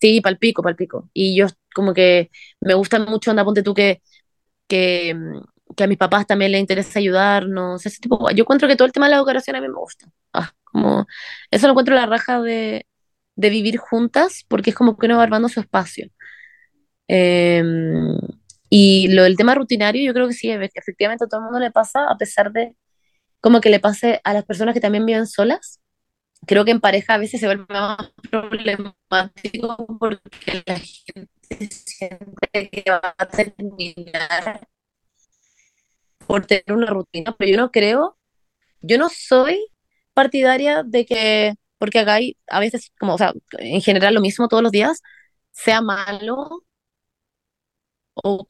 [0.00, 1.10] Sí, palpico, palpico.
[1.12, 4.00] Y yo como que me gusta mucho, anda, ponte tú que,
[4.66, 8.30] que, mm, que a mis papás también les interesa ayudarnos, ese tipo.
[8.30, 10.06] Yo encuentro que todo el tema de la decoración a mí me gusta.
[10.32, 11.06] Ah, como,
[11.50, 12.86] eso lo encuentro la raja de,
[13.36, 16.08] de vivir juntas, porque es como que uno va armando su espacio.
[17.08, 18.18] Em,
[18.70, 21.70] y lo del tema rutinario, yo creo que sí, efectivamente a todo el mundo le
[21.70, 22.76] pasa, a pesar de
[23.40, 25.80] como que le pase a las personas que también viven solas.
[26.46, 27.98] Creo que en pareja a veces se vuelve más
[28.30, 31.30] problemático porque la gente
[31.70, 34.68] siente que va a terminar
[36.26, 38.18] por tener una rutina, pero yo no creo,
[38.82, 39.66] yo no soy
[40.14, 44.48] partidaria de que, porque acá hay a veces, como, o sea, en general lo mismo
[44.48, 45.00] todos los días,
[45.52, 46.64] sea malo
[48.24, 48.46] o,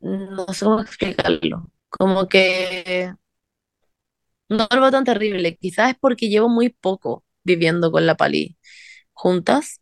[0.00, 3.12] no sé cómo explicarlo, como que
[4.48, 8.56] no lo veo tan terrible, quizás es porque llevo muy poco viviendo con la Pali
[9.12, 9.80] juntas,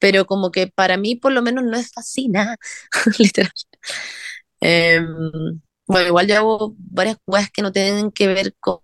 [0.00, 2.56] pero como que para mí por lo menos no es así, nada,
[3.18, 3.52] literal.
[4.60, 8.80] Em, bueno, igual yo hago varias cosas que no tienen que ver con,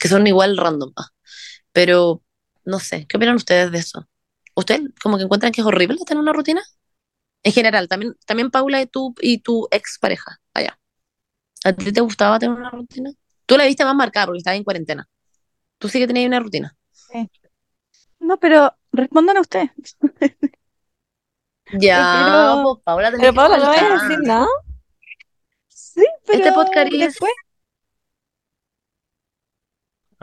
[0.00, 1.08] que son igual random, ah,
[1.72, 2.22] pero
[2.64, 4.08] no sé, ¿qué opinan ustedes de eso?
[4.56, 6.62] ¿Ustedes como que encuentran que es horrible tener una rutina?
[7.42, 10.78] En general, también, también Paula y tú y tu ex pareja, allá.
[11.64, 13.10] ¿A ti te gustaba tener una rutina?
[13.46, 15.08] Tú la viste más marcada porque estabas en cuarentena.
[15.78, 16.76] Tú sí que tenías una rutina.
[18.20, 19.70] No, pero respondan a ustedes.
[21.78, 24.46] Ya, pues Paula, Pero Paula, ¿no vayas a decir nada?
[25.68, 27.32] Sí, pero Este podcast es- después.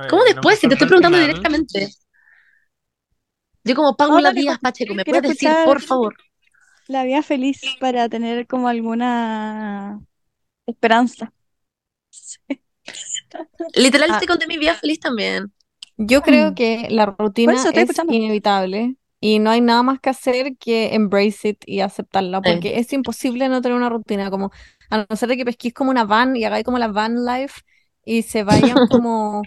[0.10, 0.60] ¿Cómo después?
[0.60, 1.90] Si te estoy preguntando final- directamente.
[3.64, 6.15] Yo como Paula Díaz Pacheco, ¿me puedes decir, por favor?
[6.88, 10.02] La vida feliz para tener como alguna
[10.68, 11.34] esperanza.
[13.76, 14.20] Literal Ah.
[14.20, 15.52] te conté mi vida feliz también.
[15.98, 16.56] Yo creo Mm.
[16.56, 18.14] que la rutina es escuchando.
[18.14, 22.52] inevitable y no hay nada más que hacer que embrace it y aceptarla, Sí.
[22.52, 24.52] porque es imposible no tener una rutina, como
[24.91, 27.62] a no ser de que pesquís como una van y hagáis como la van life
[28.03, 29.41] y se vayan como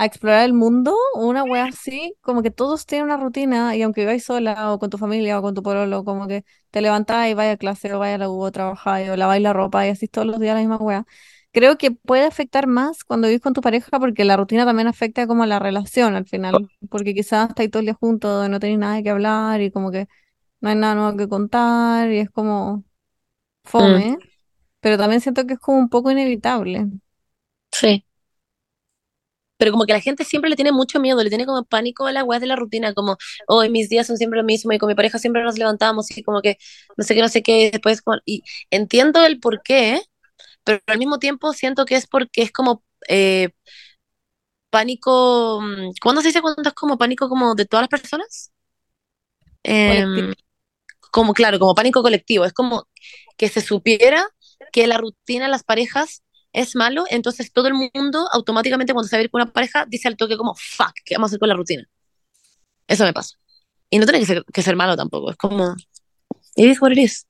[0.00, 4.00] a explorar el mundo, una wea así, como que todos tienen una rutina y aunque
[4.02, 7.34] viváis sola o con tu familia o con tu pololo, como que te levantás y
[7.34, 9.90] vais a clase o vais a la U o trabajáis o laváis la ropa y
[9.90, 11.04] así todos los días la misma wea.
[11.52, 15.26] Creo que puede afectar más cuando vivís con tu pareja porque la rutina también afecta
[15.26, 18.78] como a la relación al final, porque quizás estáis todo el día juntos, no tenéis
[18.78, 20.08] nada que hablar y como que
[20.60, 22.84] no hay nada nuevo que contar y es como
[23.64, 24.18] fome,
[24.80, 26.88] pero también siento que es como un poco inevitable.
[27.72, 28.04] Sí.
[29.60, 32.12] Pero como que la gente siempre le tiene mucho miedo, le tiene como pánico a
[32.12, 33.18] la weá de la rutina, como,
[33.48, 36.24] hoy mis días son siempre lo mismo y con mi pareja siempre nos levantamos y
[36.24, 36.58] como que
[36.98, 38.42] no sé qué, no sé qué, y después como- y
[38.72, 40.02] entiendo el por qué,
[40.64, 43.50] pero al mismo tiempo siento que es porque es como, eh,
[44.70, 48.52] pánico, mm, ¿cuándo se dice cuando es como pánico como de todas las personas?
[49.62, 50.32] Em,
[51.12, 52.88] como claro, como pánico colectivo, es como
[53.38, 54.26] que se supiera
[54.72, 59.16] que la rutina de las parejas es malo, entonces todo el mundo automáticamente cuando se
[59.16, 61.38] va a ir con una pareja dice al toque como, fuck, ¿qué vamos a hacer
[61.38, 61.88] con la rutina?
[62.86, 63.36] Eso me pasa.
[63.88, 65.74] Y no tiene que ser, que malo tampoco, es como,
[66.56, 67.26] it is what it is.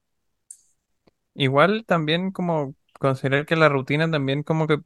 [1.34, 4.80] Igual también como considerar que la rutina también como que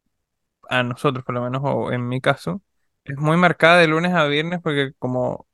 [0.68, 2.62] a nosotros por lo menos, o en mi caso,
[3.04, 5.46] es muy marcada de lunes a viernes porque como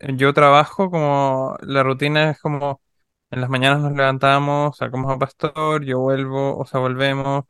[0.00, 2.82] yo trabajo, como la rutina es como
[3.30, 7.44] en las mañanas nos levantamos, sacamos a pastor, yo vuelvo, o sea, volvemos,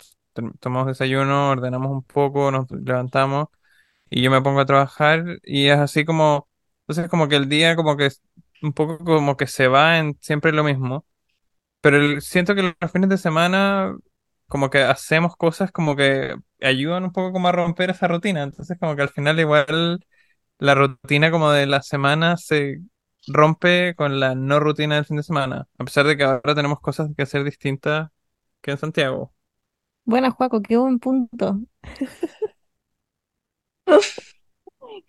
[0.60, 3.48] tomamos desayuno, ordenamos un poco, nos levantamos
[4.10, 6.48] y yo me pongo a trabajar y es así como,
[6.82, 8.10] entonces como que el día como que
[8.62, 11.06] un poco como que se va en siempre lo mismo.
[11.80, 13.96] Pero siento que los fines de semana
[14.48, 18.42] como que hacemos cosas como que ayudan un poco como a romper esa rutina.
[18.42, 20.04] Entonces como que al final igual
[20.58, 22.80] la rutina como de la semana se
[23.28, 25.68] rompe con la no rutina del fin de semana.
[25.78, 28.10] A pesar de que ahora tenemos cosas que hacer distintas
[28.62, 29.34] que en Santiago.
[30.04, 31.58] Buena, Juaco, qué buen punto.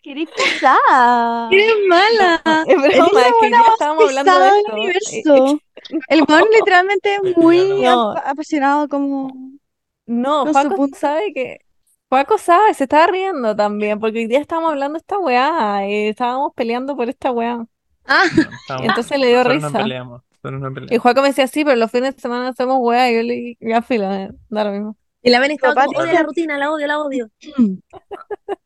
[0.02, 1.49] ¡Qué pesada!
[1.52, 2.41] ¡Eres mala!
[2.68, 5.34] Es Eres broma, la es que buena ya más estábamos hablando pesada de del esto.
[5.34, 5.60] universo.
[6.07, 8.11] El weón literalmente es muy No.
[8.11, 9.32] apa- apasionado como
[10.06, 10.98] No, con su Juaco punto.
[10.99, 11.57] sabe que.
[12.10, 16.07] Juaco sabe, se estaba riendo también, porque hoy día estábamos hablando de esta weá, y
[16.10, 17.65] estábamos peleando por esta weá.
[18.06, 19.80] Ah, No, estamos- Entonces le dio nosotros no risa.
[19.80, 20.22] peleamos.
[20.44, 21.02] No Y peleamos.
[21.02, 23.57] Juaco me decía, sí, pero los fines de semana hacemos weá, y yo le dije,
[23.61, 24.98] ya fila, eh, da lo mismo.
[25.22, 27.30] y la Beni estaba papá como, dice- la rutina, la odio, la odio.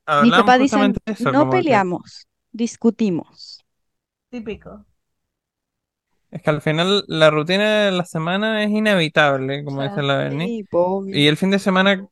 [0.08, 3.64] Justamente de eso, no que- peleamos, discutimos.
[4.30, 4.86] Típico.
[6.32, 10.64] es que al final la rutina de la semana es inevitable, como dice la Berni.
[11.08, 12.06] Y el fin de semana,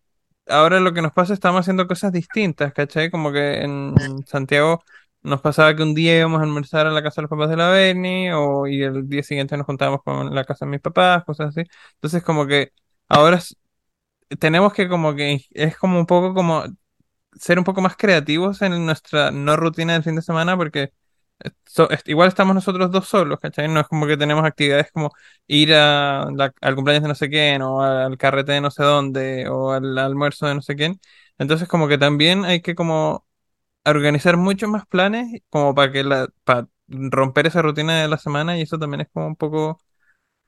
[0.47, 3.09] ahora lo que nos pasa, estamos haciendo cosas distintas, ¿cachai?
[3.11, 3.93] Como que en
[4.25, 4.83] Santiago
[5.25, 7.57] nos pasaba que un día íbamos a almorzar a la casa de los papás de
[7.57, 11.23] la Berni, o, y el día siguiente nos juntábamos con la casa de mis papás,
[11.25, 11.63] cosas así.
[11.95, 12.71] Entonces, como que
[13.09, 13.39] ahora
[14.39, 16.63] tenemos que, como que, es como un poco como
[17.39, 20.93] ser un poco más creativos en nuestra no rutina del fin de semana, porque
[21.43, 23.67] eh, so- igual estamos nosotros dos solos, ¿cachai?
[23.69, 25.11] No es como que tenemos actividades como
[25.47, 28.83] ir a la- al cumpleaños de no sé quién, o al carrete de no sé
[28.83, 30.99] dónde, o al almuerzo de no sé quién.
[31.37, 33.24] Entonces como que también hay que como
[33.91, 38.57] organizar muchos más planes como para que la, para romper esa rutina de la semana
[38.57, 39.79] y eso también es como un poco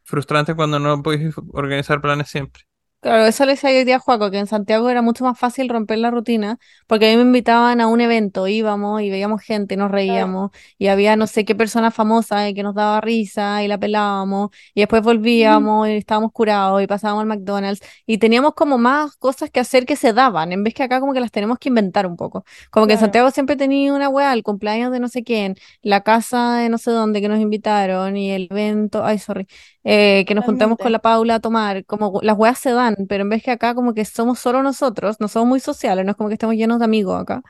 [0.03, 2.64] frustrante cuando no podéis organizar planes siempre.
[3.08, 5.40] Claro, eso le decía yo hoy día a Juaco, que en Santiago era mucho más
[5.40, 6.58] fácil romper la rutina,
[6.88, 10.88] porque a mí me invitaban a un evento, íbamos y veíamos gente, nos reíamos, y
[10.88, 14.82] había no sé qué persona famosa y que nos daba risa y la pelábamos, y
[14.82, 19.62] después volvíamos y estábamos curados y pasábamos al McDonald's, y teníamos como más cosas que
[19.62, 22.18] hacer que se daban, en vez que acá como que las tenemos que inventar un
[22.18, 22.44] poco.
[22.72, 23.00] Como que en.
[23.00, 26.78] Santiago siempre tenía una weá, el cumpleaños de no sé quién, la casa de no
[26.78, 29.48] sé dónde que nos invitaron, y el evento, ay, sorry,
[29.89, 33.22] eh, que nos juntamos con la Paula a tomar, como las weas se dan, pero
[33.22, 36.18] en vez que acá como que somos solo nosotros, no somos muy sociales, no es
[36.18, 37.41] como que estemos llenos de amigos acá,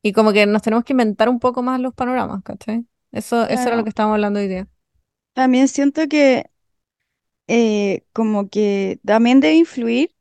[0.00, 2.86] y como que nos tenemos que inventar un poco más los panoramas, ¿cachai?
[3.10, 4.68] Eso, eso era lo que estábamos hablando hoy día.
[5.32, 6.48] También siento que
[7.48, 10.14] eh, como que también debe influir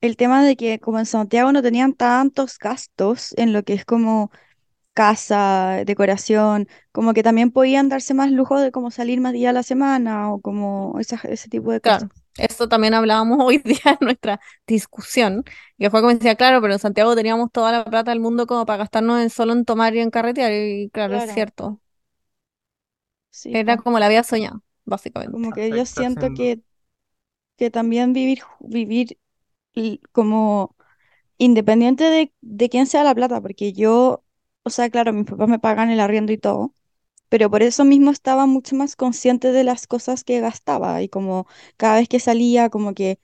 [0.00, 3.84] el tema de que como en Santiago no tenían tantos gastos en lo que es
[3.84, 4.30] como
[4.94, 9.54] casa, decoración, como que también podían darse más lujo de como salir más días a
[9.54, 12.04] la semana o como esa- ese tipo de cosas.
[12.04, 15.44] Claro, eso también hablábamos hoy día en nuestra discusión,
[15.78, 18.64] que fue como decía, claro, pero en Santiago teníamos toda la plata del mundo como
[18.66, 21.24] para gastarnos en solo en tomar y en carretear, y claro, es Claro.
[21.24, 21.80] cierto,
[23.30, 25.38] Sí, era como la vida soñada, básicamente.
[25.38, 26.62] Como que yo siento que,
[27.56, 29.18] que también vivir, vivir
[30.12, 30.76] como
[31.38, 34.23] independiente de, de quién sea la plata, porque yo,
[34.64, 36.74] o sea, claro, mis papás me pagan el arriendo y todo,
[37.30, 41.46] pero por eso mismo estaba mucho más consciente de las cosas que gastaba y como
[41.78, 43.20] cada vez que salía, como que,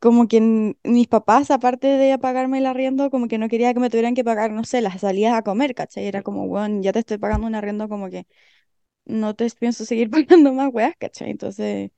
[0.00, 0.40] como que
[0.84, 4.24] mis papás, aparte de pagarme el arriendo, como que no quería que me tuvieran que
[4.24, 6.06] pagar, no sé, las salidas a comer, ¿cachai?
[6.06, 8.26] Era como, bueno, ya te estoy pagando un arriendo, como que
[9.06, 11.30] no te pienso seguir pagando más weas, ¿cachai?
[11.30, 11.90] Entonces...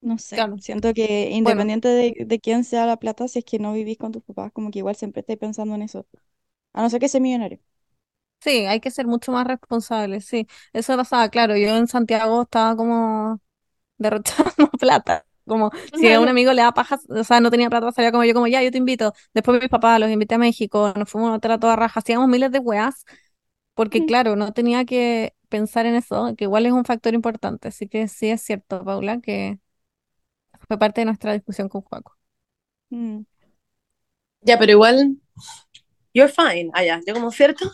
[0.00, 0.56] No sé, Claro.
[0.58, 4.12] siento que independiente de, de quién sea la plata, si es que no vivís con
[4.12, 6.06] tus papás, como que igual siempre estáis pensando en eso.
[6.76, 7.60] A no ser que sea millonario.
[8.40, 10.46] Sí, hay que ser mucho más responsables, sí.
[10.72, 13.40] Eso pasaba, claro, yo en Santiago estaba como
[13.98, 15.26] derrochando plata.
[15.46, 18.24] Como si a un amigo le da paja, o sea, no tenía plata, salía como
[18.24, 19.14] yo, como ya, yo te invito.
[19.34, 22.28] Después mis papás los invité a México, nos fuimos a hotel a toda raja, hacíamos
[22.28, 23.04] miles de weas,
[23.74, 24.06] porque Mm.
[24.06, 27.68] claro, no tenía que pensar en eso, que igual es un factor importante.
[27.68, 29.60] Así que sí es cierto, Paula, que
[30.68, 32.16] fue parte de nuestra discusión con Juaco.
[32.92, 33.24] Mm,
[34.42, 35.18] Ya, pero igual,
[36.16, 36.70] you're fine.
[36.74, 37.70] Allá, yo como, ¿cierto?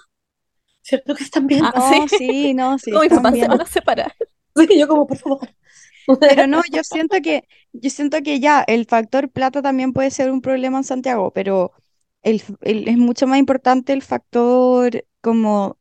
[0.82, 1.70] ¿Cierto que están bien?
[1.74, 2.54] Ah, No, sí.
[2.54, 4.14] no, sí, Como mis papás se van a separar.
[4.56, 5.48] Sí, yo como, por favor.
[6.24, 10.30] Pero no, yo siento que, yo siento que ya el factor plata también puede ser
[10.30, 11.72] un problema en Santiago, pero
[12.22, 15.78] el, el- es mucho más importante el factor como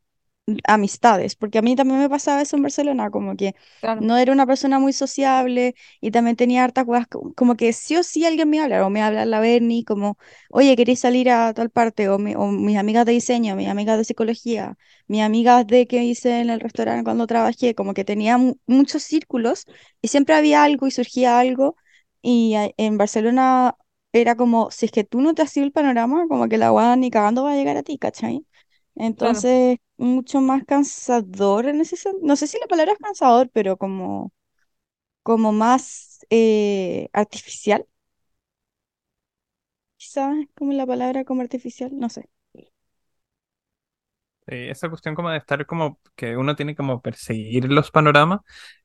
[0.66, 4.00] amistades, porque a mí también me pasaba eso en Barcelona, como que Claro.
[4.00, 7.06] no era una persona muy sociable y también tenía hartas cosas,
[7.36, 9.26] como que sí o sí alguien me iba a hablar, o me iba a hablar
[9.28, 10.18] la Berni, como,
[10.50, 12.08] oye, ¿queréis salir a tal parte?
[12.08, 16.02] O, mi- o mis amigas de diseño, mis amigas de psicología, mis amigas de que
[16.04, 19.64] hice en el restaurante cuando trabajé, como que tenía mu- muchos círculos
[20.00, 21.76] y siempre había algo y surgía algo,
[22.22, 23.76] y en Barcelona
[24.12, 26.70] era como, si es que tú no te has ido el panorama, como que la
[26.70, 28.44] guada ni cagando va a llegar a ti, ¿cachai?
[28.94, 32.26] Entonces, mucho más cansador en ese sentido.
[32.26, 34.32] No sé si la palabra es cansador, pero como,
[35.24, 37.86] como más eh, artificial.
[39.96, 42.28] Quizás como la palabra como artificial, no sé.
[44.48, 48.40] Sí, esa cuestión como de estar como que uno tiene como perseguir los panoramas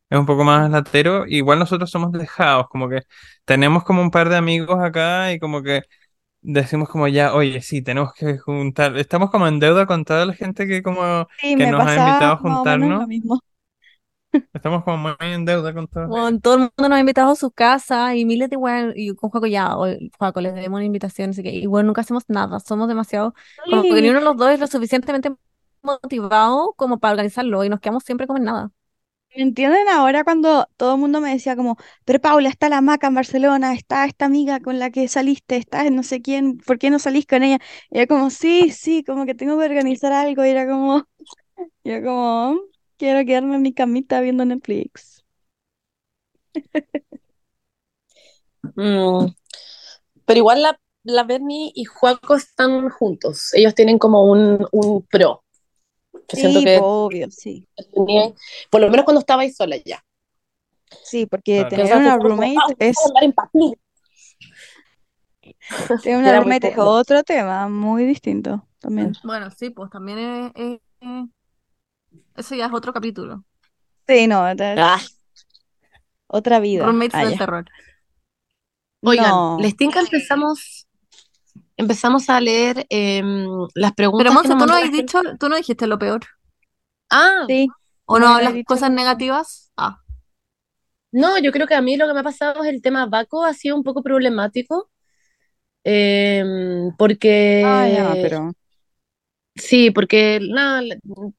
[0.09, 1.25] es un poco más latero.
[1.27, 3.01] Igual nosotros somos dejados, como que
[3.45, 5.81] tenemos como un par de amigos acá y como que
[6.41, 8.97] decimos como ya, oye, sí, tenemos que juntar.
[8.97, 11.95] Estamos como en deuda con toda la gente que como Sí, que me nos ha
[11.95, 13.01] invitado a juntarnos.
[13.01, 13.39] lo mismo.
[14.53, 16.07] Estamos como muy en deuda con todo.
[16.07, 19.15] Bueno, todo el mundo nos ha invitado a sus casas y miles de weón, y
[19.15, 19.87] con Juaco ya, o
[20.17, 23.33] Juaco, les debemos una invitación, así que, y bueno, nunca hacemos nada, somos demasiado,
[23.69, 25.33] como que ni uno de los dos es lo suficientemente
[25.81, 28.71] motivado como para organizarlo y nos quedamos siempre como en nada.
[29.37, 33.07] ¿Me entienden ahora cuando todo el mundo me decía como, pero Paula, está la Maca
[33.07, 36.79] en Barcelona, está esta amiga con la que saliste, está en no sé quién, ¿por
[36.79, 37.59] qué no salís con ella?
[37.91, 41.07] Y era como, sí, sí, como que tengo que organizar algo, y era como,
[41.83, 42.59] y era como, "Mm,
[42.97, 45.23] quiero quedarme en mi camita viendo Netflix.
[48.75, 49.27] Mm,
[50.25, 53.53] Pero igual la, la Bernie y Juaco están juntos.
[53.53, 55.43] Ellos tienen como un, un pro.
[56.29, 57.67] Yo siento Sí, que po, obvio, sí.
[57.93, 58.33] tenía-
[58.69, 60.03] por lo menos cuando estaba ahí sola ya.
[61.03, 61.69] Sí, porque Claro.
[61.69, 63.79] tener que una roommate "Ah, es, puedo andar en patines".
[66.03, 69.13] tener una roommate es otro tema, muy distinto también.
[69.23, 71.29] Bueno, sí, pues también es, es- es-
[72.35, 73.43] eso ya es otro capítulo.
[74.07, 74.99] Sí, no, Ah,
[76.27, 76.85] otra vida.
[76.85, 77.65] Roommates Ah, del terror.
[79.01, 79.57] oigan, No.
[79.59, 80.76] les tinca empezamos,
[81.77, 85.87] empezamos a leer em, las preguntas Pero Monse, tú no has dicho, tú no dijiste
[85.87, 86.21] lo peor.
[87.09, 87.67] Ah, Sí,
[88.05, 89.71] ¿O no no hablas cosas negativas?
[89.77, 90.01] Ah,
[91.11, 93.43] no, yo creo que a mí lo que me ha pasado es el tema Baco
[93.43, 94.89] ha sido un poco problemático.
[95.85, 98.51] em, porque Ah, ya, pero
[99.55, 100.81] Sí, porque nada,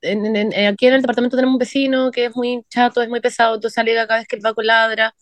[0.03, 3.09] en- en- en- aquí en el departamento tenemos un vecino que es muy chato, es
[3.09, 5.15] muy pesado, entonces alega cada vez que el Paco ladra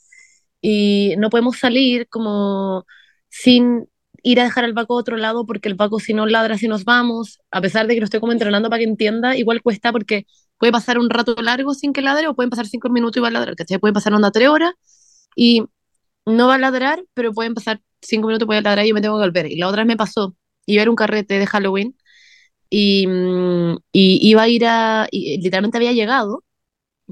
[0.62, 2.86] y no podemos salir como
[3.30, 3.88] sin
[4.30, 6.68] ir a dejar al Paco a otro lado porque el Paco si no ladra si
[6.68, 9.92] nos vamos, a pesar de que lo estoy como entrenando para que entienda, igual cuesta
[9.92, 10.26] porque
[10.58, 13.28] puede pasar un rato largo sin que ladre o pueden pasar cinco minutos y va
[13.28, 13.78] a ladrar, ¿cachai?
[13.78, 14.72] Pueden pasar onda tres horas
[15.36, 15.62] y
[16.26, 19.16] no va a ladrar, pero pueden pasar cinco minutos puede ladrar y yo me tengo
[19.18, 19.46] que volver.
[19.52, 20.36] Y la otra vez me pasó,
[20.66, 21.96] iba a ir a un carrete de Halloween
[22.70, 26.44] y, mm, y iba a ir a, y, eh, literalmente había llegado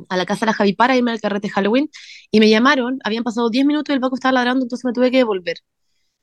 [0.09, 1.91] a la casa de la Javi para irme al carrete de Halloween
[2.31, 5.11] y me llamaron, habían pasado 10 minutos y el Paco estaba ladrando, entonces me tuve
[5.11, 5.59] que devolver.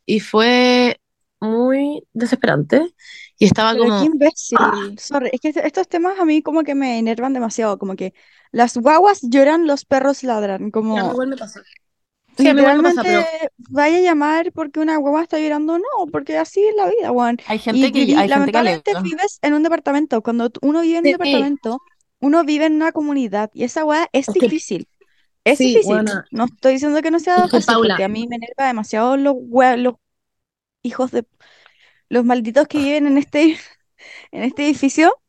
[0.05, 0.99] Y fue
[1.39, 2.93] muy desesperante
[3.39, 4.57] y estaba Pero qué como, imbécil.
[4.57, 7.95] ah, Sorry, es que est- estos temas a mí como que me enervan demasiado, como
[7.95, 8.13] que
[8.51, 11.61] las guaguas lloran, los perros ladran, como igual me pasa.
[12.37, 16.37] Sí, me pasa, pero literalmente vaya a llamar porque una guagua está llorando, no, porque
[16.37, 17.37] así es la vida, Juan.
[17.45, 20.21] hay Y gente que, viví, hay gente que lamentablemente vives en un departamento.
[20.23, 21.83] Cuando uno vive en un sí, departamento,
[22.19, 24.87] uno vive en una comunidad y esa weá es es difícil.
[25.43, 26.03] Es sí, difícil.
[26.03, 28.35] bueno, No estoy diciendo que no sea es que fácil, porque Paula, a mí me
[28.37, 29.95] enerva demasiado los, hue- los
[30.83, 31.25] hijos de
[32.09, 33.57] los malditos que viven en este,
[34.31, 35.21] en este edificio,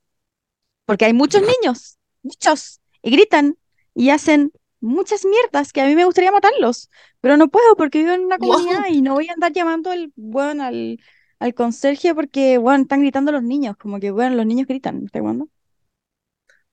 [0.86, 3.56] porque hay muchos niños, muchos, y gritan
[3.94, 6.90] y hacen muchas mierdas que a mí me gustaría matarlos,
[7.20, 9.90] pero no puedo porque vivo en una comunidad wow, y no voy a andar llamando
[9.90, 11.00] al, bueno, al,
[11.38, 15.20] al conserje porque, bueno, están gritando los niños, como que, bueno, los niños gritan, ¿está
[15.20, 15.48] jugando?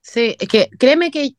[0.01, 1.35] Sí, es que créeme que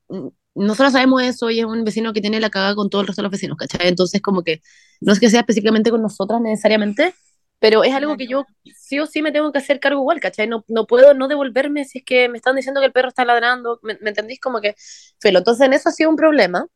[0.54, 3.22] nosotros sabemos eso y es un vecino que tiene la cagada con todo el resto
[3.22, 3.88] de los vecinos, ¿cachai?
[3.88, 4.60] Entonces, como que
[5.00, 7.14] no es que sea específicamente con nosotras necesariamente,
[7.58, 8.44] pero es algo que yo
[8.74, 10.48] sí o sí me tengo que hacer cargo igual, ¿cachai?
[10.48, 13.24] No, no puedo no devolverme si es que me están diciendo que el perro está
[13.24, 14.40] ladrando, ¿me, me entendís?
[14.40, 14.74] Como que,
[15.20, 16.66] felo, entonces en eso ha sido un problema.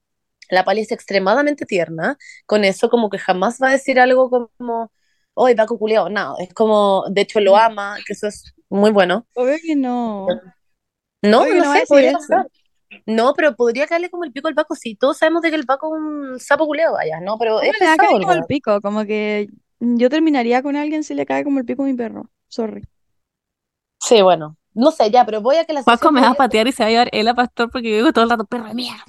[0.51, 4.93] La Pali es extremadamente tierna, con eso como que jamás va a decir algo como,
[5.35, 9.27] hoy Paco culiao, no, es como, de hecho lo ama, que eso es muy bueno.
[9.35, 10.27] Obvio que no,
[11.23, 12.45] No, obvio no no va sé, podría eso.
[13.07, 14.75] No, pero podría caerle como el pico al Paco.
[14.75, 17.39] Sí, todos sabemos de que el Paco es un sapo culeo, vaya, ¿no?
[17.39, 18.81] Pero ¿Cómo es le pesado como el pico?
[18.81, 19.49] Como que
[19.81, 22.83] yo terminaría con alguien si le cae como el pico a mi perro, sorry.
[24.01, 24.57] Sí, bueno.
[24.75, 26.83] No sé, ya, pero voy a que la sesión me va a patear y se
[26.83, 29.05] va a llevar él a pastor porque yo digo todo el rato, perro de mierda.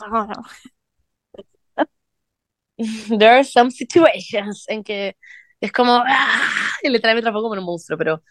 [3.09, 5.15] There are some situations en que
[5.61, 6.03] es como.
[6.05, 6.51] ¡ah!
[6.83, 8.21] Y le trae me como un monstruo, pero.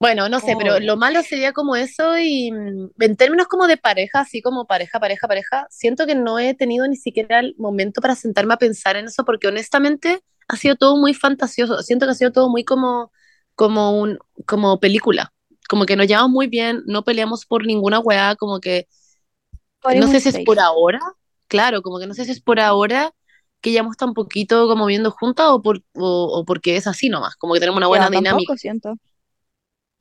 [0.00, 3.76] Bueno, no sé, pero lo malo sería como eso y mm, en términos como de
[3.78, 8.00] pareja, así como pareja, pareja, pareja, siento que no he tenido ni siquiera el momento
[8.02, 12.12] para sentarme a pensar en eso porque honestamente ha sido todo muy fantasioso, siento que
[12.12, 13.12] ha sido todo muy como,
[13.54, 15.32] como un, como película,
[15.70, 18.88] como que nos llevamos muy bien, no peleamos por ninguna weá, como que
[19.90, 21.00] no sé si es por ahora,
[21.48, 23.12] claro, como que no sé si es por ahora
[23.60, 27.36] que llevamos tan poquito como viendo juntas o, por, o, o porque es así nomás,
[27.36, 28.54] como que tenemos una buena Ya, dinámica.
[28.56, 28.96] siento.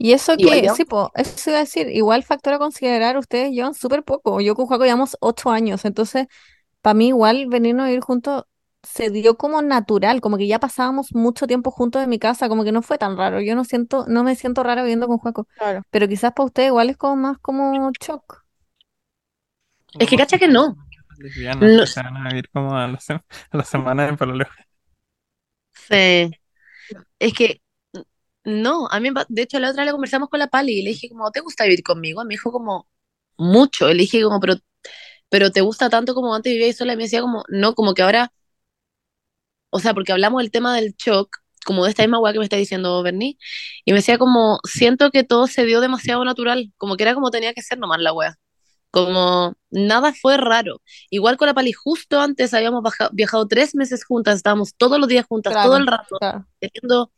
[0.04, 0.76] Y eso Igual que, yo.
[0.76, 4.42] sí, po, eso iba a decir, igual factor a considerar, ustedes llevan súper poco.
[4.42, 6.28] Yo con Juaco llevamos ocho años, entonces
[6.82, 8.44] para mí igual venirnos a vivir juntos
[8.84, 12.66] se dio como natural, como que ya pasábamos mucho tiempo juntos en mi casa, como
[12.66, 13.40] que no fue tan raro.
[13.42, 15.84] Yo no siento, no me siento rara viviendo con Juaco, Claro.
[15.90, 18.44] pero quizás para ustedes igual es como más como shock.
[20.00, 20.76] Es que cacha que no.
[21.62, 21.86] No.
[21.86, 23.24] se van a vivir como a la, se- a
[23.58, 24.18] la semana de.
[25.74, 26.32] Sí.
[27.20, 27.63] Es que
[28.46, 30.92] no, a mí, de hecho, la otra vez le conversamos con la Pali y le
[30.92, 32.24] dije como, ¿te gusta vivir conmigo?
[32.26, 32.88] Me dijo como,
[33.38, 33.90] mucho.
[33.90, 34.56] Y le dije como, pero,
[35.30, 36.94] pero ¿te gusta tanto como antes vivíais sola?
[36.94, 38.34] Y me decía como, no, como que ahora,
[39.70, 42.46] o sea, porque hablamos del tema del shock, como de esta misma weá que me
[42.46, 43.38] está diciendo Bernie,
[43.86, 47.32] y me decía como, siento que todo se dio demasiado natural, como que era como
[47.32, 48.38] tenía que ser nomás la weá.
[48.92, 50.82] Como nada fue raro.
[51.10, 52.84] Igual con la Pali, justo antes habíamos
[53.14, 56.46] viajado tres meses juntas, estábamos todos los días juntas, todo el rato claro.
[56.60, 57.12] teniendo,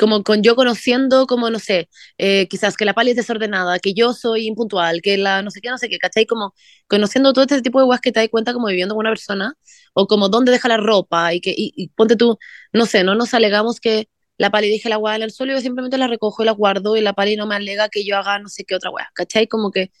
[0.00, 3.92] como con yo conociendo, como no sé, eh, quizás que la Pali es desordenada, que
[3.94, 6.26] yo soy impuntual, que la no sé qué, no sé qué, ¿cachai?
[6.26, 6.54] Como
[6.88, 9.54] conociendo todo este tipo de weas que te das cuenta como viviendo con una persona,
[9.92, 12.38] o como dónde deja la ropa, y que, y, ponte tú,
[12.72, 14.08] no sé, no nos alegamos que
[14.38, 16.96] la Pali deje la wea en el suelo, yo simplemente la recojo y la guardo,
[16.96, 19.48] y la Pali no me alega que yo haga no sé qué otra wea, ¿cachai?
[19.48, 19.92] Como que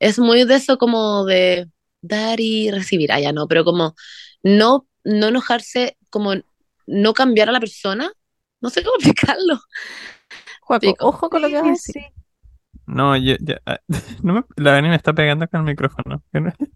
[0.00, 1.68] es muy de eso como de
[2.02, 3.94] dar y recibir, allá no, pero como
[4.42, 6.34] no, no enojarse, como
[6.86, 8.12] no cambiar a la persona,
[8.64, 9.60] no sé cómo explicarlo.
[10.62, 12.02] Juaco, ojo con lo que vas a decir.
[12.86, 13.78] No, yo, ya, ah,
[14.22, 16.22] no me- la Dani me está pegando con el micrófono.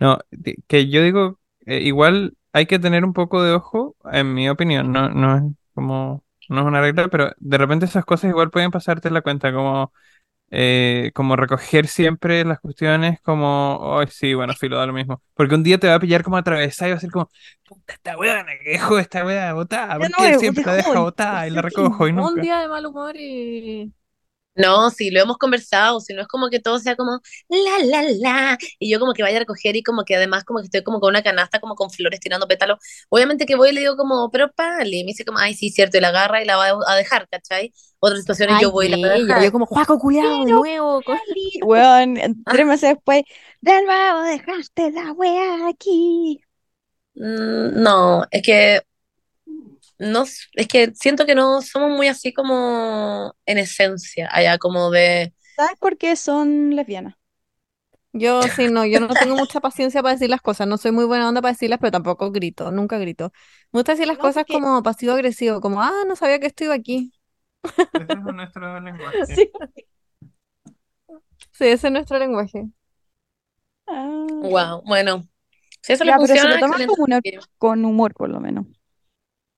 [0.00, 0.18] No-
[0.66, 4.92] que yo digo, eh, igual hay que tener un poco de ojo, en mi opinión,
[4.92, 5.42] no, no es
[5.74, 9.52] como, no es una regla, pero de repente esas cosas igual pueden pasarte la cuenta,
[9.52, 9.92] como,
[10.50, 15.22] eh, como recoger siempre las cuestiones, como, ay, sí, bueno, filo, da lo mismo.
[15.34, 17.28] Porque un día te va a pillar como atravesada y va a ser como,
[17.64, 21.50] puta, esta weá, que dejó esta weá botada, ¿por no siempre la deja botada y
[21.50, 22.40] la recojo y Un nunca?
[22.40, 23.92] día de mal humor y...
[24.56, 28.02] No, si lo hemos conversado, si no es como que todo sea como la la
[28.20, 30.82] la y yo como que vaya a recoger y como que además como que estoy
[30.84, 32.78] como con una canasta como con flores tirando pétalos.
[33.08, 35.70] Obviamente que voy y le digo como, pero Pali, y me dice como, ay, sí,
[35.70, 37.72] cierto, y la agarra y la va a dejar, ¿cachai?
[37.98, 39.42] Otras situaciones Ay, yo voy y la voy a dejar.
[39.42, 41.02] yo como, Juaco, cuidado, de nuevo.
[41.60, 42.16] Weón,
[42.48, 43.22] tres meses después,
[43.60, 46.40] de nuevo dejaste la wea aquí.
[47.14, 48.82] Mm, No, es que
[49.98, 55.34] no, es que siento que no somos muy así como en esencia, allá como de
[55.56, 57.14] ¿Sabes por qué son lesbianas?
[58.12, 61.04] Yo sí, no, yo no tengo mucha paciencia para decir las cosas, no soy muy
[61.04, 63.32] buena onda para decirlas, pero tampoco grito, nunca grito.
[63.72, 66.68] Me gusta decir las No, cosas porque- como pasivo-agresivo, como, ah, no sabía que estoy
[66.68, 67.12] aquí.
[67.92, 69.36] Ese es nuestro lenguaje.
[69.36, 69.50] Sí.
[71.52, 72.66] Sí, ese es nuestro lenguaje.
[73.86, 75.22] Ah, wow, bueno,
[75.82, 76.96] si eso Ya, le pero se funciona, lo toman excelente.
[76.96, 77.20] como una-
[77.58, 78.66] con humor, por lo menos.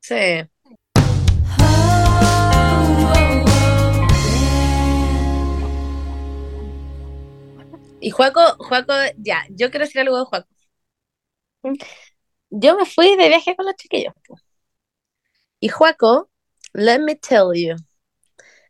[0.07, 0.15] Sí.
[8.01, 10.49] Y Juaco, Juaco, ya, yo quiero decir algo de Juaco.
[12.51, 14.15] Yo me fui de viaje con los chiquillos.
[15.59, 16.31] Y Juaco,
[16.73, 17.74] let me tell you,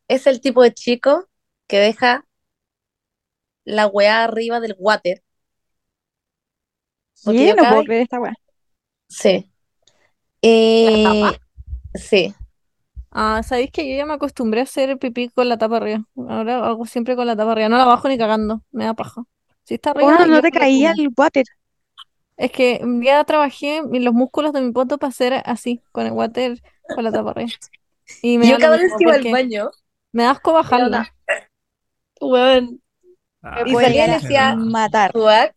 [0.09, 1.29] es el tipo de chico
[1.67, 2.27] que deja
[3.65, 5.23] la weá arriba del water.
[7.23, 8.35] Porque Sí, yo no puedo creer esta wea.
[9.11, 9.53] Sí.
[10.43, 11.37] Eh,
[11.95, 12.35] sí.
[13.11, 16.05] Ah, ¿sabéis que yo ya me acostumbré a hacer pipí con la tapa arriba?
[16.29, 19.25] Ahora hago siempre con la tapa arriba, no la bajo ni cagando, me da paja.
[19.65, 21.45] Si está arriba, Bueno, no te caía el water.
[22.37, 26.13] Es que ya trabajé en los músculos de mi poto para hacer así, con el
[26.13, 26.61] water,
[26.95, 27.51] con la tapa arriba.
[28.23, 29.71] Y me Yo cada vez que iba al baño,
[30.13, 31.15] me da asco bajarla.
[32.21, 32.81] weón,
[33.43, 35.13] Ah, Y salía y decía, matar.
[35.13, 35.55] Juaco,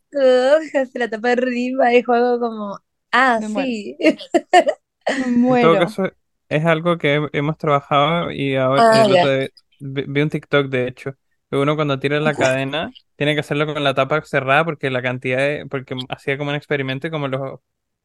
[0.60, 2.78] dejaste la tapa arriba y juego como,
[3.12, 3.72] ah, Me muero.
[3.72, 3.96] sí.
[5.16, 5.78] Me En todo muero.
[5.78, 6.10] caso,
[6.48, 9.12] es algo que he- hemos trabajado y ahora Ah, el ya.
[9.12, 11.12] otro día vi, vi un TikTok de hecho,
[11.50, 15.02] que uno cuando tira la cadena tiene que hacerlo con la tapa cerrada porque la
[15.02, 17.60] cantidad de, porque hacía como un experimento y como los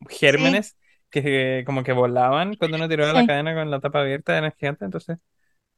[0.09, 0.77] gérmenes
[1.09, 4.85] que como que volaban cuando uno tiraba la cadena con la tapa abierta eran gigantes,
[4.85, 5.17] entonces,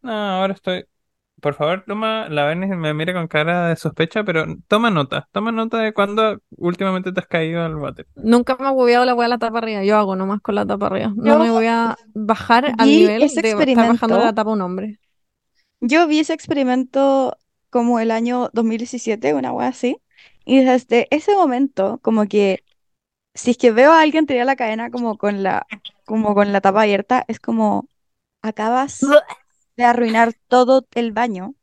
[0.02, 0.86] no, ahora estoy
[1.42, 5.52] por favor, toma, la Vene me mira con cara de sospecha, pero toma nota, toma
[5.52, 8.08] nota de cuándo últimamente te has caído al váter.
[8.16, 9.84] Nunca me ha hueveado la hueá la tapa arriba.
[9.84, 11.14] Yo hago nomás con la tapa arriba.
[11.16, 14.62] No Yo me voy a bajar al nivel de estar bajando la tapa a un
[14.62, 15.00] hombre.
[15.80, 17.38] Yo vi ese experimento
[17.70, 19.98] como el año 2017, una wea así,
[20.44, 22.64] y desde ese momento, como que
[23.36, 25.68] si es que veo a alguien tirar la cadena como con la,
[26.06, 27.88] como con la tapa abierta, es como
[28.42, 29.02] acabas
[29.78, 31.56] de arruinar todo el baño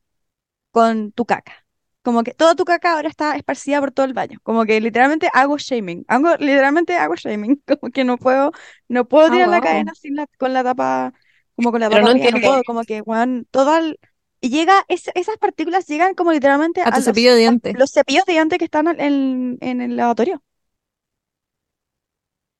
[0.70, 1.66] con tu caca.
[2.02, 4.38] Como que toda tu caca ahora está esparcida por todo el baño.
[4.42, 6.04] Como que literalmente hago shaming.
[6.08, 7.62] Hago, literalmente hago shaming.
[7.80, 8.52] Como que no puedo,
[8.88, 9.62] no puedo Ah, tirar la wow.
[9.62, 11.14] cadena sin la, con la tapa,
[11.56, 12.28] como con la Pero tapa no arriba.
[12.30, 12.40] No entiendo.
[12.40, 13.98] puedo, como que, weón, todo el-
[14.40, 17.74] y llega, es- esas partículas llegan como literalmente A tu los, cepillo de dientes.
[17.74, 20.42] los cepillos de dientes que están en, en el lavatorio.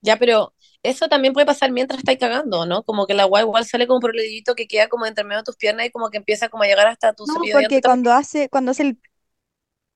[0.01, 0.55] Ya, pero
[0.85, 2.85] eso también puede pasar mientras estáis cagando, ¿no?
[2.85, 5.39] Como que la agua igual sale como por el dedito que queda como entre medio
[5.41, 8.13] de tus piernas y como que empieza como a llegar hasta tu No, porque cuando
[8.13, 8.99] hace, cuando hace el,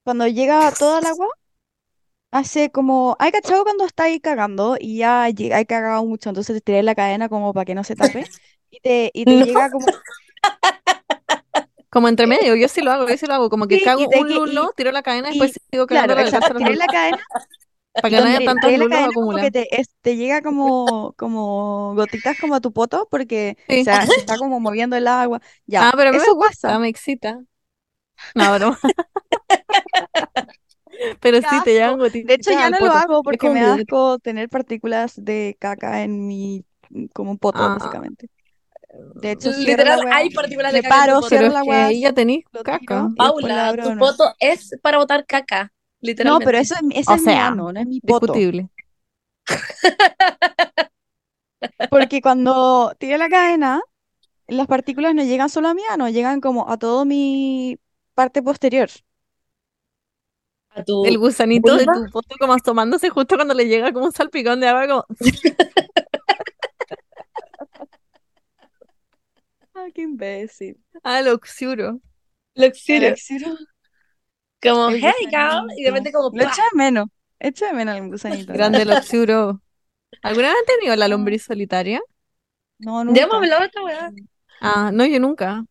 [0.05, 1.28] cuando llega toda el agua,
[2.31, 5.35] hace como, ¿hay cachado cuando estáis cagando y ya hay
[5.66, 8.31] cagado mucho, entonces te tiráis la cadena como para que no se tape
[8.70, 9.47] y te, y te No.
[9.47, 9.89] llega como,
[11.90, 13.48] Como entre medio, yo sí lo hago, yo sí lo hago.
[13.51, 15.59] Como que Sí, y cago de un que- lulo, y- tiro la cadena y después
[15.70, 16.90] sigo claro, cagando exacto, tiráis la lulo.
[16.90, 17.19] cadena
[18.01, 19.51] Para que no haya tantos tiráis la lulos cadena como que acumulados.
[19.51, 23.85] te, es- te llega como, como gotitas como a tu poto porque Sí.
[23.85, 25.41] se, se está como moviendo el agua.
[25.66, 26.79] Ya, Ah, pero a mí me eso gusta, pasa.
[26.79, 27.41] me excita.
[28.35, 28.79] No, broma.
[31.20, 31.99] Pero Qué sí te llegan asco.
[31.99, 32.93] gotitas De hecho, ya al no lo poto.
[32.93, 36.65] hago Es porque como me un da asco tener partículas de caca en mi,
[37.15, 37.70] como un poto, Ah.
[37.70, 38.31] básicamente.
[39.15, 41.29] De hecho, cierro la Literal, weá, hay partículas de caca en tu poto.
[41.29, 42.75] cierro Pero la que ahí ya tenéis lo caca.
[42.75, 44.12] tiro y después la Paula, abro de tu nuevo.
[44.16, 46.45] poto es para botar caca, No, literalmente.
[46.45, 48.33] pero eso es, ese O es mi sea, ano, no es mi poto.
[48.33, 48.69] Discutible.
[51.89, 53.81] Porque cuando tiro la cadena,
[54.49, 57.79] las partículas no llegan solo a mi ano, llegan como a todo mi
[58.15, 58.91] parte posterior.
[60.70, 64.12] A tu El gusanito de tu poto como asomándose justo cuando le llega como un
[64.12, 65.05] salpicón de agua, como...
[69.75, 70.79] Ay, qué imbécil.
[71.03, 72.01] Ah, lo juro.
[72.55, 73.05] Lo El exilio.
[73.05, 73.57] exilio,
[74.62, 75.66] Como, hey, girl.
[75.76, 77.06] Y de repente como, Lo echo de menos.
[77.39, 78.52] Echo de menos el gusanito.
[78.52, 78.85] Grande verdad.
[78.85, 79.62] lo juro.
[80.22, 82.01] ¿Alguna vez han tenido la lombriz solitaria?
[82.78, 83.39] No, Ya hemos nunca.
[83.39, 84.12] hablado de esta weá.
[84.60, 85.64] Ah, no, yo nunca.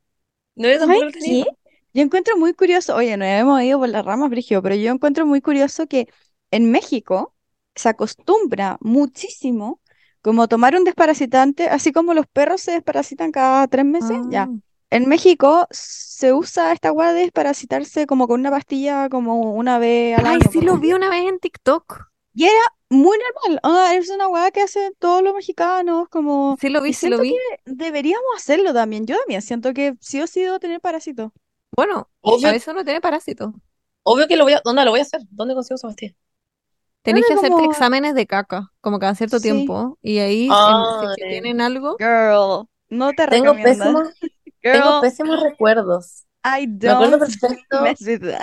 [0.55, 1.38] No, yo tampoco ¿Sabes lo tenía.
[1.38, 1.57] qué?
[1.93, 5.26] Yo encuentro muy curioso, oye, no hemos ido por las ramas, Brigio, pero yo encuentro
[5.26, 6.07] muy curioso que
[6.51, 7.35] en México
[7.76, 9.81] se acostumbra muchísimo
[10.22, 14.51] como tomar un desparasitante, así como los perros se desparasitan cada tres meses, ya.
[14.89, 14.95] Ah.
[14.95, 20.18] En México se usa esta hueá de desparasitarse como con una pastilla como una vez
[20.18, 22.07] al Ay, año, sí por lo vi una vez en TikTok.
[22.34, 26.55] Y era muy normal, onda, es una hueá que hacen todos los mexicanos, como...
[26.61, 27.39] Sí lo vi, Y sí lo siento vi.
[27.65, 31.31] que deberíamos hacerlo también, yo también siento que sí o sí debo tener parásitos.
[31.76, 33.53] Bueno, Obvio, a veces uno tiene parásitos.
[34.03, 34.61] obvio que lo voy a.
[34.64, 35.22] ¿Dónde lo voy a hacer?
[35.31, 36.14] ¿Dónde consigo esa pastilla?
[37.01, 39.43] Tenés que hacerte como- exámenes de caca, como cada cierto Sí.
[39.43, 39.97] tiempo.
[40.01, 41.30] Y ahí, si es que Ay.
[41.31, 44.11] tienen algo, Girl, no te Tengo recomiendo.
[44.62, 46.26] Pésimos, tengo Girl, pésimos recuerdos.
[46.44, 47.78] I Me acuerdo don't perfecto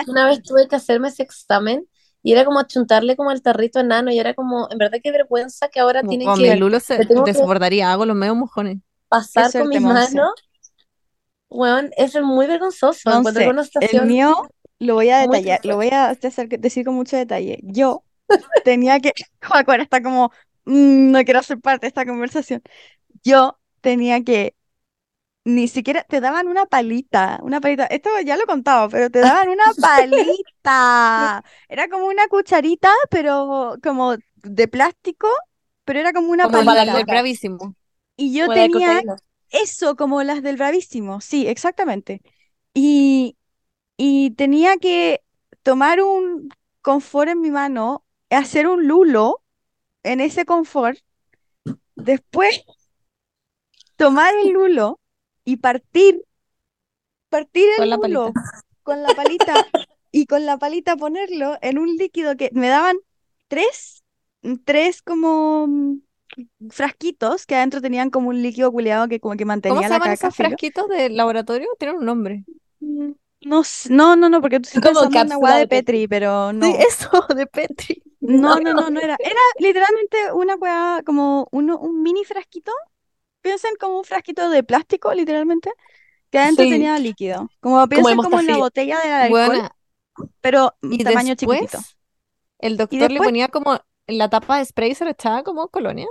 [0.07, 1.87] una vez tuve que hacerme ese examen
[2.21, 5.67] y era como achuntarle como al tarrito enano y era como, en verdad qué vergüenza
[5.69, 8.77] que ahora como tienen con que mi lulo se desbordaría, hago los medios mojones.
[9.09, 10.33] pasar con mis manos.
[11.49, 13.09] Weón, eso es muy vergonzoso.
[13.09, 17.15] Monse, una el mío lo voy a detallar, lo voy a hacer- decir con mucho
[17.15, 17.59] detalle.
[17.63, 18.03] Yo
[18.63, 19.13] tenía que,
[19.43, 20.31] Juaco, está como,
[20.65, 22.61] "Mm, no quiero ser parte de esta conversación.
[23.23, 24.55] Yo tenía que,
[25.45, 29.19] ni siquiera, te daban una palita, una palita, esto ya lo he contado, pero te
[29.21, 31.43] daban una palita.
[31.69, 35.27] Era como una cucharita, pero como de plástico,
[35.85, 37.75] pero era como una Como para el la del bravísimo.
[38.17, 39.03] Y yo Como tenía
[39.49, 42.21] eso, como las del Bravísimo, sí, exactamente.
[42.73, 43.37] Y,
[43.97, 45.23] y tenía que
[45.63, 46.49] tomar un
[46.81, 49.43] confort en mi mano, hacer un lulo
[50.03, 50.99] en ese confort,
[51.95, 52.63] después
[53.97, 54.99] tomar el lulo
[55.45, 56.23] y partir,
[57.29, 58.31] partir el Con la palita.
[58.83, 59.69] con la palita
[60.11, 62.97] y con la palita ponerlo en un líquido que me daban
[63.47, 64.03] tres,
[64.65, 65.99] tres como mm,
[66.71, 69.99] frasquitos que adentro tenían como un líquido culeado que como que ¿Cómo mantenía se la
[69.99, 70.57] llaman caca, esos filo.
[70.57, 71.67] frasquitos de laboratorio?
[71.79, 72.45] Tienen un nombre.
[72.79, 73.11] Mm,
[73.41, 76.67] No, no, no, no, porque tú estás Como una de de Petri, pero no.
[76.67, 78.03] Sí, eso, de Petri.
[78.19, 79.17] No, no, no, no era.
[79.23, 82.71] Era literalmente una hueá como uno, un mini frasquito.
[83.45, 85.71] Piensen como un frasquito de plástico, literalmente,
[86.31, 87.51] que adentro Sí, tenía líquido.
[87.61, 89.69] Como de piensen como en la botella del alcohol, Bueno,
[90.41, 91.85] pero y tamaño chiquitito.
[91.85, 91.97] después
[92.59, 93.75] el Y doctor le ponía como
[94.07, 96.07] en la tapa de spray se le echaba como colonia.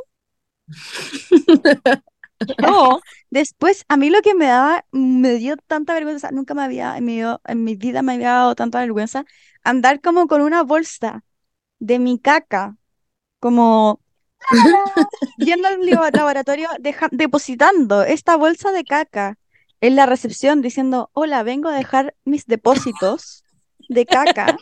[2.57, 3.01] No,
[3.31, 7.05] después a mí lo que me daba, me dio tanta vergüenza, nunca me había, en
[7.05, 9.25] mi, en mi vida me había dado tanta vergüenza,
[9.65, 11.25] andar como con una bolsa
[11.81, 12.77] de mi caca,
[13.41, 14.03] como
[15.39, 15.81] yendo al
[16.13, 16.69] laboratorio,
[17.11, 19.39] depositando esta bolsa de caca
[19.81, 23.45] en la recepción, diciendo, hola, vengo a dejar mis depósitos
[23.89, 24.57] de caca.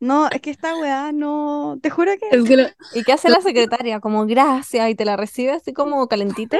[0.00, 2.72] No, es que esta weá no, te juro que...
[2.94, 4.00] ¿Y qué hace la secretaria?
[4.00, 6.56] Como gracias y te la recibe así como calentita.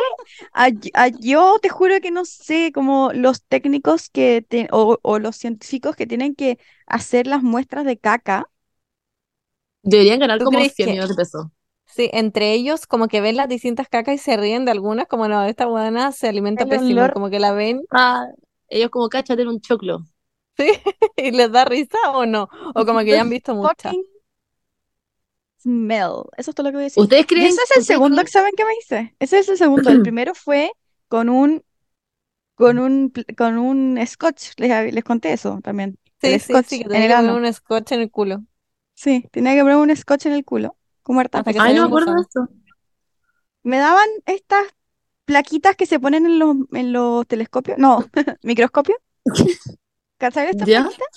[1.21, 6.35] yo te juro que no sé, como los técnicos que o, los científicos que tienen
[6.35, 8.47] que hacer las muestras de caca.
[9.83, 11.47] Deberían ganar como 100 millones de pesos.
[11.95, 15.29] Sí, entre ellos como que ven las distintas cacas y se ríen de algunas, como
[15.29, 17.83] no, esta buena se alimenta pésimo, como que la ven.
[17.91, 18.27] Ah,
[18.69, 20.05] ellos como cachate un choclo.
[20.57, 20.67] Sí,
[21.17, 23.95] y les da risa o no, o como que ya han visto muchas.
[25.63, 27.03] Smell, eso es todo lo que voy a decir.
[27.03, 27.49] ¿Ustedes creen?
[27.49, 29.15] ese es el segundo examen que me hice.
[29.19, 29.91] Ese es el segundo.
[29.91, 30.73] El primero fue
[31.09, 31.63] con un
[32.55, 34.53] con un con un scotch.
[34.57, 35.99] Les, les conté eso también.
[36.23, 38.43] Sí, sí, sí, que tenía que poner un scotch en el culo.
[38.95, 40.77] Sí, tenía que poner un scotch en el culo.
[41.03, 41.43] Como harta.
[41.45, 42.49] Ay, no me acuerdo de esto.
[43.63, 44.65] Me daban estas
[45.25, 47.79] plaquitas que se ponen en los, en los telescopios.
[47.79, 48.05] No,
[48.43, 48.99] microscopios.
[50.19, 50.83] ¿Cachai estas ¿Ya?
[50.83, 51.09] plaquitas?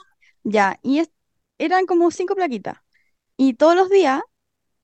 [0.44, 1.04] Ya, y
[1.58, 2.78] eran como cinco plaquitas.
[3.38, 4.22] Y todos los días,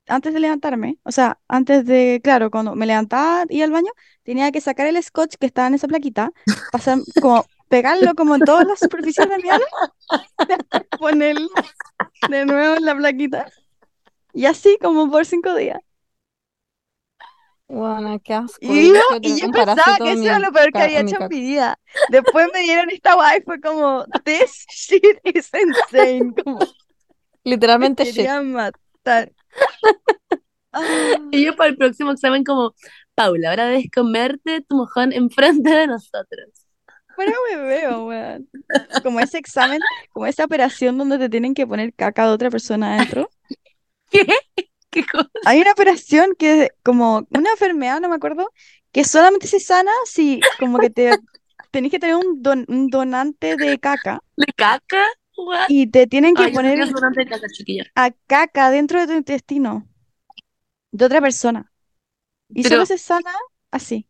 [0.07, 3.91] antes de levantarme, o sea, antes de, claro, cuando me levantaba y al baño,
[4.23, 6.31] tenía que sacar el scotch que estaba en esa plaquita,
[6.71, 9.65] pasar, como pegarlo como en todas las superficies de mi alma,
[10.99, 11.49] ponerlo
[12.30, 13.45] de nuevo en la plaquita.
[14.34, 15.80] Y así como por cinco días.
[17.68, 18.57] Bueno, qué asco.
[18.61, 21.39] Y yo, y yo pensaba que eso era lo peor que había hecho en mi
[21.39, 21.80] vida.
[22.10, 26.34] Después me dieron esta guay, fue como, this shit is insane.
[26.43, 26.60] Como,
[27.43, 28.30] Literalmente me shit.
[28.43, 29.31] matar.
[31.31, 32.76] Y yo para el próximo examen como,
[33.15, 36.47] Paula, ahora debes comerte tu mojón enfrente de nosotros.
[37.15, 38.47] Bueno, me veo, weón.
[39.03, 39.80] Como ese examen,
[40.14, 43.30] como esa operación donde te tienen que poner caca de otra persona adentro.
[44.10, 44.26] ¿Qué?
[44.91, 45.30] ¿Qué cosa?
[45.45, 48.52] Hay una operación que es como una enfermedad, no me acuerdo,
[48.91, 51.11] que solamente se sana si como que te
[51.72, 54.23] tenés que tener un, un donante de caca.
[54.36, 55.03] ¿De caca?
[55.69, 57.48] Y te tienen que Ay, poner de caca,
[57.95, 59.88] a caca dentro de tu intestino
[60.91, 61.72] de otra persona.
[62.49, 63.34] Y Pero- solo se sana
[63.72, 64.07] así.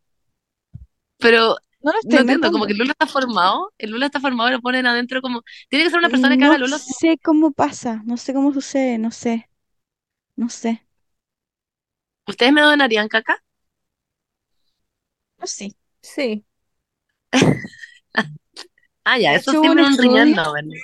[1.18, 4.20] Pero No lo estoy no entiendo, como que el Lula está formado, el Lula está
[4.20, 6.78] formado y lo ponen adentro como, tiene que ser una persona que No haga Lula.
[6.78, 9.49] sé cómo pasa, no sé cómo sucede, no sé.
[10.44, 10.74] No sé.
[12.28, 13.44] ¿Ustedes me donarían caca?
[15.38, 15.76] No sé.
[16.02, 16.46] Sí.
[19.04, 20.80] Ah, ya, eso hecho, siempre un un riñón, estudio- no, Bernie.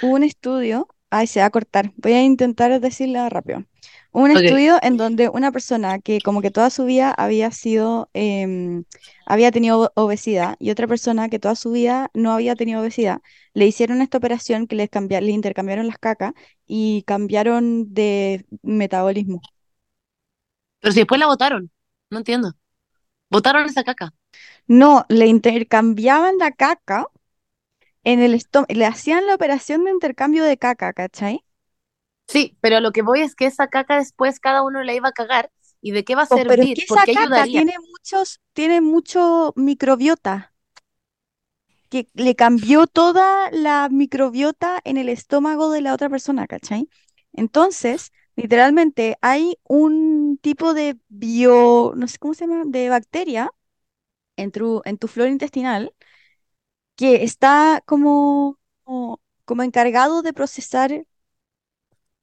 [0.00, 3.64] Hubo un estudio, ay, se va a cortar, voy a intentar decirla rápido.
[4.14, 8.84] Un estudio en donde una persona que como que toda su vida había sido, em,
[9.26, 13.20] había tenido obesidad y otra persona que toda su vida no había tenido obesidad,
[13.54, 16.32] le hicieron esta operación que les cambia- le intercambiaron las cacas
[16.66, 19.42] y cambiaron de metabolismo.
[20.80, 21.70] Pero si después la votaron,
[22.10, 22.52] no entiendo.
[23.30, 24.12] Votaron esa caca.
[24.66, 27.08] No, le intercambiaban la caca
[28.04, 31.44] en el estómago, le hacían la operación de intercambio de caca, ¿cachai?
[32.28, 35.12] Sí, pero lo que voy es que esa caca después cada uno la iba a
[35.12, 35.50] cagar.
[35.80, 36.74] ¿Y de qué va a Oh, pero es servir?
[36.74, 37.48] que ¿Por esa caca ayudaría?
[37.48, 40.52] tiene muchos, tiene mucho microbiota,
[41.88, 46.88] que le cambió toda la microbiota en el estómago de la otra persona, ¿cachai?
[47.32, 53.50] Entonces, literalmente hay un tipo de bio, no sé cómo se llama, de bacteria
[54.36, 55.94] en tu, en tu flora intestinal
[56.96, 61.06] que está como, como, como encargado de procesar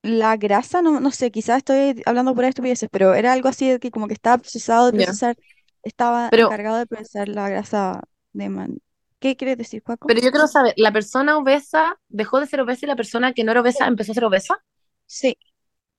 [0.04, 3.80] la grasa, no, no sé, quizás estoy hablando por estupideces, pero era algo así de
[3.80, 5.38] que como que estaba procesado de procesar,
[5.84, 8.02] estaba Pero- encargado de procesar la grasa
[8.34, 8.78] de man.
[9.20, 10.08] ¿Qué quieres decir, Juaco?
[10.08, 13.44] Pero yo quiero saber, ¿la persona obesa dejó de ser obesa y la persona que
[13.44, 14.64] no era obesa empezó a ser obesa?
[15.06, 15.38] Sí,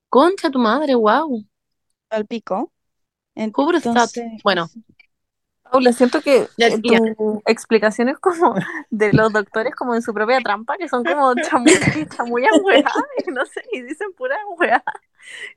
[0.09, 1.47] Concha tu madre, wow.
[2.11, 2.73] al pico.
[3.35, 4.69] Entonces, Bueno,
[5.73, 6.99] Paula, siento que Ya, eh, ya.
[7.17, 8.55] tu explicación es como
[8.91, 12.85] de los doctores como en su propia trampa, que son como chamu que chamullan weá,
[13.27, 14.85] y no sé, y dicen pura weá.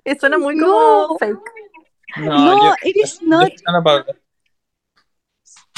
[0.05, 1.17] Y suena muy como No.
[1.19, 1.37] fake.
[2.17, 3.51] no, yo, is yo not.
[3.67, 3.83] no.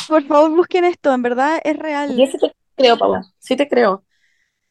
[0.08, 2.16] Por favor, busquen esto, en verdad es real.
[2.16, 4.04] yo sí te creo, Paula, sí te creo.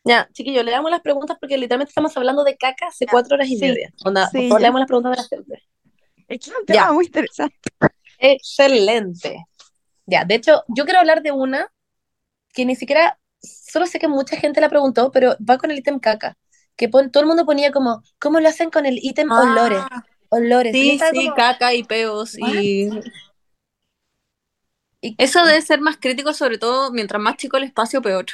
[0.04, 3.34] Ya, chiquillos, le damos las preguntas porque literalmente estamos hablando de caca hace Ya, cuatro
[3.34, 3.92] horas y sí, media.
[4.04, 4.62] Onda, por sí, favor, ya.
[4.62, 5.62] leamos las preguntas de la gente.
[6.28, 6.74] Es que es un Ya.
[6.74, 7.56] tema muy interesante.
[8.18, 9.44] Excelente.
[10.06, 11.72] Ya, de hecho, yo quiero hablar de una
[12.54, 15.98] que ni siquiera, solo sé que mucha gente la preguntó, pero va con el ítem
[16.00, 16.36] caca.
[16.76, 19.86] Que pon- todo el mundo ponía como, ¿cómo lo hacen con el ítem olores?
[20.30, 20.74] Olores.
[20.74, 22.90] Yo Sí, sí, como, caca y peos y
[25.00, 28.26] Y- Eso debe ser más crítico, sobre todo mientras más chico el espacio, peor.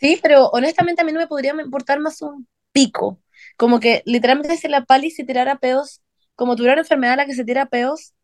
[0.00, 3.20] Sí, pero honestamente a mí no me podría importar más un pico.
[3.56, 6.02] Como que literalmente si la Pali se tirara peos,
[6.34, 8.14] como tuviera una enfermedad a la que se tira peos,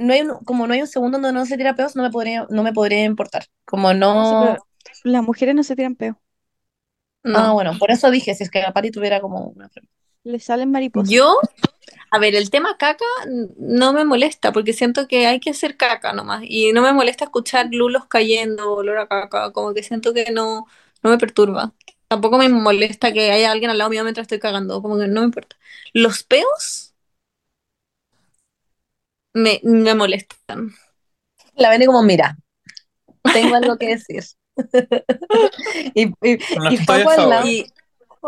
[0.00, 2.10] no hay un, como no hay un segundo donde no se tira peos, no me
[2.10, 3.46] podría, no me podría importar.
[3.64, 4.56] Como No
[5.04, 6.20] las mujeres no se tiran peo.
[7.32, 7.52] Ah, No.
[7.52, 9.70] bueno, por eso dije, si es que la Pali tuviera como una.
[10.24, 11.20] Le salen mariposas.
[11.20, 11.36] Yo,
[12.10, 13.04] a ver, el tema caca
[13.58, 17.24] no me molesta porque siento que hay que hacer caca nomás y no me molesta
[17.26, 20.66] escuchar lulos cayendo, olor a caca, como que siento que no,
[21.02, 21.74] no me perturba.
[22.08, 25.20] Tampoco me molesta que haya alguien al lado mío mientras estoy cagando, como que no
[25.22, 25.56] me importa.
[25.94, 26.89] Los peos
[29.34, 30.72] me, me molestan.
[31.56, 32.38] La ven y como, mira,
[33.32, 34.24] tengo algo que decir.
[35.94, 37.72] y, y, No y Paco al lado, Y,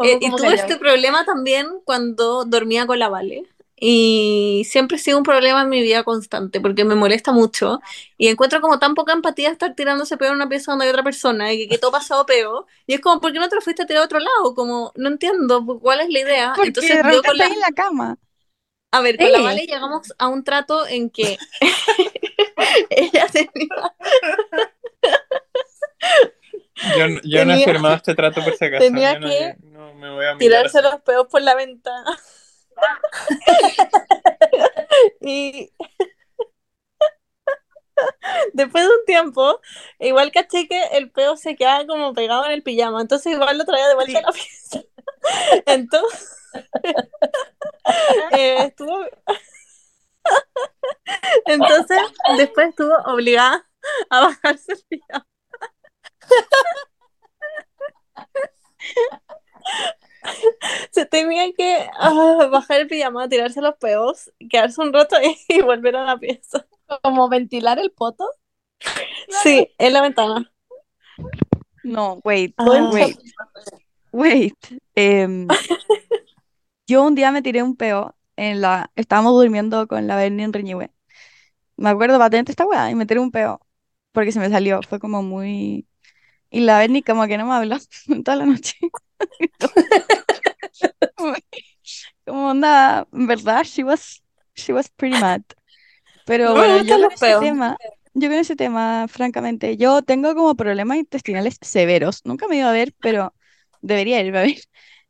[0.00, 0.54] eh, y tuve callado.
[0.54, 3.44] este problema también cuando dormía con la Vale.
[3.76, 7.80] Y siempre ha sido un problema en mi vida constante porque me molesta mucho
[8.16, 11.02] y encuentro como tan poca empatía estar tirándose peo en una pieza donde hay otra
[11.02, 12.66] persona y que, que todo pasado peo.
[12.86, 14.54] Y es como, ¿por qué no te lo fuiste a tirar a otro lado?
[14.54, 16.52] Como, no entiendo cuál es la idea.
[16.54, 18.18] Porque Entonces de yo con la, en la cama.
[18.92, 19.40] A ver, con la.
[19.40, 21.38] Vale llegamos a un trato en que
[22.90, 23.94] ella tenía,
[26.96, 28.84] Yo, yo no he firmado este trato por si acaso.
[28.84, 30.80] tenía no, que no me voy a mirar tirarse así.
[30.80, 32.18] los peos por la ventana.
[35.20, 35.70] y
[38.52, 39.60] después de un tiempo,
[39.98, 43.64] igual caché que el peo se quedaba como pegado en el pijama, entonces igual lo
[43.64, 44.82] traía de vuelta a la pieza.
[45.66, 46.36] Entonces,
[48.32, 49.04] eh, estuvo...
[51.46, 51.98] Entonces,
[52.36, 53.66] después estuvo obligada
[54.10, 55.26] a bajarse el pijama.
[60.90, 65.60] Se tenía que ah, bajar el pijama, tirarse los peos, quedarse un rato ahí y
[65.62, 66.66] volver a la pieza.
[67.02, 68.28] como ventilar el poto.
[69.42, 70.52] Sí, en la ventana.
[71.84, 72.90] No, wait, Ah.
[72.92, 73.18] wait,
[74.12, 74.54] wait.
[74.94, 75.48] Em,
[76.86, 78.90] yo un día me tiré un peo en la...
[78.96, 80.90] Estábamos durmiendo con la Berni en Reñihue.
[81.76, 83.60] Me acuerdo patente esta weá y me tiré un peo
[84.12, 84.82] porque se me salió.
[84.82, 85.88] Fue como muy...
[86.50, 87.78] Y la Berni como que no me habló
[88.24, 88.76] toda la noche.
[92.26, 94.22] Como nada, en verdad, she was,
[94.54, 95.42] she was pretty mad.
[96.24, 97.76] Pero No bueno, yo con ese tema,
[98.14, 102.22] yo con ese tema, francamente, yo tengo como problemas intestinales severos.
[102.24, 103.34] Nunca me ido a ver, pero
[103.82, 104.56] debería irme a ver.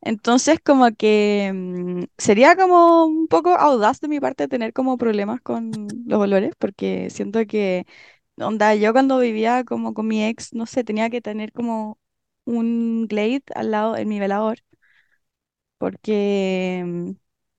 [0.02, 5.40] Entonces, como que mm, sería como un poco audaz de mi parte tener como problemas
[5.40, 7.86] con los olores, porque siento que,
[8.38, 11.98] onda, yo cuando vivía como con mi ex, no sé, tenía que tener como
[12.46, 14.58] un Glade al lado en mi velador,
[15.78, 17.10] porque mm,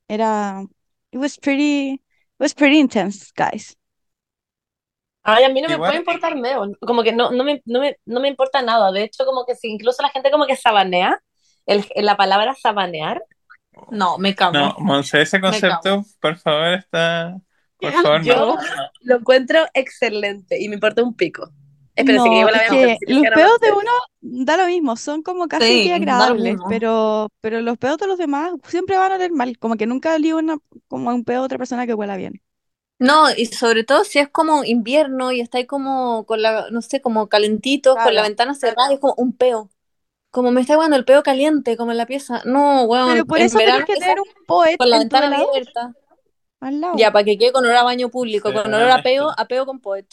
[0.10, 0.64] era,
[1.12, 2.02] it was pretty, it
[2.40, 3.76] was pretty intense, guys.
[5.24, 7.80] Ay, a mí no me Igual- puede importar meo, como que no, no me, no
[7.80, 8.92] me, no me importa nada.
[8.92, 11.22] De hecho, como que si incluso la gente como que sabanea,
[11.66, 13.24] el, la palabra sabanear,
[13.90, 14.54] No, me cago.
[14.54, 17.42] No, Monse, ese concepto, por favor, está.
[17.80, 18.56] Por favor, Yo- no.
[19.02, 21.52] lo encuentro excelente y me importa un pico.
[21.96, 23.92] Que No, llegó la es vez que los peos de uno
[24.22, 28.18] da lo mismo, son como casi Sí, que agradables, pero, pero los peos de los
[28.18, 30.58] demás siempre van a oler mal, como que nunca olí una,
[30.88, 32.42] como un peo de otra persona que huela bien.
[33.00, 36.82] No, y sobre todo si es como invierno y está ahí como con la, no
[36.82, 39.70] sé, como calentitos, con la ventana cerrada, es como un peo.
[40.34, 42.42] Como me está guando el peo caliente, como en la pieza.
[42.46, 45.94] No, weón, Pero por eso verano que tener un poet con la ventana velador abierta.
[46.62, 46.96] al lado.
[46.98, 49.42] Ya, para que quede con olor a baño público, Sí, con olor a peo, honesto.
[49.42, 50.08] a peo con poet.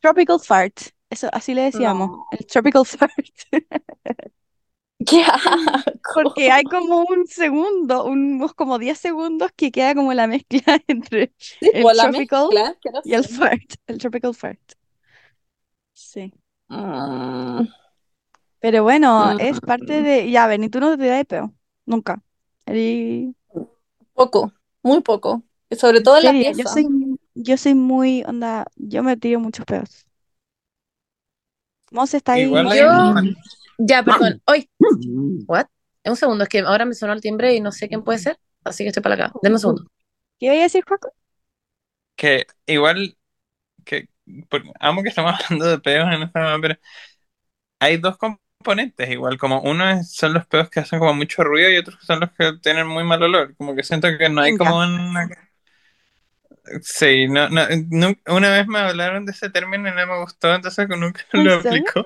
[0.00, 2.26] Tropical fart, eso así le decíamos, No.
[2.30, 3.26] el tropical fart,
[5.06, 5.24] ¡Qué
[6.12, 11.32] porque hay como un segundo, unos como 10 segundos que queda como la mezcla entre
[11.72, 14.60] el tropical mezcla, y el fart, el tropical fart.
[15.92, 16.32] Sí.
[16.68, 17.66] Mm,
[18.60, 20.30] Pero bueno, es parte de.
[20.30, 21.54] Ya, ven, y tú no te tiras de peo.
[21.86, 22.22] Nunca.
[22.66, 23.34] Eri-
[24.14, 25.42] poco, muy poco.
[25.68, 26.74] Y Sobre todo en la serio, yo pieza.
[26.74, 28.22] soy, yo soy muy.
[28.26, 30.06] Onda, yo me tiro muchos peos.
[31.92, 32.42] Monse está ahí.
[32.44, 33.14] Igual Yo-
[33.78, 34.42] Ya, perdón.
[34.46, 34.68] Hoy.
[35.46, 35.66] ¿What?
[36.04, 38.38] Un segundo, es que ahora me sonó el timbre y no sé quién puede ser,
[38.64, 39.32] así que estoy para acá.
[39.42, 39.86] Deme un segundo.
[40.38, 41.12] ¿Qué iba a decir, Juaco?
[42.16, 43.16] que igual
[43.84, 44.08] que
[44.50, 46.76] por- amo que estamos hablando de peos en esta pero
[47.78, 48.16] hay dos
[48.60, 51.98] componentes igual, como uno es- son los peos que hacen como mucho ruido y otros
[52.02, 55.28] son los que tienen muy mal olor, como que siento que no hay como una...
[56.82, 60.54] Sí, no, no, nu- una vez me hablaron de ese término y no me gustó,
[60.54, 62.04] entonces nunca ¿En lo aplico.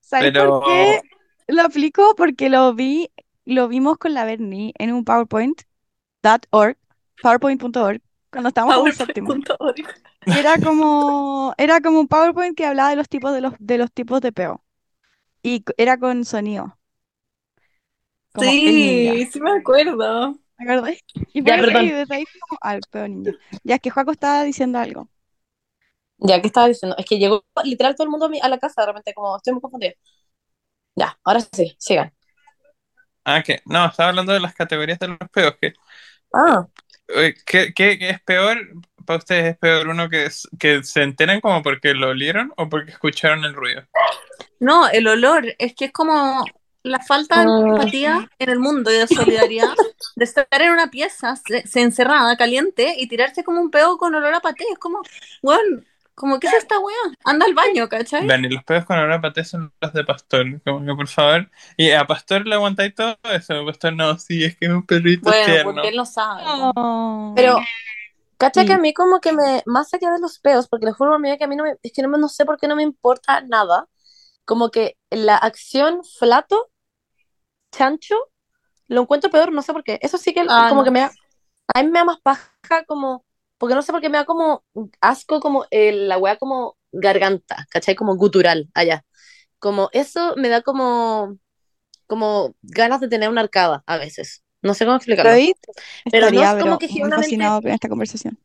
[0.00, 1.00] ¿Sabes Pero- por qué
[1.48, 2.14] lo aplico?
[2.14, 3.10] Porque lo vi,
[3.46, 6.76] lo vimos con la Berni en un PowerPoint.org,
[7.22, 8.00] PowerPoint.org,
[8.30, 9.28] cuando estábamos en el séptimo.
[9.28, 9.86] PowerPoint.org.
[10.26, 13.90] Era como, era como un PowerPoint que hablaba de los tipos de los, de los
[13.90, 14.62] tipos de peo.
[15.46, 16.78] Y era con sonido.
[18.32, 19.14] Como el ninja.
[19.14, 20.38] Sí, sí me acuerdo.
[20.58, 21.00] ¿Me acordé?
[21.32, 21.86] Y Ya, fue perdón.
[21.86, 23.34] y desde ahí fue como al peo ninja.
[23.64, 25.10] Ya es que Joaco estaba diciendo algo.
[26.18, 26.96] Ya, ¿qué estaba diciendo?
[26.98, 29.36] Es que llegó literal todo el mundo a, mi- a la casa de repente, como
[29.36, 29.92] estoy muy confundida.
[30.94, 32.12] Ya, ahora sí, sigan.
[33.24, 35.56] Ah, que no, estaba hablando de las categorías de los peos.
[35.60, 35.74] Que,
[36.32, 36.68] Ah,
[37.08, 38.58] eh, ¿qué, qué es peor?
[39.06, 42.68] ¿Para ustedes es peor uno que, es- que se enteran como porque lo olieron o
[42.68, 43.82] porque escucharon el ruido?
[44.60, 46.44] No, el olor, es que es como
[46.82, 47.66] la falta de Mm.
[47.72, 49.74] empatía en el mundo y de solidaridad
[50.16, 54.14] de estar en una pieza se, se encerrada, caliente, y tirarse como un peo con
[54.14, 54.64] olor a paté.
[54.72, 55.00] Es como,
[55.42, 55.84] weón,
[56.14, 56.96] como, ¿qué es esta weá?
[57.24, 58.26] Anda al baño, ¿cachai?
[58.26, 60.46] Dani, los peos con olor a paté son los de Pastor.
[60.64, 61.50] Como que por favor.
[61.76, 63.66] Y a Pastor le aguantáis todo eso.
[63.66, 65.72] Pastor no, sí, es que es un perrito Bueno, tierno.
[65.74, 66.42] porque él no sabe.
[66.44, 66.72] po.
[66.76, 67.32] Oh.
[67.36, 67.58] pero,
[68.38, 68.66] cacha Sí.
[68.66, 71.18] que a mí como que me, más allá de los peos, porque les juro a
[71.18, 72.76] mí que a mí no me, es que no, me- no sé por qué no
[72.76, 73.88] me importa nada,
[74.46, 76.70] como que la acción flato,
[77.72, 78.14] chancho,
[78.88, 80.00] lo encuentro peor, no sé por qué.
[80.02, 80.84] Eso sí que Ah, como no.
[80.84, 81.12] que me da,
[81.74, 82.50] a mí me da más paja
[82.88, 83.24] como,
[83.58, 84.64] porque no sé por qué me da como
[85.00, 87.96] asco como eh, la weá como garganta, ¿cachai?
[87.96, 89.04] Como gutural, allá.
[89.60, 91.38] Como eso me da como,
[92.08, 94.44] como ganas de tener una arcada a veces.
[94.66, 95.30] No sé cómo explicarlo.
[95.30, 95.54] David
[96.10, 98.38] Pero no es como pero que genuinamente- fascinado con esta conversación.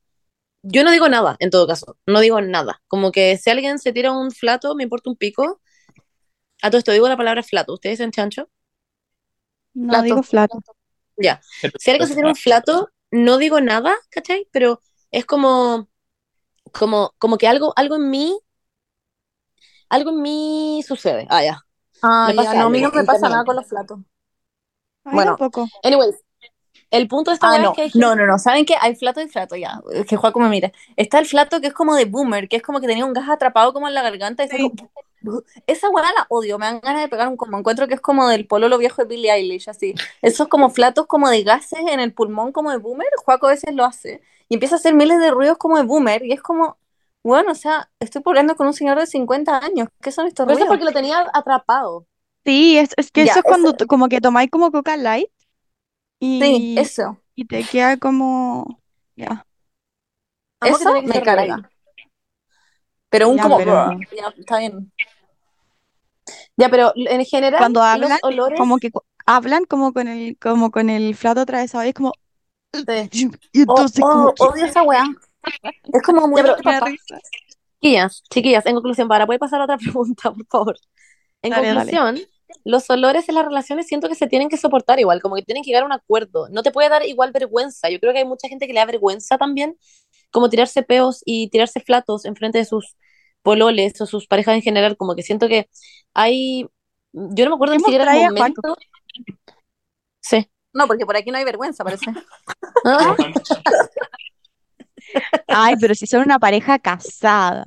[0.63, 1.97] Yo no digo nada, en todo caso.
[2.05, 2.81] No digo nada.
[2.87, 5.59] Como que si alguien se tira un flato, me importa un pico.
[6.61, 7.73] A todo esto digo la palabra flato.
[7.73, 8.47] ¿Ustedes dicen chancho?
[9.73, 10.03] No Flato.
[10.03, 10.59] digo flato.
[11.17, 11.41] Ya.
[11.79, 14.47] Si alguien se tira un flato, no digo nada, ¿cachai?
[14.51, 15.89] Pero es como,
[16.71, 18.39] como, como que algo, algo en mí,
[19.89, 21.25] algo en mí sucede.
[21.29, 21.59] Ah, ya.
[22.03, 23.99] Ah, Me ya, pasa no, a mí no me pasa nada con los flatos.
[25.03, 25.35] Bueno.
[25.37, 25.67] tampoco.
[25.83, 26.15] Anyways,
[26.91, 28.75] el punto de esta Ah, no, es que hay no, no, no, ¿saben qué?
[28.79, 30.71] Hay flato y flato, ya, es que Juaco me mira.
[30.97, 33.29] Está el flato que es como de boomer, que es como que tenía un gas
[33.29, 34.69] atrapado como en la garganta y fue Sí.
[35.23, 38.01] como- Esa weá la odio, me dan ganas de pegar un como encuentro que es
[38.01, 39.93] como del pololo viejo de Billie Eilish, así.
[40.23, 43.73] Esos como flatos como de gases en el pulmón como de boomer, Juaco a veces
[43.75, 44.21] lo hace.
[44.49, 46.77] Y empieza a hacer miles de ruidos como de boomer y es como,
[47.23, 50.57] bueno, o sea, estoy peleando con un señor de 50 años, ¿qué son estos Pero
[50.57, 50.85] eso es ruidos?
[50.85, 52.07] porque lo tenía atrapado.
[52.45, 55.27] Sí, es, es que Ya, eso es cuando eso- como que tomáis como Coca Light
[56.19, 57.17] y, Sí, eso.
[57.35, 58.79] y te queda como...
[59.15, 59.45] Ya.
[60.63, 61.69] Eso que me carga.
[63.09, 64.91] Pero un Ya, como, pero- ya, está bien.
[66.57, 68.59] Ya, pero en general, Cuando los hablan, olores.
[68.59, 68.89] como que
[69.25, 72.11] hablan como con el, como con el flato atravesado y es como...
[72.73, 73.29] Sí.
[73.53, 75.03] Y Oh, entonces oh, como odio esa weá.
[75.93, 76.85] Es como muy Ya, pero-.
[77.81, 80.77] Chiquillas, chiquillas, en conclusión, para poder pasar a otra pregunta, por favor.
[81.41, 81.91] En Dale, dale.
[81.91, 82.19] conclusión,
[82.63, 85.63] los olores en las relaciones siento que se tienen que soportar igual, como que tienen
[85.63, 86.49] que llegar a un acuerdo.
[86.49, 87.89] No te puede dar igual vergüenza.
[87.89, 89.77] Yo creo que hay mucha gente que le da vergüenza también,
[90.31, 92.95] como tirarse peos y tirarse flatos en frente de sus
[93.41, 94.97] pololes o sus parejas en general.
[94.97, 95.69] Como que siento que
[96.13, 96.67] hay.
[97.13, 98.75] Yo no me acuerdo ¿Qué ni siquiera el momento.
[100.21, 100.49] Sí.
[100.73, 102.05] No, porque por aquí no hay vergüenza, parece.
[102.85, 103.15] Ah,
[105.47, 107.65] Ay, pero si son una pareja casada.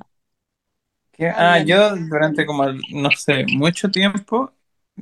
[1.17, 4.51] Que- ah, yo durante como, no sé, mucho tiempo,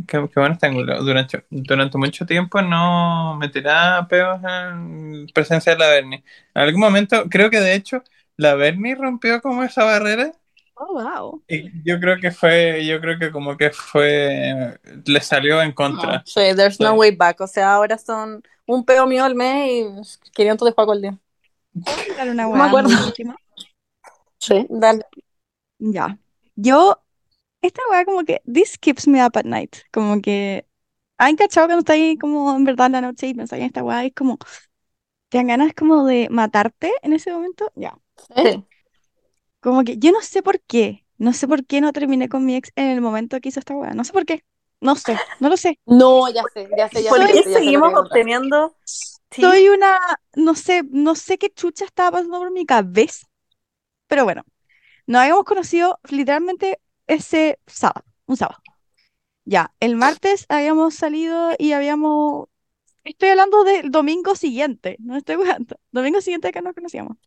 [0.07, 5.73] qué, qué bueno este ángulo, durante, durante mucho tiempo no me tiraba peos en presencia
[5.73, 6.23] de la Bernie.
[6.53, 8.03] En algún momento, creo que de hecho,
[8.37, 10.31] la Bernie rompió como esa barrera
[10.75, 11.41] Oh, wow.
[11.47, 16.23] y yo creo que fue, yo creo que como que fue, le salió en contra.
[16.25, 16.97] Sí, there's no Sí.
[16.99, 17.41] way back.
[17.41, 21.17] O sea, ahora son un peo mío al mes y 500 de Juaco al día.
[21.73, 22.89] ¿Puedo contar una me hueá acuerdo.
[23.07, 23.35] última?
[24.39, 24.65] sí.
[24.69, 25.05] Dale.
[25.91, 26.17] Ya.
[26.55, 26.97] Yo,
[27.61, 29.75] esta weá como que, this keeps me up at night.
[29.91, 30.65] Como que,
[31.17, 33.83] ¿han cachado cuando está ahí como en verdad en la noche y pensáis en esta
[33.83, 34.05] weá?
[34.05, 34.37] Es como,
[35.29, 37.69] te dan ganas como de matarte en ese momento.
[37.75, 37.97] Ya.
[38.35, 38.63] Sí.
[39.59, 41.05] Como que yo no sé por qué.
[41.17, 43.75] No sé por qué no terminé con mi ex en el momento que hizo esta
[43.75, 43.93] weá.
[43.93, 44.43] No sé por qué.
[44.79, 45.79] No sé, no lo sé.
[45.85, 47.27] No, ya sé, ya sé, ya ¿Por sé.
[47.27, 48.75] qué lo que seguimos obteniendo?
[49.31, 49.97] Soy una,
[50.35, 53.25] no sé, no sé qué chucha estaba pasando por mi cabeza.
[54.07, 54.43] Pero bueno,
[55.07, 58.61] nos habíamos conocido literalmente ese sábado, un sábado.
[59.45, 62.47] Ya, el martes habíamos salido y habíamos,
[63.03, 67.17] estoy hablando del domingo siguiente, no estoy jugando, domingo siguiente que nos conocíamos.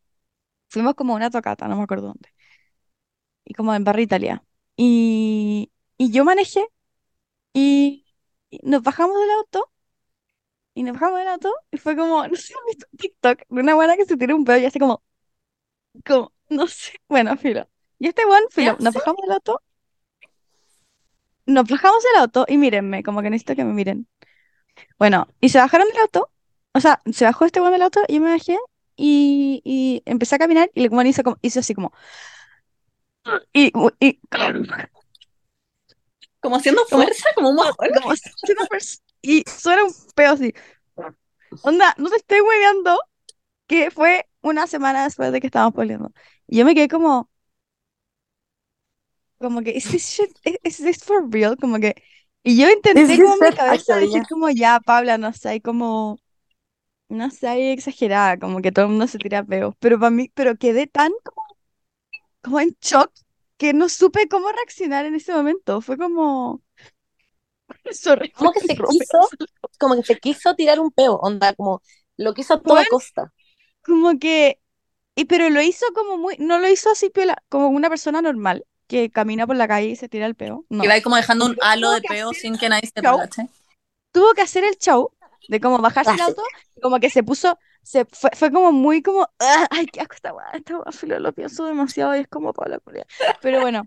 [0.69, 2.31] Fuimos como una tocata, no me acuerdo dónde.
[3.45, 4.43] Y como en Barra Italia.
[4.77, 6.67] Y, y yo manejé
[7.55, 8.07] y,
[8.63, 9.71] nos bajamos del auto
[10.75, 13.75] y nos bajamos del auto y fue como, no sé, ¿has visto un TikTok una
[13.75, 15.03] buena que se tira un pedo y hace como,
[16.05, 17.69] como, no sé, bueno, filo.
[17.99, 19.63] Y este buen, filo, nos bajamos del auto,
[21.47, 24.09] nos bajamos del auto y mírenme, como que necesito que me miren.
[24.99, 26.31] Bueno, y se bajaron del auto,
[26.75, 28.59] o sea, se bajó este buen del auto y yo me bajé
[28.97, 31.93] y, y empecé a caminar y el weón hizo, como, hizo así como...
[33.53, 34.21] Y, y
[36.41, 37.75] Como haciendo fuerza, como un mojón.
[38.01, 40.55] como haciendo fuerza, y suena un peo así.
[41.63, 43.01] Onda, no te estoy hueveando
[43.67, 46.13] que fue una semana después de que estábamos peleando.
[46.49, 47.31] Y yo me quedé como,
[49.39, 51.57] como que, ¿is this shit, is, is this for real?
[51.57, 51.95] Como que,
[52.43, 56.21] y yo intenté como mi cabeza decir como, ya, Paula, no sé, como,
[57.09, 60.57] no sé, exagerada, como que todo el mundo se tira peos, pero para mí, pero
[60.57, 61.47] quedé tan como,
[62.43, 63.13] como en shock
[63.59, 65.81] que no supe cómo reaccionar en ese momento.
[65.81, 66.63] Fue como,
[67.93, 69.19] sorry, Como que se quiso,
[69.81, 71.83] como que se quiso tirar un peo, onda, como
[72.17, 72.87] lo quiso a toda Bueno.
[72.87, 73.33] costa.
[73.83, 74.61] como que,
[75.17, 78.65] y pero lo hizo como muy, no lo hizo así piola, como una persona normal
[78.87, 80.65] que camina por la calle y se tira el peo.
[80.69, 80.85] No.
[80.85, 83.19] Y va ahí como dejando un halo de que peo sin que nadie sepa, show.
[83.19, 83.49] ¿cachai?
[84.13, 85.11] Tuvo que hacer el show
[85.49, 86.43] de como bajarse el auto
[86.77, 90.15] y como que se puso, se fue, fue como muy como, "Ah, ay, qué asco
[90.15, 93.07] esta weá, esta weá, filo, lo pienso demasiado y es como Paula Corea.
[93.41, 93.85] Pero bueno,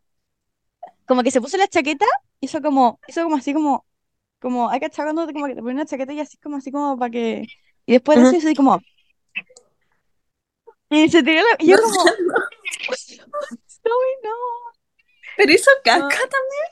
[1.06, 2.06] como que se puso la chaqueta,
[2.40, 3.86] hizo como, hizo como así como,
[4.40, 6.98] como, hay que cuando como que te pones una chaqueta y así como así como
[6.98, 7.46] para que,
[7.86, 8.82] y después de eso hizo así como,
[10.90, 12.04] y se tiró la, y yo como,
[13.84, 14.74] going on?
[15.38, 16.08] Pero hizo caca No.
[16.10, 16.70] también.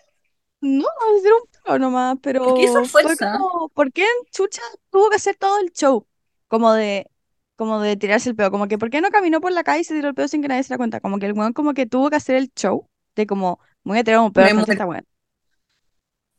[0.60, 0.88] No,
[1.24, 3.38] era un peo nomás, pero Porque hizo fue fuerza.
[3.38, 6.08] como, ¿por qué en Chucha tuvo que hacer todo el show?
[6.48, 7.10] Como de,
[7.56, 9.84] como de tirarse el peo, como que ¿por qué no caminó por la calle y
[9.84, 11.00] se tiró el peo sin que nadie se diera cuenta?
[11.00, 14.00] Como que el weón como que tuvo que hacer el show de como, me voy
[14.00, 14.72] a tirar un peo muero.
[14.72, 15.06] esta weón.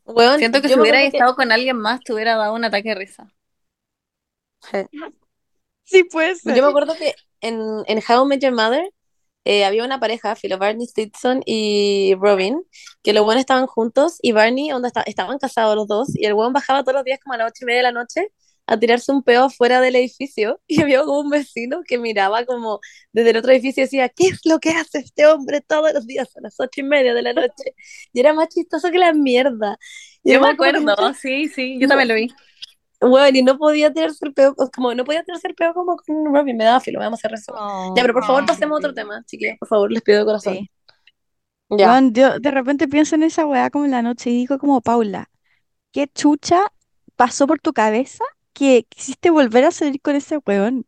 [0.04, 2.64] Weón, Siento que yo si hubiera que- estado con alguien más, te hubiera dado un
[2.64, 3.32] ataque de risa.
[4.62, 4.78] Sí,
[6.10, 6.56] puede ser.
[6.56, 8.90] Yo me acuerdo que en, en How I Met Your Mother
[9.44, 12.62] eh, había una pareja, Philo Barney Stinson y Robin,
[13.02, 16.34] que los buenos estaban juntos y Barney, onda, esta- estaban casados los dos, y el
[16.34, 18.28] buen bajaba todos los días como a las ocho y media de la noche
[18.66, 22.80] a tirarse un peo afuera del edificio y había como un vecino que miraba como
[23.12, 26.06] desde el otro edificio y decía, ¿qué es lo que hace este hombre todos los
[26.06, 27.74] días a las ocho y media de la noche?
[28.12, 29.78] Y era más chistoso que la mierda.
[30.22, 32.28] Y Yo me que acuerdo, sí, sí, yo también lo vi.
[33.00, 35.22] Bueno, y no podía tirarse el peo, como no podía
[35.56, 37.54] peo como con Robin, me daba filo, vamos a hacer eso.
[37.94, 40.24] Ya, pero por favor Oh, pasemos a otro tema, chiquillos, por favor, les pido de
[40.24, 40.54] corazón.
[40.54, 40.70] Sí.
[41.70, 42.00] Ya.
[42.12, 45.30] Yo de repente pienso en esa weá como en la noche y digo como, Paula,
[45.92, 46.72] ¿qué chucha
[47.16, 50.86] pasó por tu cabeza que quisiste volver a salir con ese weón?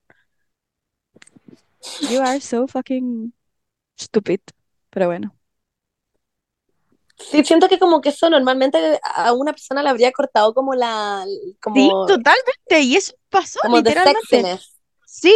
[2.11, 3.33] You are so fucking
[3.97, 4.41] stupid.
[4.91, 5.40] Pero bueno.
[7.29, 11.25] Sí, siento que como que eso normalmente a una persona le habría cortado como la,
[11.27, 12.81] Sí, como, totalmente.
[12.83, 14.59] Y eso pasó, como literalmente.
[15.07, 15.35] Sí,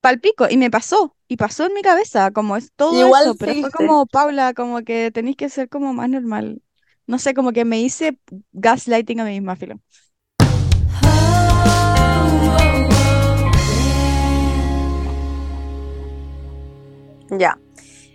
[0.00, 0.46] palpico.
[0.50, 1.14] Y me pasó.
[1.28, 3.34] Y pasó en mi cabeza, como es todo Igual eso.
[3.36, 6.62] Pero fue como, Paula, como que tenéis que ser como más normal.
[7.06, 8.18] No sé, como que me hice
[8.52, 9.76] gaslighting a mí misma, filo.
[17.30, 17.58] Ya.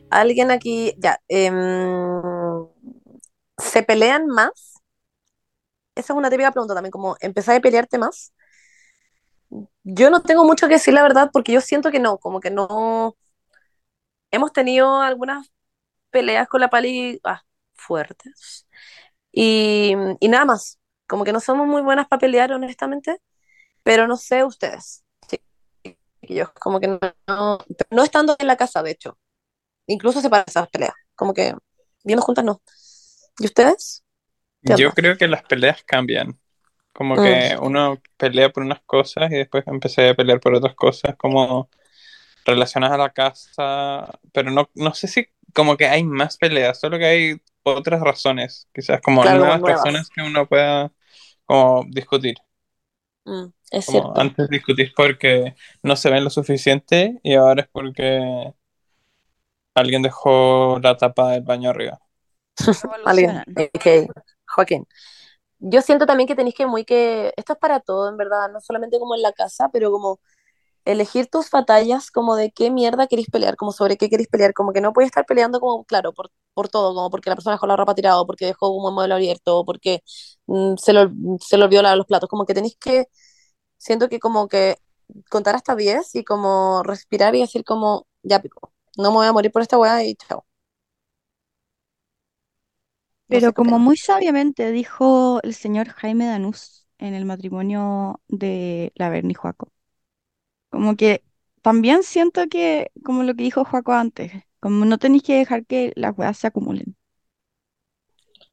[0.09, 1.19] Alguien aquí, ya.
[1.27, 1.53] em,
[3.57, 4.75] ¿se pelean más?
[5.95, 8.33] Esa es una típica pregunta también, como empezar a pelearte más.
[9.83, 12.51] Yo no tengo mucho que decir, la verdad, porque yo siento que no, como que
[12.51, 13.15] no.
[14.31, 15.51] Hemos tenido algunas
[16.11, 17.43] peleas con la Pali ah,
[17.75, 18.67] fuertes.
[19.31, 20.79] Y, y nada más.
[21.07, 23.19] Como que no somos muy buenas para pelear, honestamente.
[23.83, 25.03] Pero no sé ustedes.
[26.21, 26.99] Yo, como que no,
[27.91, 29.17] no, estando en la casa, de hecho.
[29.87, 30.93] Incluso se para esas peleas.
[31.15, 31.55] Como que
[32.03, 32.61] viendo juntas no.
[33.39, 34.03] ¿Y ustedes?
[34.65, 36.39] ¿Qué Yo creo que las peleas cambian.
[36.93, 37.21] Como Mm.
[37.21, 41.69] que uno pelea por unas cosas y después empecé a pelear por otras cosas como
[42.45, 46.97] relacionadas a la casa, pero no, no sé si como que hay más peleas, solo
[46.99, 49.89] que hay otras razones, quizás como Claro, nuevas nuevas.
[49.91, 50.91] razones que uno pueda
[51.45, 52.35] como discutir.
[53.25, 54.21] Mm, es Como cierto.
[54.23, 58.53] antes discutís porque no se ven lo suficiente y ahora es porque
[59.75, 61.99] alguien dejó la tapa del baño arriba.
[63.05, 63.43] Alguien,
[64.47, 64.85] Joaquín.
[65.59, 68.59] Yo siento también que tenéis que muy que, esto es para todo, en verdad, no
[68.61, 70.19] solamente como en la casa, pero como
[70.85, 74.73] elegir tus batallas, como de qué mierda queréis pelear, como sobre qué queréis pelear, como
[74.73, 77.67] que no puedes estar peleando como, claro, por, por todo, como porque la persona dejó
[77.67, 80.01] la ropa tirada, o porque dejó un mueble abierto, o porque
[80.47, 83.05] mm, se, lo, se le olvidó lavar los platos, como que tenéis que,
[83.77, 84.77] siento que como que
[85.29, 89.33] contar hasta 10 y como respirar y decir como, ya pico, no me voy a
[89.33, 90.45] morir por esta weá y chao.
[93.27, 98.21] No Pero sé qué como muy sabiamente dijo el señor Jaime Danús en el matrimonio
[98.27, 99.71] de la Berni Joaco,
[100.69, 101.23] como que
[101.61, 105.93] también siento que, como lo que dijo Joaco antes, como no tenéis que dejar que
[105.95, 106.97] las weas se acumulen.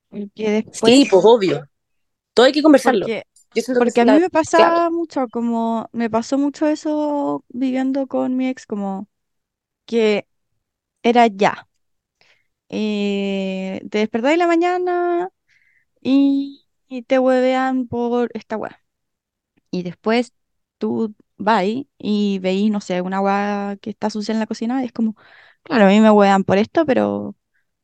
[0.08, 1.68] Porque Sí, pues obvio.
[2.34, 3.08] Todo hay que conversarlo.
[3.08, 3.24] porque
[3.54, 4.80] Yo siento que Porque esa a mí la me clave.
[4.80, 9.08] pasaba mucho, como, me pasó mucho eso viviendo con mi ex, como
[9.86, 10.28] que
[11.04, 11.68] era ya.
[12.70, 15.30] Eh, te despertás en la mañana
[16.02, 18.82] y, y te huevean por esta weá.
[19.70, 20.32] Y después
[20.78, 21.64] tú vas
[21.98, 25.16] y veís, no sé, una weá que está sucia en la cocina y es como,
[25.62, 27.36] claro, a mí me huevean por esto, pero,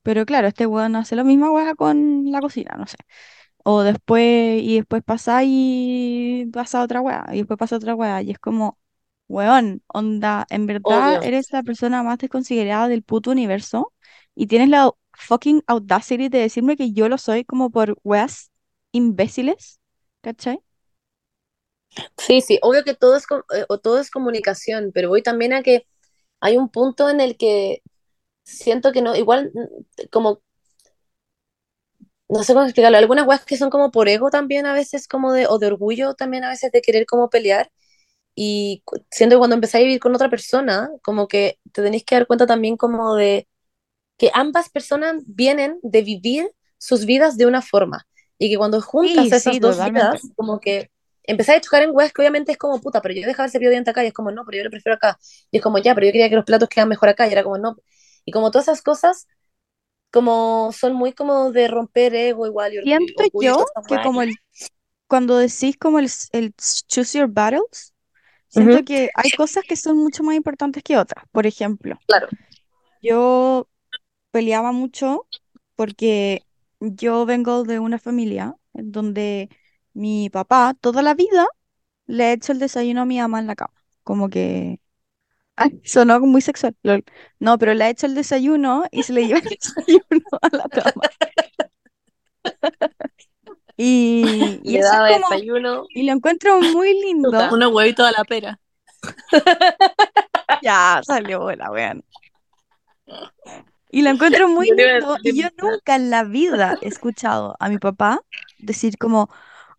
[0.03, 2.97] pero claro, este weón hace la misma weá con la cocina, no sé.
[3.65, 8.31] O después, y después pasa y pasa otra weá, y después pasa otra weá, y
[8.31, 8.79] es como,
[9.29, 11.21] weón, onda, en verdad Obvio.
[11.23, 13.93] eres la persona más desconsiderada del puto universo
[14.37, 18.53] y tienes la fucking audacity de decirme que yo lo soy como por weas
[18.93, 19.81] imbéciles,
[20.23, 20.61] ¿cachai?
[22.19, 25.63] Sí, sí, obvio que todo es, eh, o todo es comunicación, pero voy también a
[25.63, 25.87] que
[26.41, 27.83] hay un punto en el que
[28.45, 30.43] siento que no, igual mm, como,
[32.29, 35.33] no sé cómo explicarlo, algunas weas que son como por ego también a veces como
[35.33, 37.71] de, o de orgullo también a veces de querer como pelear
[38.37, 42.17] y siento que cuando empezáis a vivir con otra persona, como que te tenéis que
[42.17, 43.49] dar cuenta también como de
[44.19, 48.07] que ambas personas vienen de vivir sus vidas de una forma
[48.39, 50.19] y que cuando juntas Sí, esas sí, dos totalmente.
[50.19, 50.91] vidas, como que
[51.25, 53.71] empezáis a chocar en weas que obviamente es como puta, pero yo dejaba el cepillo
[53.71, 55.19] de dientes acá y es como no, pero yo lo prefiero acá.
[55.51, 57.43] Y es como ya, pero yo quería que los platos quedan mejor acá y era
[57.45, 57.77] como no.
[58.25, 59.27] Y como todas esas cosas,
[60.13, 64.41] como son muy como de romper ego igual y Siento yo que como el,
[65.09, 66.55] cuando decís como el, el
[66.89, 67.95] choose your battles,
[68.49, 71.25] siento que hay cosas que son mucho más importantes que otras.
[71.33, 72.29] Por ejemplo, claro,
[73.01, 73.69] yo
[74.31, 75.29] peleaba mucho
[75.77, 76.45] porque
[76.81, 79.51] yo vengo de una familia en donde
[79.95, 81.47] mi papá toda la vida
[82.07, 83.75] le ha hecho el desayuno a mi mamá en la cama.
[84.05, 84.81] Como que...
[85.57, 86.77] Ay, sonó muy sexual.
[86.83, 87.05] lol.
[87.41, 90.69] No, pero le ha hecho el desayuno y se le lleva el desayuno a la
[90.69, 91.03] cama.
[93.77, 95.29] Y, y le es daba como...
[95.31, 97.31] desayuno, Y lo encuentro muy lindo.
[97.53, 98.59] Unos huevitos a la pera.
[100.63, 102.05] Ya salió la weón.
[103.91, 107.79] Y lo encuentro muy lindo y yo nunca en la vida he escuchado a mi
[107.79, 108.21] papá
[108.59, 109.29] decir como,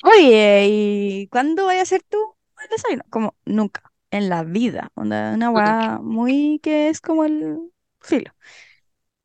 [0.02, 2.18] oye, ¿y cuándo vaya a hacer tú
[2.64, 3.04] el desayuno?
[3.10, 4.92] Como nunca, en la vida.
[4.96, 7.60] Una weá muy que es como el
[8.02, 8.32] filo.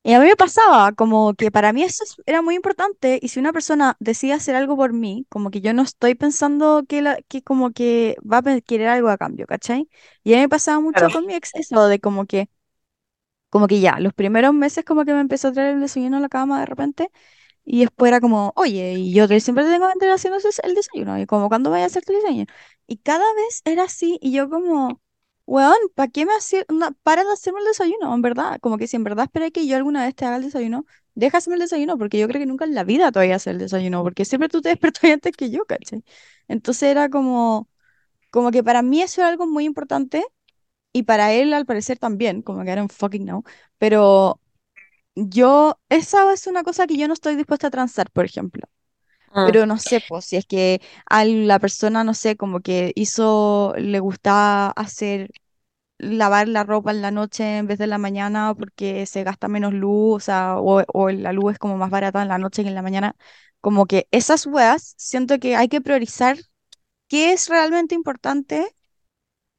[0.04, 3.28] Y a mí me pasaba como que para mí eso es- era muy importante y
[3.28, 7.02] si una persona decide hacer algo por mí, como que yo no estoy pensando que,
[7.02, 9.88] la, que como que va a querer algo a cambio, ¿cachai?
[10.24, 12.48] Y a mí me pasaba mucho claro, con mi ex eso de como que
[13.52, 16.20] como que ya, los primeros meses como que me empezó a traer el desayuno a
[16.20, 17.10] la cama de repente
[17.64, 21.18] y después era como, oye, y yo siempre te tengo que mantener haciendo el desayuno
[21.20, 22.46] y como, ¿cuándo vaya a hacer tu desayuno?
[22.86, 25.00] Y cada vez era así y yo como,
[25.46, 28.58] weón, ¿para qué me hacía, no, para de hacerme el desayuno, en verdad?
[28.60, 30.84] Como que si en verdad esperé que yo alguna vez te haga el desayuno,
[31.14, 33.36] deja hacerme el desayuno porque yo creo que nunca en la vida te voy a
[33.36, 36.04] hacer el desayuno porque siempre tú te despertas antes que yo, ¿cachai?
[36.48, 37.68] Entonces era como,
[38.30, 40.24] como que para mí eso era algo muy importante
[40.92, 43.44] y para él al parecer también, como que era un fucking no,
[43.78, 44.40] pero
[45.16, 48.62] yo, esa es una cosa que yo no estoy dispuesta a transar, por ejemplo.
[49.34, 52.92] mm, Pero no sé, pues si es que a la persona, no sé, como que
[52.94, 55.30] hizo, le gustaba hacer,
[55.98, 59.48] lavar la ropa en la noche en vez de en la mañana porque se gasta
[59.48, 62.62] menos luz, o sea, o, o la luz es como más barata en la noche
[62.62, 63.16] que en la mañana.
[63.60, 66.38] Como que esas weas, siento que hay que priorizar
[67.08, 68.66] qué es realmente importante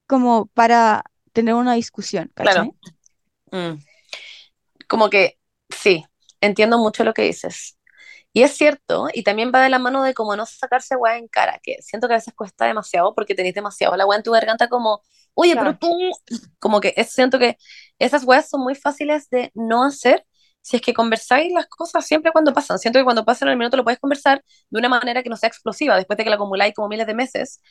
[0.07, 1.03] como para
[1.33, 2.71] tener una discusión, claro.
[2.71, 2.71] ¿cachai?
[3.51, 3.79] mm.
[4.87, 5.37] Como que
[5.69, 6.05] sí,
[6.41, 7.77] entiendo mucho lo que dices.
[8.33, 11.27] Y es cierto, y también va de la mano de como no sacarse weá en
[11.27, 14.31] cara, que siento que a veces cuesta demasiado porque tenés demasiado la weá en tu
[14.31, 15.03] garganta como,
[15.35, 15.79] oye, pero Claro.
[15.79, 15.89] tú,
[16.59, 17.57] como que es, siento que
[17.99, 20.25] esas weas son muy fáciles de no hacer
[20.61, 22.79] si es que conversáis las cosas siempre cuando pasan.
[22.79, 25.49] Siento que cuando pasan el minuto lo puedes conversar de una manera que no sea
[25.49, 27.61] explosiva, después de que la acumuláis como miles de meses,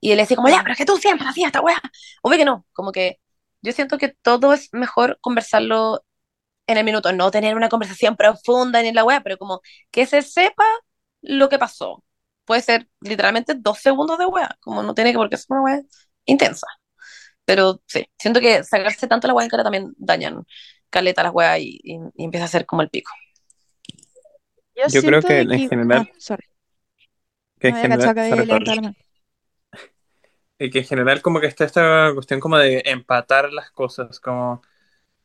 [0.00, 1.80] y él decía como, ya, pero es que tú siempre hacías esta weá.
[2.22, 3.20] Obvio que no, como que
[3.62, 6.04] yo siento que todo es mejor conversarlo
[6.66, 9.60] en el minuto, no tener una conversación profunda ni en la web, pero como
[9.90, 10.64] que se sepa
[11.22, 12.04] lo que pasó.
[12.44, 15.62] Puede ser literalmente dos segundos de web, como no tiene que por qué ser una
[15.62, 15.86] web
[16.26, 16.66] intensa.
[17.44, 20.44] Pero sí, siento que sacarse tanto la web en cara también dañan
[20.90, 23.12] caleta las weas y, y, y empieza a ser como el pico.
[24.74, 25.70] Yo Yo creo siento que de en que...
[25.90, 26.44] Ah, general, sorry.
[27.60, 28.76] que No en general, que sorry, levantado sorry.
[28.76, 28.96] la mano.
[30.58, 34.62] Y que en general como que está esta cuestión como de empatar las cosas, como,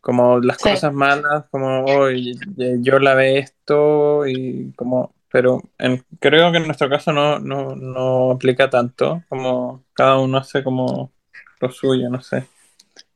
[0.01, 0.69] como las Sí.
[0.69, 2.39] cosas malas, como hoy
[2.81, 8.31] yo lavé esto y como, pero en- creo que en nuestro caso no, no, no
[8.31, 11.13] aplica tanto, como cada uno hace como
[11.61, 12.47] lo suyo, no sé.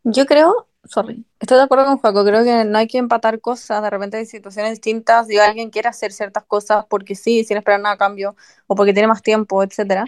[0.04, 3.82] Yo creo, sorry, estoy de acuerdo con Juaco, creo que no hay que empatar cosas,
[3.84, 7.82] de repente hay situaciones distintas, y alguien quiere hacer ciertas cosas porque sí, sin esperar
[7.82, 8.36] nada a cambio,
[8.68, 10.06] o porque tiene más tiempo, etcétera.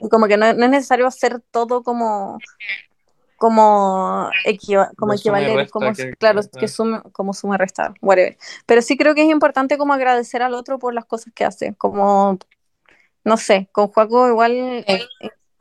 [0.00, 2.38] Y como que no, no es necesario hacer todo como
[3.36, 7.92] como, equiva- como suma equivaler, resta, como, que- claro, que- que sume, como suma restar,
[8.00, 8.38] whatever.
[8.64, 11.74] Pero sí creo que es importante como agradecer al otro por las cosas que hace,
[11.74, 12.38] como,
[13.24, 14.84] no sé, con Joaco igual, eh,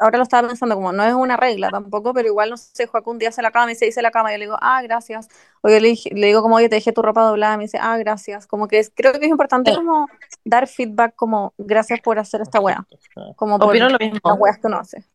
[0.04, 3.12] ahora lo estaba pensando, como no es una regla tampoco, pero igual, no sé, Joaco
[3.12, 4.82] un día hace la cama y se dice la cama y yo le digo, ah,
[4.84, 5.28] gracias,
[5.62, 7.78] o yo le, dije- le digo como, oye, te dejé tu ropa doblada, me dice,
[7.82, 9.78] ah, gracias, como que es- creo que es importante Sí.
[9.78, 10.08] como
[10.46, 12.86] dar feedback, como, gracias por hacer esta wea,
[13.36, 14.36] como por Opino lo las mismo.
[14.40, 15.06] weas que uno hace.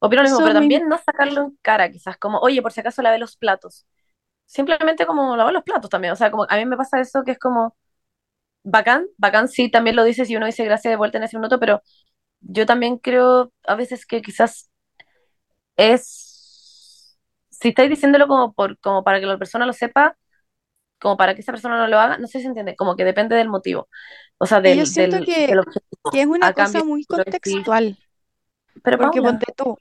[0.00, 0.60] Opino lo mismo, Eso pero mismo.
[0.60, 3.86] también no sacarlo en cara, quizás, como, oye, por si acaso lavé los platos.
[4.46, 6.12] Simplemente como lavar los platos también.
[6.12, 7.76] O sea, como a mí me pasa eso que es como
[8.64, 11.60] bacán, bacán sí, también lo dices y uno dice gracias de vuelta en ese minuto,
[11.60, 11.82] pero
[12.44, 14.70] yo también creo a veces que quizás
[15.76, 17.18] es,
[17.50, 20.16] si estáis diciéndolo como, por, como para que la persona lo sepa,
[21.00, 23.04] como para que esa persona no lo haga, no sé si se entiende, como que
[23.04, 23.88] depende del motivo.
[24.38, 26.10] O sea, del, yo siento del, que, del objetivo.
[26.10, 27.98] que es una cosa cambio, muy contextual.
[28.82, 29.76] Pero Porque Paula, ponte tú,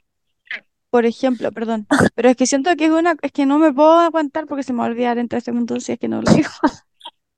[0.89, 3.99] por ejemplo, perdón, pero es que siento que es una, es que no me puedo
[3.99, 6.31] aguantar porque se me va a olvidar en tres segundos si es que no lo
[6.31, 6.49] digo.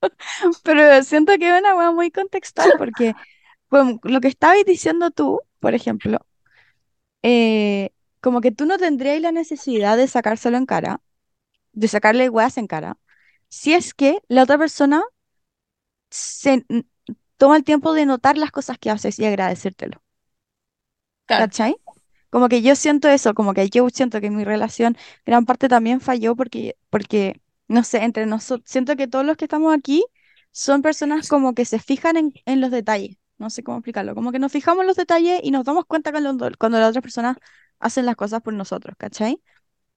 [0.63, 3.15] Pero siento que es una hueá muy contextual porque
[3.69, 6.19] con lo que estabas diciendo tú, por ejemplo,
[7.23, 11.01] eh, como que tú no tendrías la necesidad de sacárselo en cara,
[11.73, 12.97] de sacarle hueás en cara,
[13.49, 15.03] si es que la otra persona
[16.09, 16.65] se
[17.37, 20.03] toma el tiempo de notar las cosas que haces y agradecértelo.
[21.25, 21.75] claro, ¿Cachai?
[22.29, 26.01] Como que yo siento eso, como que yo siento que mi relación gran parte también
[26.01, 30.05] falló porque, porque no sé, entre nosotros, siento que todos los que estamos aquí
[30.51, 34.31] son personas como que se fijan en, en los detalles, no sé cómo explicarlo, como
[34.31, 37.37] que nos fijamos en los detalles y nos damos cuenta cuando, cuando las otras personas
[37.79, 39.41] hacen las cosas por nosotros, ¿cachai?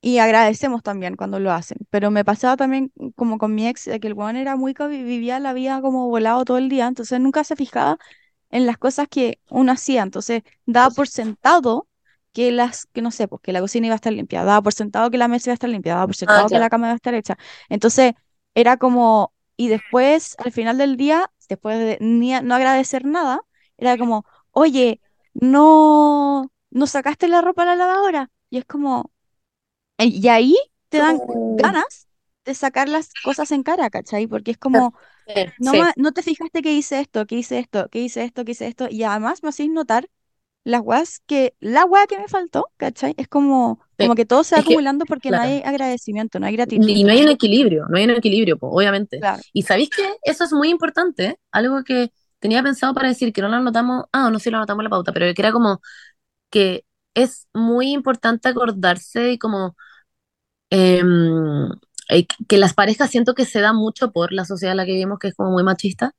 [0.01, 3.99] Y agradecemos también cuando lo hacen, pero me pasaba también como con mi ex, de
[4.01, 7.43] que el weón era muy, vivía la vida como volado todo el día, entonces nunca
[7.45, 7.99] se fijaba
[8.51, 11.89] en las cosas que uno hacía, entonces daba por sentado
[12.33, 14.73] que las, que no sé, pues que la cocina iba a estar limpia, daba por
[14.73, 16.65] sentado que la mesa iba a estar limpia, daba por sentado que claro.
[16.65, 17.37] la cama iba a estar hecha.
[17.69, 18.13] Entonces
[18.55, 23.43] era como, y después, al final del día, después de ni a- no agradecer nada,
[23.79, 25.03] era como, oye,
[25.35, 28.33] no, no sacaste la ropa a la lavadora.
[28.51, 29.13] Y es como,
[29.99, 30.57] eh, y ahí
[30.89, 32.09] te dan Uh, ganas
[32.45, 34.27] de sacar las cosas en cara, ¿cachai?
[34.27, 34.95] Porque es como,
[35.27, 35.93] sí, no, sí.
[35.97, 38.89] no te fijaste que hice esto, que hice esto, que hice esto, que hice esto,
[38.91, 40.09] y además me hacéis notar
[40.65, 43.15] las weas que, la wea que me faltó, ¿cachai?
[43.17, 46.47] Es como, como que todo se va Es que, acumulando porque no hay agradecimiento, no
[46.47, 46.87] hay gratitud.
[46.87, 49.19] Y no hay un equilibrio, no hay un equilibrio, po, obviamente.
[49.19, 49.41] Claro.
[49.53, 53.49] Y sabéis que eso es muy importante, algo que tenía pensado para decir que no
[53.49, 55.81] lo anotamos, ah, no sé si lo anotamos en la pauta, pero que era como
[56.51, 59.77] que es muy importante acordarse y como
[60.71, 61.69] em,
[62.09, 64.93] eh, que las parejas siento que se da mucho por la sociedad en la que
[64.93, 66.15] vivimos, que es como muy machista,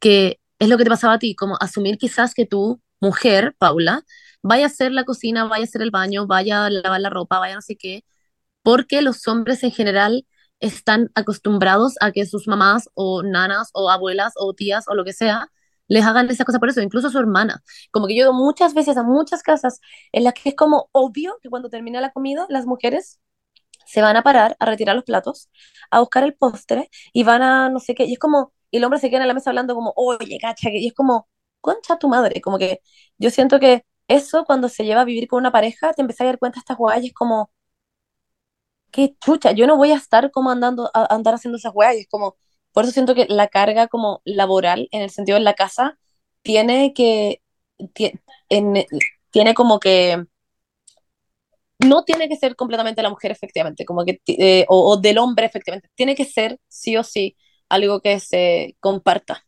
[0.00, 4.02] que es lo que te pasaba a ti, como asumir quizás que tú, mujer, Paula,
[4.42, 7.38] vaya a hacer la cocina, vaya a hacer el baño, vaya a lavar la ropa,
[7.38, 8.04] vaya no sé qué,
[8.62, 10.26] porque los hombres en general
[10.60, 15.12] están acostumbrados a que sus mamás o nanas o abuelas o tías o lo que
[15.12, 15.48] sea
[15.88, 17.62] les hagan esa cosa por eso, incluso su hermana.
[17.90, 19.80] Como que yo muchas veces a muchas casas
[20.12, 23.20] en las que es como obvio que cuando termina la comida las mujeres
[23.86, 25.50] se van a parar a retirar los platos,
[25.90, 28.84] a buscar el postre y van a no sé qué, y es como, y el
[28.84, 31.28] hombre se queda en la mesa hablando como, oye, cacha, y es como,
[31.64, 32.80] concha tu madre, como que
[33.18, 36.26] yo siento que eso cuando se lleva a vivir con una pareja, te empiezas a
[36.28, 37.50] dar cuenta de estas guayas como,
[38.92, 42.36] qué chucha, yo no voy a estar como andando, a, andar haciendo esas es como,
[42.72, 45.98] por eso siento que la carga como laboral, en el sentido de la casa,
[46.42, 47.42] tiene que,
[47.94, 48.84] tie- en-
[49.30, 50.24] tiene como que,
[51.84, 55.46] no tiene que ser completamente la mujer, efectivamente, como que, eh, o, o del hombre,
[55.46, 57.36] efectivamente, tiene que ser sí o sí
[57.68, 59.44] algo que se comparta.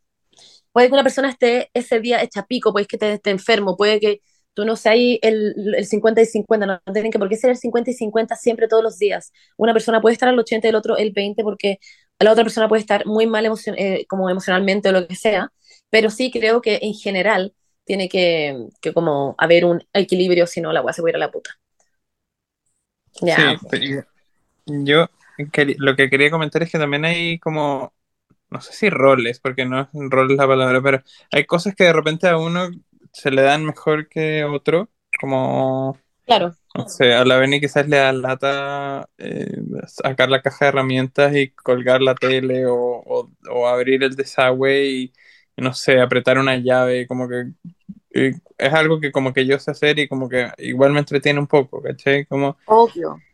[0.77, 3.99] Puede que una persona esté ese día hecha pico, puede que te esté enfermo, puede
[3.99, 4.21] que
[4.53, 7.57] tú no seas el, el 50 y 50, no tienen que por qué ser el
[7.57, 9.33] 50 y 50 siempre todos los días.
[9.57, 11.79] Una persona puede estar al 80 y el otro el 20 porque
[12.19, 15.51] la otra persona puede estar muy mal eh, como emocionalmente o lo que sea,
[15.89, 17.55] pero sí creo que en general
[17.85, 21.31] tiene que, como haber un equilibrio, si no la voy a se va a la
[21.31, 21.53] puta.
[23.23, 23.95] Ya, Sí,
[24.67, 25.07] yo
[25.79, 27.95] lo que quería comentar es que también hay como,
[28.57, 31.03] no sé si roles, porque no es rol la palabra, pero
[31.33, 32.69] hay cosas que de repente a uno
[33.13, 36.57] se le dan mejor que otro, como, claro.
[36.75, 39.57] no sé, a la Beni quizás le da lata eh,
[39.87, 44.87] sacar la caja de herramientas y colgar la tele o, o- o abrir el desagüe
[44.87, 45.13] y,
[45.57, 47.53] no sé, apretar una llave, como que
[48.59, 51.47] es algo que como que yo sé hacer y como que igual me entretiene un
[51.47, 52.27] poco, ¿cachai?
[52.27, 53.25] Como Obvio.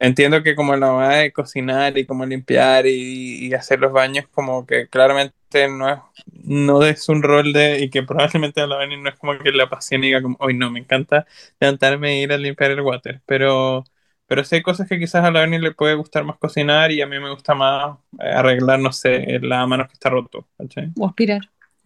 [0.00, 4.26] Entiendo que como la va de cocinar y como limpiar y, y, hacer los baños,
[4.32, 5.98] como que claramente no es,
[6.44, 9.68] no es un rol de, y que probablemente a la no es como que la
[9.68, 11.26] pasión diga como, hoy no, me encanta
[11.60, 13.84] levantarme e ir a limpiar el water, pero,
[14.26, 17.02] pero sí hay cosas que quizás a la Benny le puede gustar más cocinar y
[17.02, 20.90] a mí me gusta más eh, arreglar, no sé, la mano que está roto, ¿cachai?
[20.98, 21.42] O aspirar.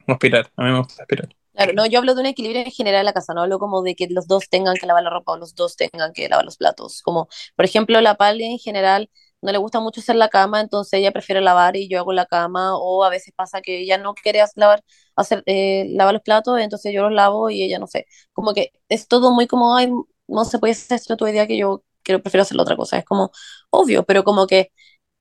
[0.06, 1.28] O aspirar, a mí me gusta aspirar.
[1.54, 3.82] Claro, no, yo hablo de un equilibrio en general en la casa, no hablo como
[3.82, 6.44] de que los dos tengan que lavar la ropa o los dos tengan que lavar
[6.44, 7.00] los platos.
[7.02, 9.08] Como, por ejemplo, la Pali en general
[9.40, 12.26] no le gusta mucho hacer la cama, entonces ella prefiere lavar y yo hago la
[12.26, 14.82] cama, o a veces pasa que ella no quiere lavar,
[15.14, 18.06] hacer, eh, lavar los platos, entonces yo los lavo y ella no sé.
[18.32, 19.92] Como que es todo muy como, ay,
[20.26, 22.98] no se puede hacer esto tu idea que yo quiero, prefiero hacer otra cosa.
[22.98, 23.30] Es como
[23.70, 24.72] obvio, pero como que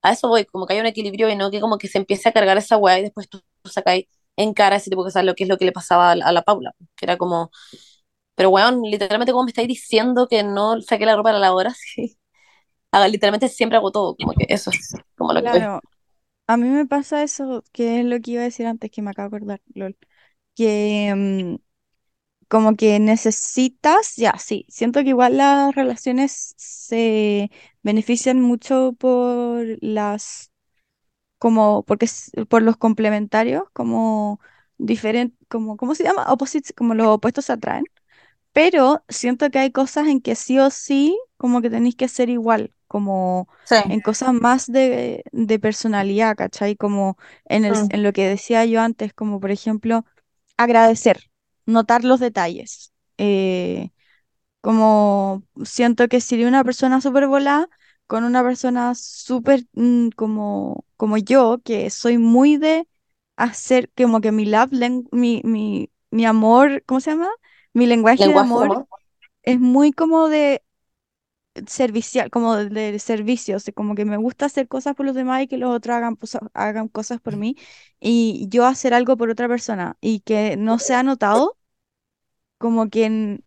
[0.02, 2.30] a eso voy, como que hay un equilibrio y no que como que se empiece
[2.30, 4.06] a cargar esa weá y después tú, tú sacáis
[4.36, 6.42] en cara ese tipo de cosas, lo que es lo que le pasaba a, la
[6.44, 7.52] Paula, que era como,
[8.36, 11.74] pero weón, literalmente como me estáis diciendo que no saqué la ropa a la lavadora,
[11.96, 12.18] sí.
[13.10, 15.82] literalmente siempre hago todo, como que eso es como lo claro.
[15.82, 15.88] que...
[16.48, 19.12] A mí me pasa eso, que es lo que iba a decir antes, que me
[19.12, 19.98] acabo de acordar, LOL.
[20.56, 21.56] Que mm,
[22.54, 27.50] como que necesitas, ya, sí, siento que igual las relaciones se
[27.82, 30.53] benefician mucho por las
[31.44, 32.07] como, porque
[32.48, 34.40] por los complementarios, como
[34.78, 36.32] diferente, como, ¿cómo se llama?
[36.32, 37.84] Opposites, como los opuestos se atraen.
[38.53, 42.30] Pero siento que hay cosas en que sí o sí, como que tenéis que ser
[42.30, 46.78] igual, como en cosas más de, de personalidad, ¿cachai?
[46.78, 47.88] Como en, el, mm.
[47.90, 50.06] en lo que decía yo antes, como por ejemplo,
[50.56, 51.30] agradecer,
[51.65, 52.94] notar los detalles.
[53.18, 53.90] Eh,
[54.61, 57.68] como siento que si de una persona súper volada,
[58.07, 62.88] con una persona súper mm, como, como yo, que soy muy de
[63.36, 64.72] hacer como que mi love,
[65.12, 67.28] mi, mi, mi amor, ¿cómo se llama?
[67.74, 68.88] Mi lenguaje, de amor,
[69.42, 70.64] es muy como de
[71.68, 75.58] servicial, como de, servicio, como que me gusta hacer cosas por los demás y que
[75.58, 76.18] los otros hagan,
[76.54, 77.58] hagan cosas por mí
[78.00, 81.58] y yo hacer algo por otra persona y que no se ha notado,
[82.58, 83.42] como que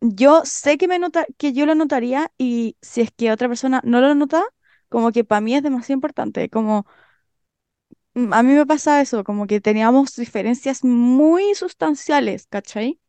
[0.00, 3.82] yo sé que, me nota, que yo lo notaría y si es que otra persona
[3.84, 4.42] no lo nota,
[4.92, 6.86] como que para mí es demasiado importante, como
[8.14, 13.00] mm, a mí me pasa eso, como que teníamos diferencias muy sustanciales, ¿cachai?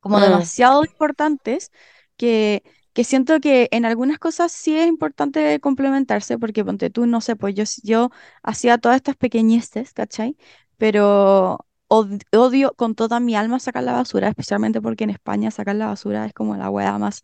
[0.00, 0.22] Como mm.
[0.22, 1.70] demasiado importantes
[2.16, 2.62] que,
[2.94, 7.36] que siento que en algunas cosas sí es importante complementarse, porque ponte tú, no sé,
[7.36, 8.10] pues yo, yo
[8.42, 10.36] hacía todas estas pequeñeces, ¿cachai?
[10.78, 11.58] Pero
[11.88, 16.26] odio con toda mi alma sacar la basura, especialmente porque en España sacar la basura
[16.26, 17.22] es como la hueá más,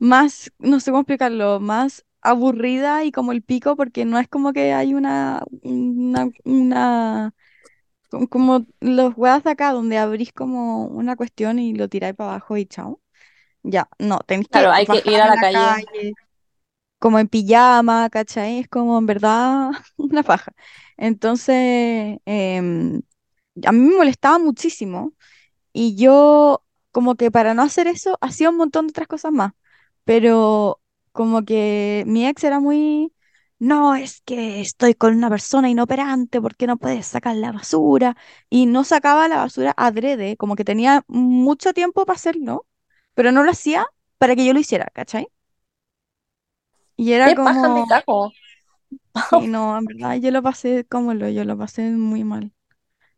[0.00, 4.52] más, no sé cómo explicarlo, más aburrida y como el pico, porque no es como
[4.52, 7.32] que hay una, una,
[8.28, 12.56] como los hueás de acá, donde abrís como una cuestión y lo tiráis para abajo
[12.56, 13.00] y chao.
[13.62, 16.14] Ya, no, tenéis que hay que ir a la, calle.
[16.98, 18.60] como en pijama, ¿cachai?
[18.60, 20.52] Es como en verdad una faja.
[20.96, 23.02] Entonces, em,
[23.64, 25.14] a mí me molestaba muchísimo
[25.72, 29.52] y yo como que para no hacer eso hacía un montón de otras cosas más,
[30.04, 30.80] pero
[31.12, 33.12] como que mi ex era muy,
[33.58, 38.16] no, es que estoy con una persona inoperante porque no puedes sacar la basura
[38.48, 42.66] y no sacaba la basura adrede, como que tenía mucho tiempo para hacerlo,
[43.14, 43.86] pero no lo hacía
[44.18, 45.28] para que yo lo hiciera, ¿cachai?
[46.96, 47.86] Y era como...
[49.14, 52.52] Sí, no, en verdad yo lo pasé como lo, yo lo pasé muy mal.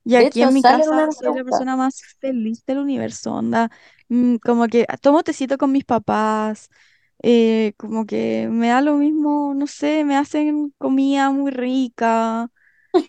[0.05, 3.71] Y aquí en mi casa soy la persona más feliz del universo, onda,
[4.13, 6.69] mm, como que tomo tecito con mis papás,
[7.23, 12.51] eh, como que me da lo mismo, no sé, me hacen comida muy rica,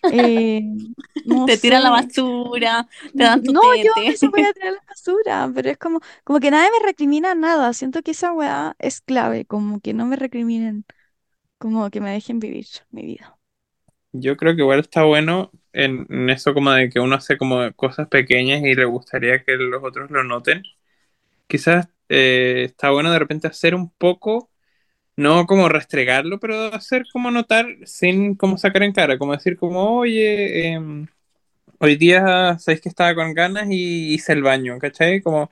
[0.08, 0.62] eh,
[1.24, 4.72] no Te tiran la basura, te dan tu No, yo no se voy a tirar
[4.74, 8.76] la basura, pero es como, como que nadie me recrimina nada, siento que esa weá
[8.78, 10.84] es clave, como que no me recriminen
[11.58, 13.38] como que me dejen vivir mi vida.
[14.12, 18.08] Yo creo que igual está bueno en, eso como de que uno hace como cosas
[18.08, 20.62] pequeñas y le gustaría que los otros lo noten.
[21.46, 24.50] Quizás eh, está bueno de repente hacer un poco,
[25.16, 29.98] no como restregarlo, pero hacer como notar sin como sacar en cara, como decir como,
[29.98, 31.06] oye, em,
[31.80, 35.22] hoy día sabéis que estaba con ganas y hice el baño, ¿cachai?
[35.22, 35.50] Como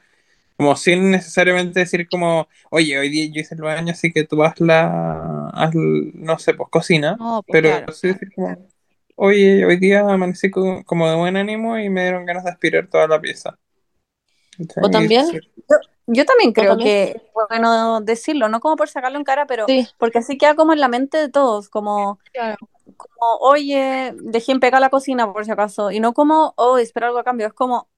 [0.57, 4.43] como sin necesariamente decir como, oye, hoy día yo hice el baño, así que tú
[4.45, 8.59] haz la, haz, no sé, pues cocina, pues, pero sí decir como,
[9.17, 13.09] oye, hoy día amanecí como de buen ánimo y me dieron ganas de aspirar toda
[13.09, 13.59] la pieza.
[14.83, 15.27] O también,
[16.07, 19.67] yo, también creo que es bueno decirlo, no como por sacarlo en cara, pero
[19.99, 22.19] porque así queda como en la mente de todos, como,
[22.97, 27.07] como oye, dejé en pegar la cocina por si acaso, y no como, oh, espero
[27.07, 27.89] algo a cambio, es como,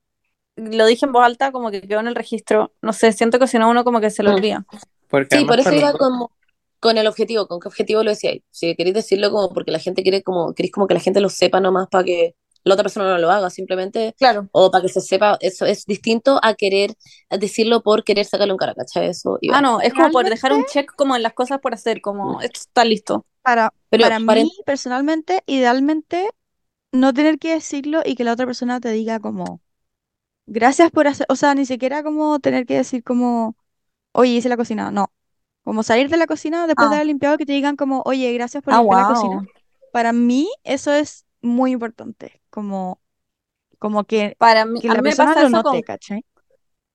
[0.57, 2.73] lo dije en voz alta, como que quedó en el registro.
[2.81, 4.35] No sé, siento que si no uno como que se lo mm.
[4.35, 4.67] olvida.
[5.09, 6.31] Porque Sí, por eso iba como
[6.81, 8.45] con el objetivo, con qué objetivo lo decía ahí.
[8.51, 11.29] Si queréis decirlo como porque la gente quiere como, queréis como que la gente lo
[11.29, 14.49] sepa nomás para que la otra persona no lo haga, simplemente, Claro.
[14.53, 16.95] o para que se sepa, eso es distinto a querer
[17.31, 19.09] a decirlo por querer sacarle un cara, ¿cachai?
[19.09, 19.39] Eso.
[19.53, 22.41] Ah, no, es como por dejar un check como en las cosas por hacer, como
[22.41, 23.27] esto está listo.
[23.43, 26.31] Para, Pero para para- mí, personalmente, idealmente,
[26.93, 29.61] no tener que decirlo y que la otra persona te diga como,
[30.47, 33.57] gracias por hacer, o sea, ni siquiera como tener que decir como,
[34.13, 35.11] oye, hice la cocina, no.
[35.65, 36.99] Como salir de la cocina después de Ah.
[36.99, 39.47] haber limpiado, que te digan como, oye, gracias por Ah, limpiar la cocina.
[39.93, 42.43] Para mí, eso es muy importante.
[42.51, 43.03] Como,
[43.79, 45.85] como que, Para mí, que a la mí me persona pasa lo eso note, con,
[45.85, 46.25] ¿cachai?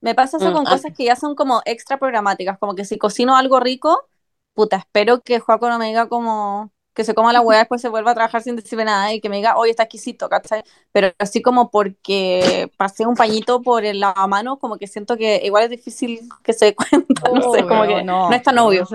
[0.02, 0.70] me pasa eso Mm, con ah.
[0.70, 4.08] cosas que ya son como extra programáticas, como que si cocino algo rico,
[4.54, 7.88] puta, espero que Joaco no me diga como que se coma la hueá después se
[7.90, 10.64] vuelva a trabajar sin decirme nada y que me diga, oye, está exquisito, ¿cachai?
[10.92, 15.66] Pero así como porque pasé un pañito por el lavamanos, como que siento que igual
[15.66, 18.68] es difícil que se dé cuenta, no sé, Oh, como que no, es tan no,
[18.68, 18.88] obvio.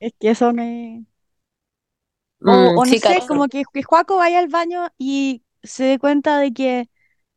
[0.00, 1.04] es que eso me...
[2.44, 3.26] O, Mm, o no sí, sé, cacho.
[3.26, 6.88] como que, que Joaco vaya al baño y se dé cuenta de que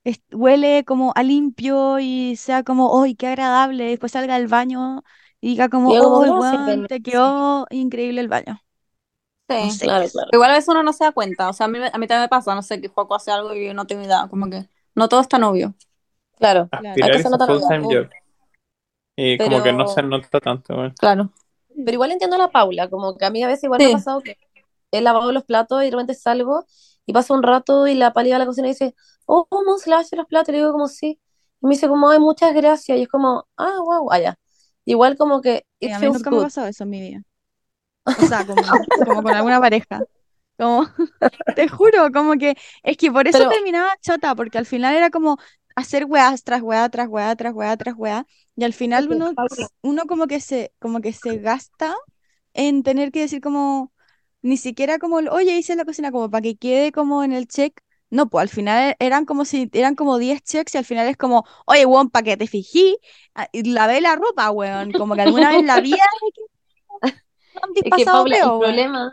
[0.03, 3.85] es- huele como a limpio y sea como, ¡ay, qué agradable!
[3.87, 5.03] Y después salga del baño
[5.41, 6.87] y diga como, como, ¡oh, Belén".
[6.87, 8.61] te quedó increíble el baño!
[9.49, 9.71] No Sí.
[9.71, 9.85] sé.
[9.85, 10.29] Claro, claro.
[10.31, 12.21] Igual a veces uno no se da cuenta, o sea, a mí, a mí también
[12.21, 14.67] me pasa, no sé, que Joaco hace algo y yo no tengo idea, como que
[14.95, 15.73] no todo es tan obvio.
[16.37, 16.69] Claro.
[16.71, 17.89] Hay que full-time algo.
[17.91, 18.09] job.
[19.17, 20.75] Y como que no se Pero- nota tanto.
[20.99, 21.31] Claro.
[21.75, 23.91] Pero igual entiendo a la Paula, como que a mí a veces igual me ha
[23.91, 24.37] pasado que
[24.91, 26.65] he lavado los platos y de repente salgo
[27.05, 28.95] y paso un rato y la Pali va a la cocina y dice,
[29.25, 30.49] oh, ¿cómo se lavaste los platos?
[30.49, 31.19] Y le digo como sí.
[31.61, 32.97] Y me dice como, ay, muchas gracias.
[32.97, 34.35] Y es como, ah, wow, allá.
[34.85, 37.21] Igual como que it a mí nunca me ha pasado eso en mi vida.
[38.23, 38.61] O sea, como,
[39.05, 40.01] como con alguna pareja.
[40.57, 40.87] Como,
[41.55, 45.09] te juro, como que es que por eso Pero- terminaba chota, porque al final era
[45.09, 45.37] como
[45.75, 49.31] hacer weas tras wea, tras wea, tras wea, tras wea, y al final uno,
[49.81, 51.95] uno como que se, como que se gasta
[52.53, 53.93] en tener que decir como,
[54.41, 57.47] ni siquiera como, el, oye, hice la cocina, como para que quede como en el
[57.47, 57.79] check.
[58.09, 61.15] No, pues al final eran como si, eran como 10 checks y al final es
[61.15, 62.97] como, oye, weón, para que te fijí,
[63.35, 65.93] ah, lavé la ropa, weón, como que alguna vez la vi,
[67.75, 68.05] Es que, el
[68.59, 69.11] problema,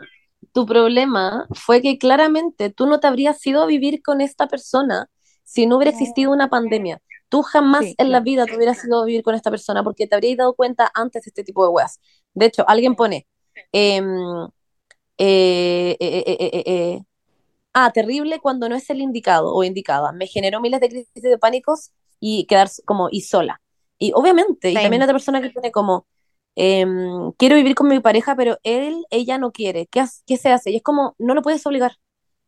[0.53, 5.07] tu problema fue que claramente tú no te habrías ido a vivir con esta persona
[5.43, 7.01] si no hubiera existido una pandemia.
[7.29, 10.07] Tú jamás Sí, en la vida te hubieras ido a vivir con esta persona porque
[10.07, 11.99] te habrías dado cuenta antes de este tipo de weas.
[12.33, 13.27] De hecho, alguien pone,
[13.71, 14.47] em, eh,
[15.19, 17.03] eh, eh, eh,
[17.73, 20.11] ah, terrible cuando no es el indicado o indicada.
[20.13, 23.61] Me generó miles de crisis de pánicos y quedar como y sola.
[23.97, 26.07] Y obviamente, y también otra persona que pone como,
[26.55, 29.87] em, quiero vivir con mi pareja, pero él, ella no quiere.
[29.87, 30.71] ¿Qué, qué se hace?
[30.71, 31.93] Y es como, no lo puedes obligar.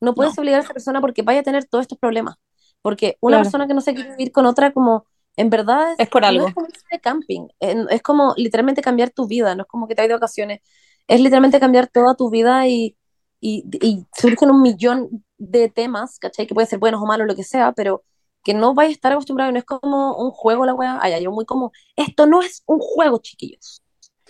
[0.02, 0.42] No puedes No.
[0.42, 2.36] obligar a esa persona porque vaya a tener todos estos problemas.
[2.82, 3.44] Porque una Claro.
[3.46, 5.06] persona que no se quiere vivir con otra, como,
[5.38, 6.48] en verdad, Es por no algo.
[6.48, 7.48] es como de camping.
[7.60, 9.56] Es como literalmente cambiar tu vida.
[9.56, 10.62] No es como que te vayas de vacaciones.
[11.12, 12.98] Es literalmente cambiar toda tu vida y,
[13.40, 16.48] y, y surgen un millón de temas, ¿cachai?
[16.48, 18.04] Que pueden ser buenos o malos, lo que sea, pero
[18.44, 19.52] que no vayas a estar acostumbrado.
[19.52, 21.00] No es como un juego la weá.
[21.02, 23.84] Ay, yo muy como, esto no es un juego, chiquillos.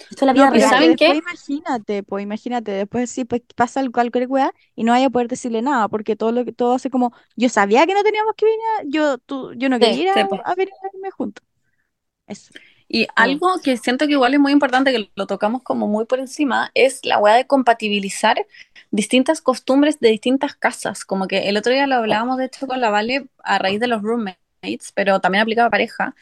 [0.10, 0.70] Esto es la vida No, real.
[0.70, 1.14] ¿saben qué?
[1.18, 5.62] imagínate, pues imagínate, después sí, pues pasa cualquier weá y no vaya a poder decirle
[5.62, 8.62] nada, porque todo lo que todo hace como, yo sabía que no teníamos que venir,
[8.94, 10.41] yo, tú, yo no Sí, quería ir sí, a, pues.
[10.44, 11.45] a venir a irme juntos.
[12.28, 12.53] Eso.
[12.93, 16.19] Y algo que siento que igual es muy importante, que lo tocamos como muy por
[16.19, 18.45] encima, es la weá de compatibilizar
[18.91, 21.05] distintas costumbres de distintas casas.
[21.05, 23.88] Como que el otro día lo hablábamos, de hecho, con la Vale a raíz de
[23.88, 26.15] los roommates, pero también aplicaba a pareja,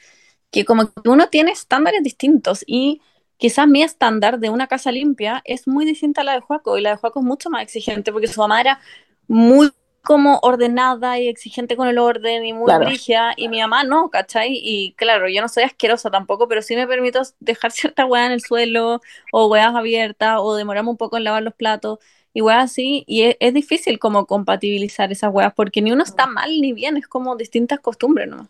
[0.52, 3.02] que como que uno tiene estándares distintos y
[3.38, 6.82] quizás mi estándar de una casa limpia es muy distinta a la de Joaco y
[6.82, 8.80] la de Joaco es mucho más exigente porque su mamá era
[9.28, 9.72] muy
[10.10, 12.86] como ordenada y exigente con el orden y muy Claro.
[12.86, 14.54] brígida y mi mamá no, ¿cachai?
[14.60, 18.32] Y claro, yo no soy asquerosa tampoco, pero sí me permito dejar cierta weá en
[18.32, 22.00] el suelo o weas abiertas o demorarme un poco en lavar los platos
[22.34, 26.26] y weas así y es, es difícil como compatibilizar esas weas porque ni uno está
[26.28, 28.50] mal ni bien, es como distintas costumbres, ¿no?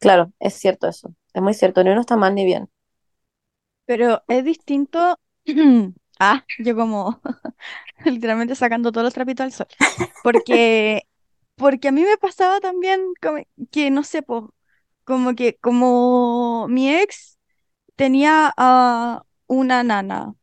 [0.00, 1.14] Claro, es cierto eso.
[1.32, 1.82] Es muy cierto.
[1.84, 2.68] Ni uno está mal ni bien.
[3.86, 5.16] Pero es distinto,
[6.18, 7.20] ah, yo como
[8.04, 9.66] literalmente sacando todos los trapitos al sol,
[10.22, 11.04] porque,
[11.56, 13.00] porque a mí me pasaba también
[13.72, 14.24] que, no sé,
[15.04, 17.38] como que como mi ex
[17.96, 20.34] tenía a una nana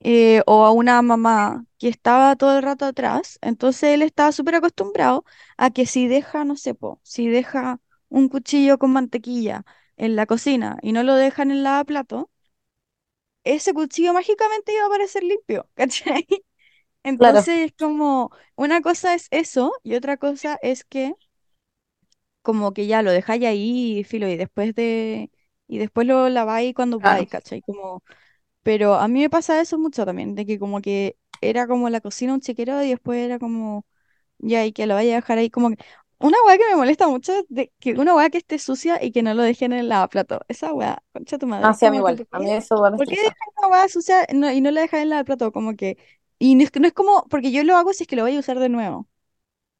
[0.00, 4.56] eh, o a una mamá que estaba todo el rato atrás, entonces él estaba súper
[4.56, 5.24] acostumbrado
[5.58, 7.80] a que si deja, no sé, si deja
[8.10, 9.64] un cuchillo con mantequilla
[9.96, 12.30] en la cocina y no lo dejan en el lavaplato,
[13.44, 16.26] ese cuchillo mágicamente iba a aparecer limpio, ¿cachai?
[17.04, 21.14] Entonces es como, una cosa es eso y otra cosa es que
[22.42, 25.30] como que ya lo dejáis ahí, filo, y después de,
[25.68, 27.00] y después lo laváis cuando Claro.
[27.00, 27.62] podáis, ¿cachai?
[27.62, 28.02] Como,
[28.62, 32.00] Pero a mí me pasa eso mucho también, de que como que era como la
[32.00, 33.86] cocina un chiquero y después era como,
[34.38, 35.78] ya, y que lo vaya a dejar ahí como que...
[36.22, 39.10] Una weá que me molesta mucho es de que una weá que esté sucia y
[39.12, 40.40] que no lo dejen en el lavaplato.
[40.48, 41.68] Esa weá, concha tu madre.
[41.68, 42.16] Ah, sí, a mí que, igual.
[42.16, 44.70] ¿por A mí eso igual me ¿Por qué dejan una weá sucia no- y no
[44.70, 45.52] la dejan en el lavaplato?
[45.52, 45.98] Como que...
[46.38, 48.22] Y no es, que- no es como, porque yo lo hago si es que lo
[48.22, 49.08] voy a usar de nuevo.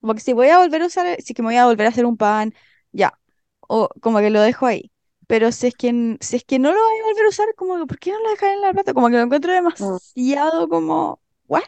[0.01, 1.91] Como que si voy a volver a usar, si que me voy a volver a
[1.91, 2.55] hacer un pan,
[2.93, 3.19] ya.
[3.61, 4.93] O como que lo dejo ahí.
[5.29, 7.79] Pero si es que, si es que no lo voy a volver a usar, como
[7.79, 8.95] que, ¿por qué no lo dejan en la plata?
[8.95, 11.65] Como que lo encuentro Mm, demasiado como, ¿what?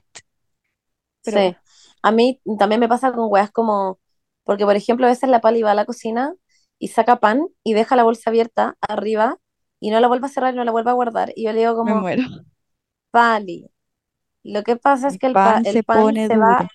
[1.22, 1.56] Pero Sí.
[2.02, 3.98] A mí también me pasa con weas como,
[4.44, 6.34] porque por ejemplo a veces la Pali va a la cocina
[6.78, 9.38] y saca pan y deja la bolsa abierta arriba
[9.80, 11.32] y no la vuelve a cerrar y no la vuelve a guardar.
[11.36, 12.22] Y yo le digo me como, muero.
[13.10, 13.70] Pali,
[14.44, 16.68] lo que pasa es que el, pa- pan el se pan pone se va, duro.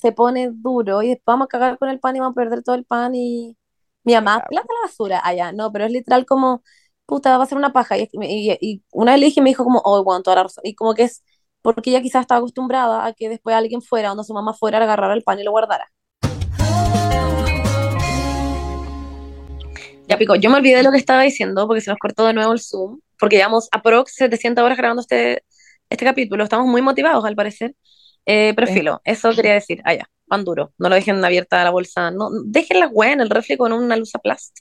[0.00, 2.62] se pone duro y después vamos a cagar con el pan y vamos a perder
[2.64, 3.58] todo el pan y
[4.04, 6.62] mi mamá, plata a la basura, allá, no, pero es literal como,
[7.06, 7.98] puta, va a ser una paja.
[7.98, 10.44] Y, y- y una vez le dije y me dijo como, oh, bueno, toda la
[10.44, 10.62] razón.
[10.66, 11.22] Y como que es
[11.62, 14.86] porque ella quizás estaba acostumbrada a que después alguien fuera, donde su mamá fuera, le
[14.86, 15.90] agarrara el pan y lo guardara.
[20.06, 22.34] Ya pico, yo me olvidé de lo que estaba diciendo porque se nos cortó de
[22.34, 25.44] nuevo el Zoom, porque llevamos aprox 700 horas grabando este,
[25.88, 27.74] este capítulo, estamos muy motivados al parecer,
[28.26, 28.74] eh, pero Sí.
[28.74, 32.28] filo, eso quería decir, ah ya, pan duro, no lo dejen abierta la bolsa, no,
[32.44, 34.58] dejen la en el refri con una luz a plast.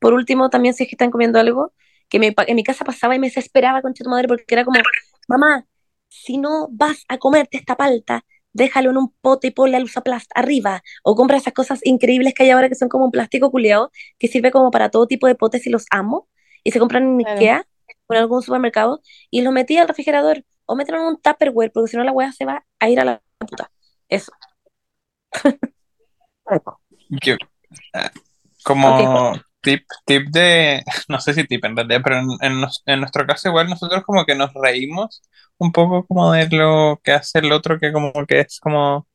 [0.00, 1.72] Por último, también si es que están comiendo algo,
[2.08, 4.80] que me, en mi casa pasaba y me desesperaba con tu madre porque era como,
[5.28, 5.66] mamá,
[6.08, 9.94] si no vas a comerte esta palta, déjalo en un pote y ponle a luz
[10.34, 13.90] arriba, o compra esas cosas increíbles que hay ahora que son como un plástico culeado
[14.18, 16.28] que sirve como para todo tipo de potes y los amo,
[16.64, 17.36] y se compran en Claro.
[17.36, 17.66] Ikea
[18.06, 19.00] o en algún supermercado,
[19.30, 22.32] y los metí al refrigerador, o mételo en un Tupperware, porque si no la weá
[22.32, 23.70] se va a ir a la puta.
[24.08, 24.32] Eso.
[27.22, 27.36] Yo,
[27.94, 28.10] ah,
[28.64, 33.00] como tip, tip de, no sé si tip en realidad, pero en, en nos- en
[33.00, 35.22] nuestro caso igual nosotros como que nos reímos
[35.58, 39.06] un poco como de lo que hace el otro, que como que es como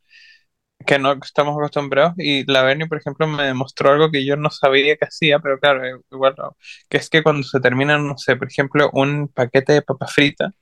[0.85, 2.13] que no estamos acostumbrados.
[2.17, 5.59] Y la Bernie, por ejemplo, me demostró algo que yo no sabía que hacía, pero
[5.59, 6.57] claro, eh, igual no,
[6.89, 10.53] que es que cuando se termina, no sé, por ejemplo, un paquete de papas fritas,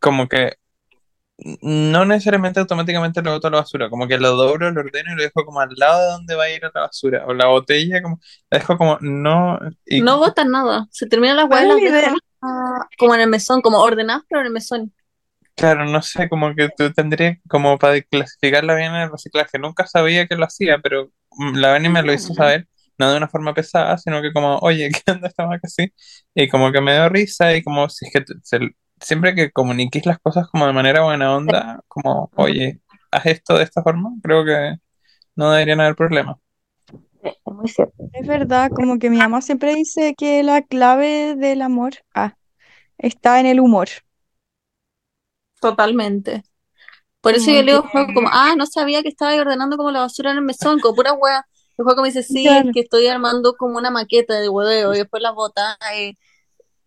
[0.00, 0.54] como que
[1.62, 5.16] no necesariamente automáticamente lo boto a la basura, como que lo doblo, lo ordeno y
[5.16, 7.26] lo dejo como al lado de donde va a ir a la basura.
[7.26, 9.58] O la botella, como, la dejo como no.
[9.86, 10.86] Y No botan nada.
[10.92, 11.80] Se terminan las ¿Cuál huevas las
[12.98, 14.92] como en el mesón, como ordenadas, pero en el mesón.
[15.54, 19.58] claro, no sé, como que tú tendrías como para clasificarla bien en el reciclaje.
[19.58, 21.10] Nunca sabía que lo hacía, pero
[21.54, 22.68] la Beni me lo hizo saber,
[22.98, 25.92] no de una forma pesada, sino que como, oye, ¿qué onda esta vaca así?
[26.34, 28.58] Y como que me dio risa y como si es que se-
[29.00, 33.64] siempre que comuniques las cosas como de manera buena onda, como, oye, haz esto de
[33.64, 34.76] esta forma, creo que
[35.34, 36.36] no deberían haber problemas.
[37.22, 37.94] Es muy cierto.
[38.12, 42.36] Es verdad, como que mi mamá siempre dice que la clave del amor, ah,
[42.98, 43.88] está en el humor.
[45.60, 46.44] Totalmente.
[47.20, 49.76] Por eso Como yo le digo, que, juego como, ah, no sabía que estaba ordenando
[49.76, 51.44] como la basura en el mesón, como pura hueá.
[51.76, 54.98] El juego me dice, sí, es que estoy armando como una maqueta de hueveo y
[54.98, 56.16] después las botas y,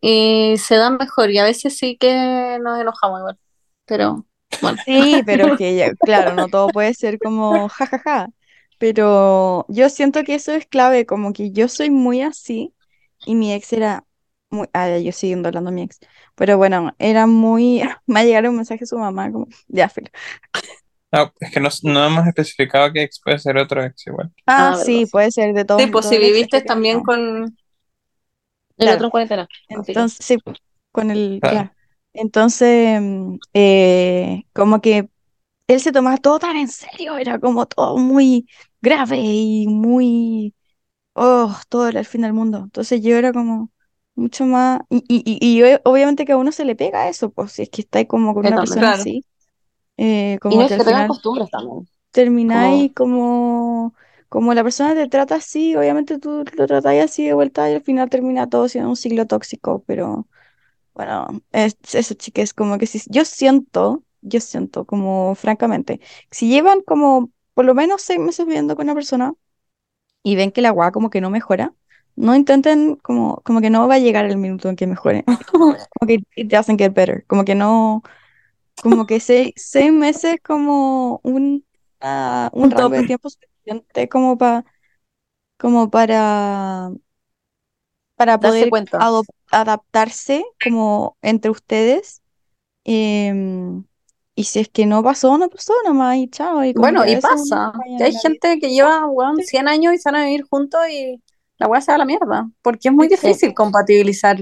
[0.02, 1.32] y se dan mejor.
[1.32, 3.40] Y a veces sí que nos enojamos igual.
[3.86, 4.26] Pero
[4.62, 8.30] bueno, sí, pero que ya, claro, no todo puede ser como jajaja.
[8.78, 12.74] Pero yo siento que eso es clave, como que yo soy muy así
[13.26, 14.06] y mi ex era
[14.50, 16.00] muy, ah, yo siguiendo hablando de mi ex,
[16.36, 19.90] pero bueno, era muy, me va a llegar un mensaje de su mamá, como, ya,
[19.90, 20.10] filo.
[21.12, 24.32] No, es que no, no hemos especificado que ex puede ser otro ex igual.
[24.46, 27.58] Ah, Ah, sí, puede ser de todos, sí, pues si viviste también con...
[28.80, 28.96] El Claro.
[28.96, 29.48] otro en cuarentena.
[29.70, 29.76] Ah.
[29.76, 30.38] Entonces, sí,
[30.92, 31.58] con el, Claro.
[31.58, 31.74] claro.
[32.14, 33.02] Entonces,
[33.54, 35.10] eh, como que
[35.68, 38.48] él se tomaba todo tan en serio, era como todo muy
[38.82, 40.56] grave y muy,
[41.14, 42.60] oh, todo era el fin del mundo.
[42.60, 43.72] Entonces yo era como
[44.16, 47.64] mucho más, y, y, y, obviamente que a uno se le pega eso, pues si
[47.64, 49.02] es que estáis como con una persona Claro.
[49.02, 49.26] así,
[49.98, 51.88] eh, Y no que se al pegan costumbres también.
[52.12, 53.94] Termináis como, como
[54.32, 58.10] la persona te trata así, obviamente tú lo tratáis así de vuelta y al final
[58.10, 60.28] termina todo siendo un ciclo tóxico, pero...
[60.94, 66.82] Bueno, es, eso, chicas, como que si yo siento, yo siento como francamente, si llevan
[66.82, 69.34] como por lo menos seis meses viviendo con una persona
[70.24, 71.74] y ven que la agua como que no mejora,
[72.16, 75.76] no intenten como, como que no va a llegar el minuto en que mejore, como
[76.08, 78.04] que it doesn't get better, como que no,
[78.84, 81.66] como que seis, seis meses como un,
[82.54, 84.66] un Un rango de tiempo suficiente como para,
[85.58, 86.92] como para
[88.16, 89.10] para darse poder cuenta.
[89.52, 92.22] adaptarse como entre ustedes.
[92.86, 93.86] em,
[94.36, 96.64] y si es que no pasó, no pasó nomás y chao.
[96.66, 97.74] Y Bueno, y pasa.
[97.96, 98.20] Que hay vida.
[98.22, 101.22] gente que lleva, weón, Sí, 100 años y se van a vivir juntos y
[101.58, 102.50] la weá se va a la mierda.
[102.62, 103.34] Porque es muy Sí.
[103.34, 104.38] difícil compatibilizar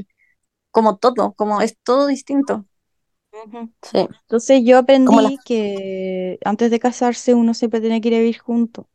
[0.71, 2.65] como todo, como es todo distinto.
[3.81, 3.99] Sí.
[4.21, 8.39] Entonces yo aprendí la- que antes de casarse uno siempre tiene que ir a vivir
[8.39, 8.85] juntos.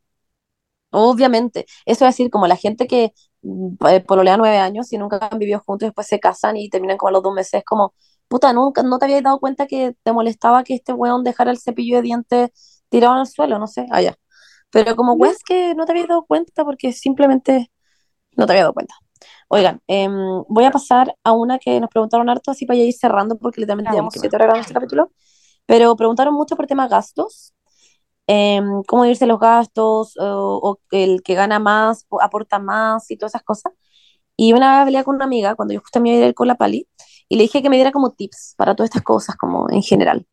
[0.91, 5.17] Obviamente, eso es decir, como la gente que mm, eh, pololea nueve años y nunca
[5.31, 7.63] han vivido juntos y después se casan y terminan como a los dos meses, es
[7.65, 7.93] como,
[8.27, 11.59] puta, nunca, no te habías dado cuenta que te molestaba que este weón dejara el
[11.59, 14.15] cepillo de dientes tirado en el suelo, no sé, allá.
[14.71, 17.71] Pero como weón es que no te habías dado cuenta porque simplemente
[18.37, 18.95] no te había dado cuenta.
[19.47, 20.13] Oigan, em,
[20.47, 23.61] voy a pasar a una que nos preguntaron harto, así para ya ir cerrando porque
[23.61, 25.11] literalmente La llevamos siete horas grabando este capítulo,
[25.65, 27.53] pero preguntaron mucho por tema gastos
[28.27, 33.31] em, cómo irse los gastos, o, o el que gana más aporta más y todas
[33.31, 33.73] esas cosas.
[34.35, 36.47] Y una vez hablé con una amiga cuando yo justo me iba a ir con
[36.47, 36.87] la Pali
[37.29, 40.25] y le dije que me diera como tips para todas estas cosas, como en general.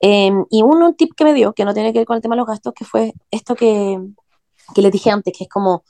[0.00, 2.22] Em, y uno, un tip que me dio, que no tiene que ver con el
[2.22, 3.98] tema de los gastos, que fue esto que,
[4.74, 5.84] que les dije antes, que es como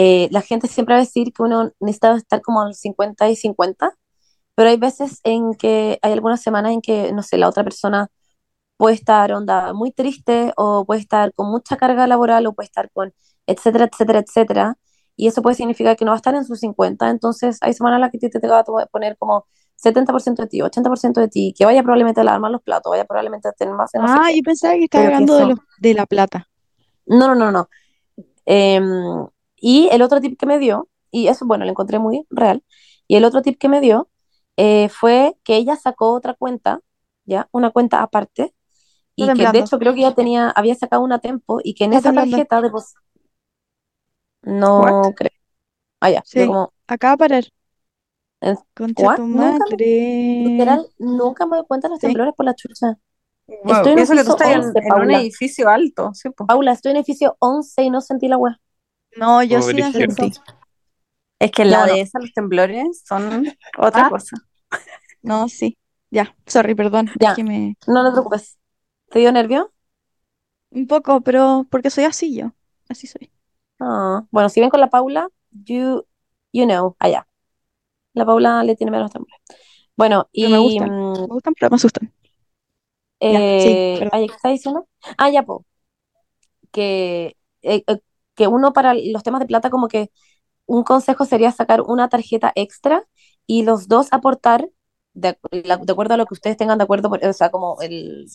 [0.00, 3.34] eh, la gente siempre va a decir que uno necesita estar como al 50 y
[3.34, 3.94] 50,
[4.54, 8.06] pero hay veces en que hay algunas semanas en que, no sé, la otra persona
[8.76, 12.92] puede estar onda muy triste o puede estar con mucha carga laboral o puede estar
[12.92, 13.12] con
[13.48, 14.78] etcétera, etcétera, etcétera.
[15.16, 17.10] Y eso puede significar que no va a estar en sus 50.
[17.10, 19.46] Entonces hay semanas en las que te, te va a poner como
[19.82, 23.04] 70% de ti, 80% de ti, que vaya probablemente a lavar más los platos, vaya
[23.04, 26.06] probablemente a tener más no Ah, yo pensaba que estaba hablando de, los, de la
[26.06, 26.48] plata.
[27.04, 27.68] No, no, no, no.
[28.44, 29.26] Em,
[29.60, 32.62] y el otro tip que me dio, y eso, bueno, lo encontré muy real,
[33.06, 34.08] y el otro tip que me dio
[34.56, 36.80] eh, fue que ella sacó otra cuenta,
[37.24, 37.48] ¿ya?
[37.52, 38.54] Una cuenta aparte,
[39.14, 41.92] y que de hecho creo que ella tenía, había sacado una Tempo, y que en
[41.92, 42.30] esa temblando.
[42.36, 42.94] tarjeta de pos-
[44.42, 45.14] No What?
[45.14, 45.30] creo.
[46.00, 46.46] Ah, ya, Sí.
[46.46, 47.44] como, Acaba de parar.
[48.40, 50.42] ¿En- Concha tu Nunca me- madre.
[50.46, 52.06] literal, nunca me doy cuenta de los Sí.
[52.06, 52.96] temblores por la chucha.
[53.64, 56.28] Wow, Estoy en que tú estás en, 11, en un edificio alto, sí.
[56.46, 58.60] Paula, estoy en edificio 11 y no sentí la wea.
[59.18, 60.32] No, yo sí la sentí.
[61.38, 63.46] Es que la de esa los temblores son
[63.78, 64.10] otra Ah.
[64.10, 64.36] cosa.
[65.22, 65.76] No, sí.
[66.10, 67.10] Ya, sorry, perdón.
[67.20, 67.34] Ya.
[67.34, 67.76] Que me...
[67.86, 68.58] No te preocupes.
[69.10, 69.72] ¿Te dio nervio?
[70.70, 72.52] Un poco, pero porque soy así yo.
[72.88, 73.30] Así soy.
[73.78, 76.04] Ah, bueno, si ven con la Paula, you,
[76.52, 77.26] you know, allá.
[78.14, 79.40] La Paula le tiene menos temblores.
[79.96, 80.88] Bueno, Pero y me gustan.
[80.90, 82.12] mm, Me gustan, pero me asustan.
[83.20, 84.88] Ya, sí, eh, ¿qué está diciendo?
[85.16, 85.64] Ah, ya, po.
[86.70, 87.98] Que, eh, eh,
[88.38, 90.12] que uno para los temas de plata, como que
[90.66, 93.04] un consejo sería sacar una tarjeta extra
[93.46, 94.68] y los dos aportar
[95.14, 98.26] de, de acuerdo a lo que ustedes tengan de acuerdo, o sea, como el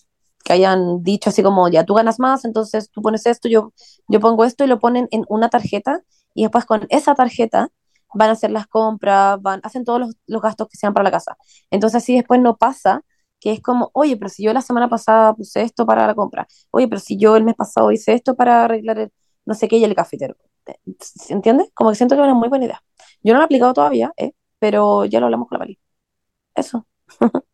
[0.44, 3.74] que hayan dicho así como, ya tú ganas más, entonces tú pones esto, yo,
[4.08, 6.02] yo pongo esto y lo ponen en una tarjeta
[6.34, 7.70] y después con esa tarjeta
[8.14, 11.12] van a hacer las compras, van, hacen todos los, los gastos que sean para la
[11.12, 11.38] casa.
[11.72, 13.02] Entonces así después no pasa
[13.40, 16.48] que es como, oye, pero si yo la semana pasada puse esto para la compra,
[16.72, 19.12] oye, pero si yo el mes pasado hice esto para arreglar el
[19.46, 20.36] no sé qué y el cafetero.
[21.00, 21.70] ¿Se entiende?
[21.74, 22.84] Como que siento que es una muy buena idea.
[23.24, 24.34] Yo no lo he aplicado todavía, ¿eh?
[24.60, 25.80] pero ya lo hablamos con la Pali.
[26.56, 26.88] Eso.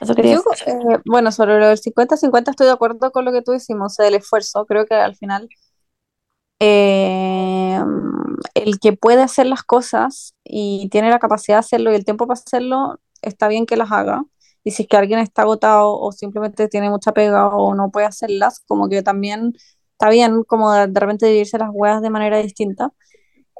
[0.00, 0.52] Eso quería Yo, decir.
[0.66, 4.14] eh, bueno, sobre lo del 50-50 estoy de acuerdo con lo que tú decimos, del
[4.14, 4.64] esfuerzo.
[4.66, 5.48] Creo que al final
[6.60, 7.80] eh,
[8.54, 12.26] el que puede hacer las cosas y tiene la capacidad de hacerlo y el tiempo
[12.26, 14.24] para hacerlo, está bien que las haga.
[14.64, 18.06] Y si es que alguien está agotado o simplemente tiene mucha pega o no puede
[18.06, 19.54] hacerlas, como que también
[19.92, 22.92] está bien como de, de repente dividirse las huevas de manera distinta.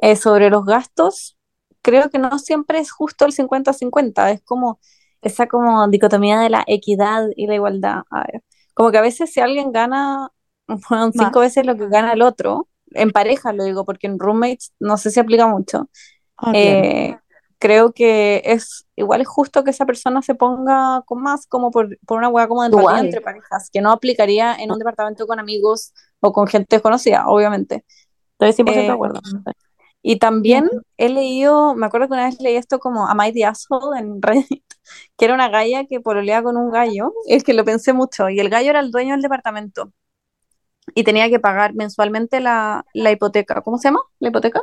[0.00, 1.38] Eh, sobre los gastos,
[1.82, 4.80] creo que no siempre es justo el 50-50, es como
[5.22, 8.02] esa como dicotomía de la equidad y la igualdad.
[8.10, 8.42] A ver,
[8.74, 10.30] como que a veces si alguien gana
[10.90, 11.48] bueno, cinco Más.
[11.48, 15.10] veces lo que gana el otro, en pareja lo digo, porque en roommates no sé
[15.10, 15.88] si aplica mucho,
[16.38, 17.16] Ah, eh,
[17.58, 21.98] creo que es igual es justo que esa persona se ponga con más como por,
[22.06, 25.38] por una hueá como de empatía entre parejas, que no aplicaría en un departamento con
[25.38, 27.84] amigos o con gente desconocida, obviamente.
[28.34, 29.20] Estoy 100% de Eh, acuerdo.
[30.02, 33.44] y también he leído, me acuerdo que una vez leí esto como Am I the
[33.46, 34.64] Asshole en Reddit,
[35.18, 38.40] que era una galla que pololea con un gallo, es que lo pensé mucho, y
[38.40, 39.92] el gallo era el dueño del departamento
[40.94, 43.62] y tenía que pagar mensualmente la, la hipoteca.
[43.62, 44.00] ¿Cómo se llama?
[44.18, 44.62] ¿La hipoteca?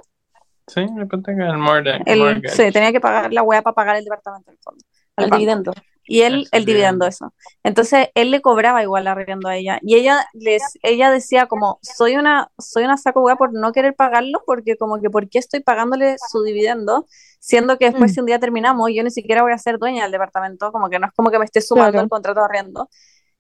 [0.68, 2.04] Sí, conté que el mortgage.
[2.06, 4.86] El, sí, tenía que pagar la weá para pagar el departamento en el fondo.
[5.16, 5.74] al dividendo.
[6.10, 7.34] Y él, el dividendo, eso.
[7.64, 9.80] Entonces, él le cobraba igual arriendo a ella.
[9.84, 13.96] Y ella les, ella decía como, soy una, soy una saco hueá por no querer
[13.96, 17.06] pagarlo, porque como que, ¿por qué estoy pagándole su dividendo?
[17.40, 18.14] Siendo que después Mm.
[18.16, 20.98] si un día terminamos, yo ni siquiera voy a ser dueña del departamento, como que
[20.98, 22.04] no es como que me esté sumando Claro.
[22.06, 22.90] el contrato de arriendo.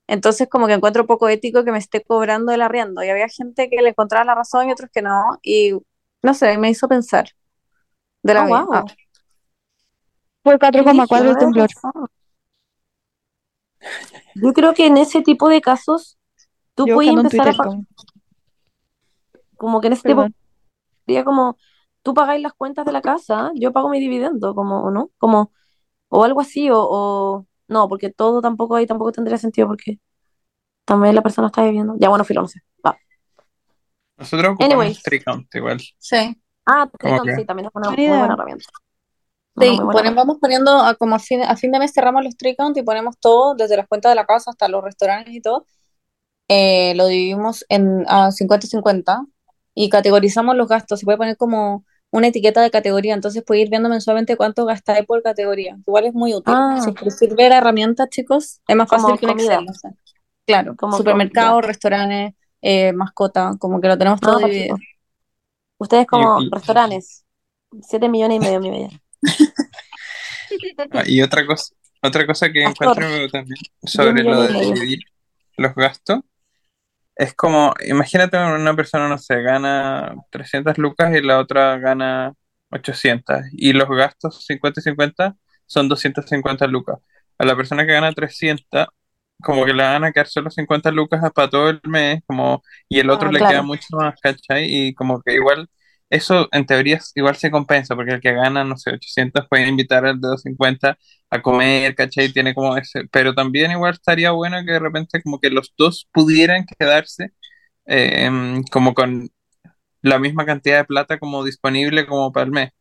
[0.07, 3.03] Entonces, como que encuentro poco ético que me esté cobrando el arriendo.
[3.03, 5.39] Y había gente que le encontraba la razón y otros que no.
[5.43, 5.73] Y
[6.23, 7.29] no sé, me hizo pensar.
[8.23, 8.63] De la Ah, vida.
[8.65, 8.73] wow.
[8.73, 8.85] Ah,
[10.43, 11.69] Fue 4,4 el Brígido, temblor.
[14.35, 16.17] Yo creo que en ese tipo de casos
[16.75, 17.65] tú Yo puedes empezar a Twitter pa-
[19.57, 20.35] como, que en ese tipo perdón.
[21.05, 21.57] sería como
[22.03, 25.11] tú pagáis las cuentas de la casa, yo pago mi dividendo, como, ¿o no?
[25.17, 25.51] Como,
[26.09, 29.99] o algo así, o, o- no, porque todo tampoco ahí tampoco tendría sentido porque
[30.85, 31.95] también la persona está viviendo.
[31.99, 32.61] Ya, bueno, filo, no sé.
[32.85, 32.97] Va.
[34.17, 35.03] Nosotros ocupamos Anyways.
[35.03, 35.79] Tree Count igual.
[35.97, 36.41] Sí.
[36.65, 37.35] Ah, ¿Cómo Tricon, que?
[37.35, 38.65] sí, también es una muy buena herramienta.
[39.59, 42.55] Sí, ponen- vamos poniendo a como a fin, a fin de mes cerramos los tree
[42.55, 45.65] count y ponemos todo, desde las cuentas de la casa hasta los restaurantes y todo.
[46.51, 49.23] eh, lo dividimos en a 50-50
[49.75, 50.99] y categorizamos los gastos.
[50.99, 55.05] Se puede poner como una etiqueta de categoría, entonces puede ir viendo mensualmente cuánto gastáis
[55.05, 55.77] por categoría.
[55.85, 56.55] Igual es muy útil.
[56.57, 56.79] Ah.
[56.83, 59.31] Si les sirve la herramienta, chicos, es más fácil que un.
[59.39, 59.67] Excel.
[59.69, 59.91] o sea.
[60.47, 61.67] Claro, Como supermercado, comida.
[61.67, 64.77] restaurantes, eh, mascota, como que lo tenemos todo No, dividido.
[65.77, 67.25] Ustedes como restaurantes,
[67.83, 68.89] siete millones y medio, mi bella.
[70.91, 74.99] Ah, Y otra cosa, otra cosa que encuentro también sobre lo de dividir
[75.57, 76.19] los gastos,
[77.15, 82.33] es como, imagínate una persona, no sé, gana 300 lucas y la otra gana
[82.71, 86.99] 800 y los gastos 50 y 50 son 250 lucas.
[87.37, 88.87] A la persona que gana 300,
[89.43, 92.99] como que le van a quedar solo 50 lucas para todo el mes, como, y
[92.99, 93.45] el otro Ah, le claro.
[93.45, 94.65] queda mucho más, ¿cachai?
[94.89, 95.69] Y como que igual,
[96.09, 100.05] eso en teoría igual se compensa, porque el que gana, no sé, 800 puede invitar
[100.05, 100.97] al de 250
[101.29, 102.31] a comer, ¿cachai?
[102.31, 106.07] Tiene como ese, pero también igual estaría bueno que de repente como que los dos
[106.11, 107.31] pudieran quedarse
[107.85, 109.29] em, como con
[110.01, 112.71] la misma cantidad de plata como disponible como para el mes.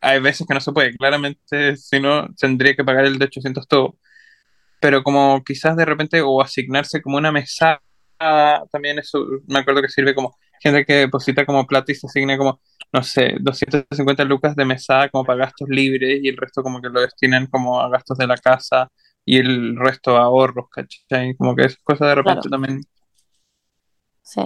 [0.00, 3.68] Hay veces que no se puede, claramente, si no, tendría que pagar el de 800
[3.68, 3.98] todo,
[4.80, 7.82] pero como quizás de repente o asignarse como una mesada,
[8.72, 12.38] también eso me acuerdo que sirve como gente que deposita como plata y se asigna
[12.38, 12.60] como,
[12.92, 16.88] no sé, 250 lucas de mesada como para gastos libres y el resto como que
[16.90, 18.90] lo destinan como a gastos de la casa
[19.24, 21.36] y el resto a ahorros, ¿cachai?
[21.36, 22.50] Como que esas cosas de repente Claro.
[22.50, 22.80] también
[24.22, 24.40] Sí,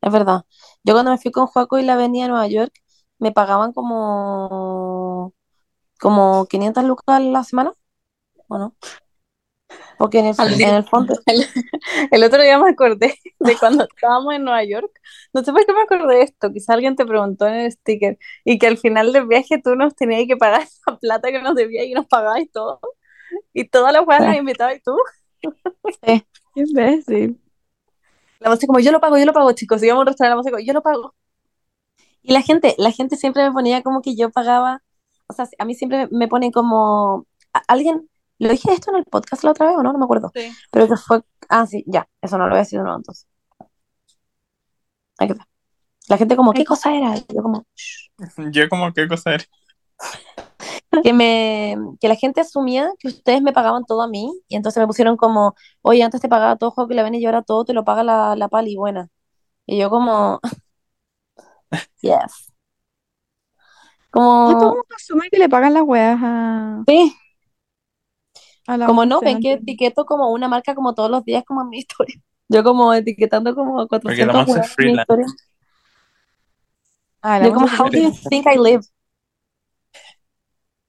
[0.00, 0.44] es verdad.
[0.84, 2.72] Yo cuando me fui con Joaco y la venía a Nueva York,
[3.18, 5.34] me pagaban como,
[6.00, 7.72] como 500 lucas a la semana,
[8.48, 8.76] ¿o no?
[9.98, 11.46] Porque en el, en el fondo, El,
[12.10, 14.90] el otro día me acordé de cuando estábamos en Nueva York.
[15.32, 16.52] No sé por qué me acordé de esto.
[16.52, 18.18] Quizá alguien te preguntó en el sticker.
[18.44, 21.54] Y que al final del viaje tú nos tenías que pagar esa plata que nos
[21.54, 22.80] debías y nos pagabas y todo.
[23.52, 24.96] Y todas las weas las invitabas y tú.
[26.02, 27.40] Qué imbécil.
[28.40, 29.82] La música como, yo lo pago, yo lo pago, chicos.
[29.82, 31.14] Íbamos a un restaurante, la música como, yo lo pago.
[32.22, 34.82] y la gente, la gente siempre me ponía como que yo pagaba,
[35.28, 37.26] o sea, a mí siempre me ponen como,
[37.68, 38.08] alguien,
[38.42, 39.92] ¿lo dije esto en el podcast la otra vez o no?
[39.92, 40.32] No me acuerdo.
[40.34, 40.58] Sí.
[40.70, 43.26] Pero que fue, ah, sí, ya, eso no lo voy a decir de nuevo entonces.
[45.18, 45.38] Que ver.
[46.08, 47.16] La gente como, ¿qué cosa era?
[47.18, 48.10] Y yo como, "Shh".
[48.52, 49.44] Yo como qué cosa era.
[51.02, 54.80] que me, que la gente asumía que ustedes me pagaban todo a mí, y entonces
[54.80, 57.64] me pusieron como, oye, antes te pagaba todo, juego que la ven y ahora todo
[57.64, 59.08] te lo paga la, la pali, buena.
[59.66, 60.40] Y yo como,
[62.02, 62.50] yes.
[64.46, 67.14] Ah, todo el Como, mundo asume que le pagan las weas a, sí,
[68.86, 71.78] como no, ven que etiqueto como una marca como todos los días como en mi
[71.80, 72.16] historia.
[72.48, 75.02] Yo como etiquetando como Porque la 400 Monse es weas en mi freelance.
[75.02, 75.26] historia.
[77.22, 78.82] Ah, Yo como, how do you think I live?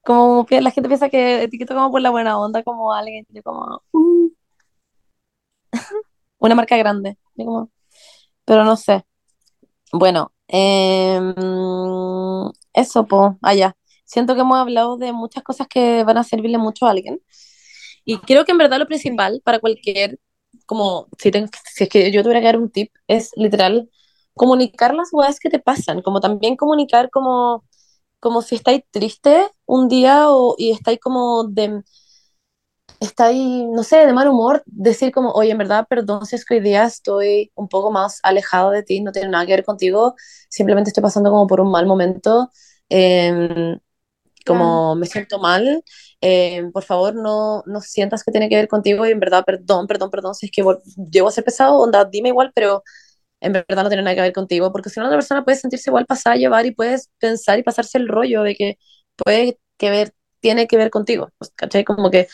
[0.03, 3.81] Como la gente piensa que etiqueto como por la buena onda, como alguien, yo como,
[3.93, 4.27] "Mm".
[6.39, 7.69] una marca grande, yo como,
[8.45, 9.05] pero no sé.
[9.93, 11.33] Bueno, em,
[12.73, 13.75] eso, pues, allá.
[14.05, 17.21] Siento que hemos hablado de muchas cosas que van a servirle mucho a alguien.
[18.05, 20.19] Y creo que en verdad lo principal para cualquier,
[20.65, 23.89] como, si, tengo- si es que yo tuviera que dar un tip, es literal
[24.35, 27.65] comunicar las cosas que te pasan, como también comunicar como,
[28.19, 31.83] como si estáis triste un día o, y estáis como de,
[32.99, 36.55] estáis, no sé, de mal humor, decir como, oye, en verdad, perdón si es que
[36.55, 40.15] hoy día estoy un poco más alejado de ti, no tiene nada que ver contigo,
[40.49, 42.49] simplemente estoy pasando como por un mal momento,
[42.89, 43.77] em,
[44.45, 45.83] como me siento mal,
[46.25, 49.87] em, por favor no, no sientas que tiene que ver contigo y en verdad, perdón,
[49.87, 50.63] perdón, perdón, si es que
[51.11, 52.81] llego a ser pesado, onda, dime igual, pero
[53.41, 55.89] en verdad no tiene nada que ver contigo, porque si no, la persona puede sentirse
[55.89, 58.77] igual pasada llevar y puedes pensar y pasarse el rollo de que
[59.17, 61.83] puede que ver, tiene que ver contigo, pues, ¿cachai?
[61.83, 62.27] Como que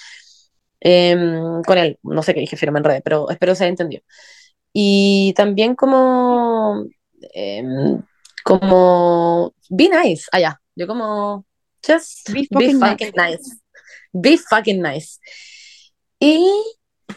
[0.82, 4.04] em, con él, no sé qué dije, firma en red, pero espero se haya entendido.
[4.74, 6.86] Y también como,
[7.34, 8.04] em,
[8.44, 11.46] como, be nice, allá, yo como,
[11.86, 13.58] just Be be fucking fucking nice,
[14.14, 15.20] be fucking nice.
[16.20, 16.46] Y,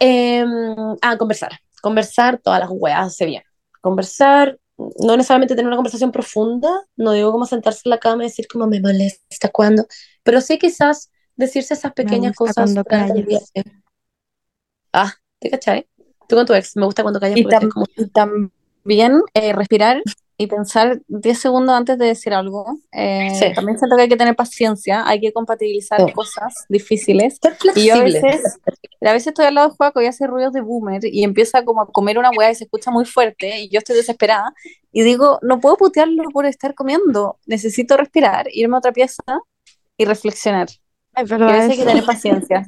[0.01, 1.53] em, ah, conversar,
[1.83, 3.43] conversar todas las weas hace bien.
[3.81, 8.29] Conversar, no necesariamente tener una conversación profunda, no digo como sentarse en la cama y
[8.29, 9.87] decir como me molesta cuando,
[10.23, 12.75] pero sí quizás decirse esas pequeñas cosas.
[14.93, 15.87] Ah, ¿te cachai?
[16.29, 20.03] Tú con tu ex, me gusta cuando callas Y, tam- como, y también eh, respirar
[20.43, 22.79] y pensar 10 segundos antes de decir algo.
[22.93, 23.53] Eh, Sí.
[23.55, 26.13] También siento que hay que tener paciencia, hay que compatibilizar Sí.
[26.13, 27.39] cosas difíciles.
[27.41, 28.59] Ser Y yo a veces,
[29.01, 31.83] a veces estoy al lado de Juaco y hace ruidos de boomer y empieza como
[31.83, 34.53] a comer una hueá y se escucha muy fuerte y yo estoy desesperada
[34.93, 39.23] y digo, no puedo putearlo por estar comiendo, necesito respirar, irme a otra pieza
[39.97, 40.69] y reflexionar.
[40.69, 42.67] Es Y a verdad, veces hay que tener paciencia.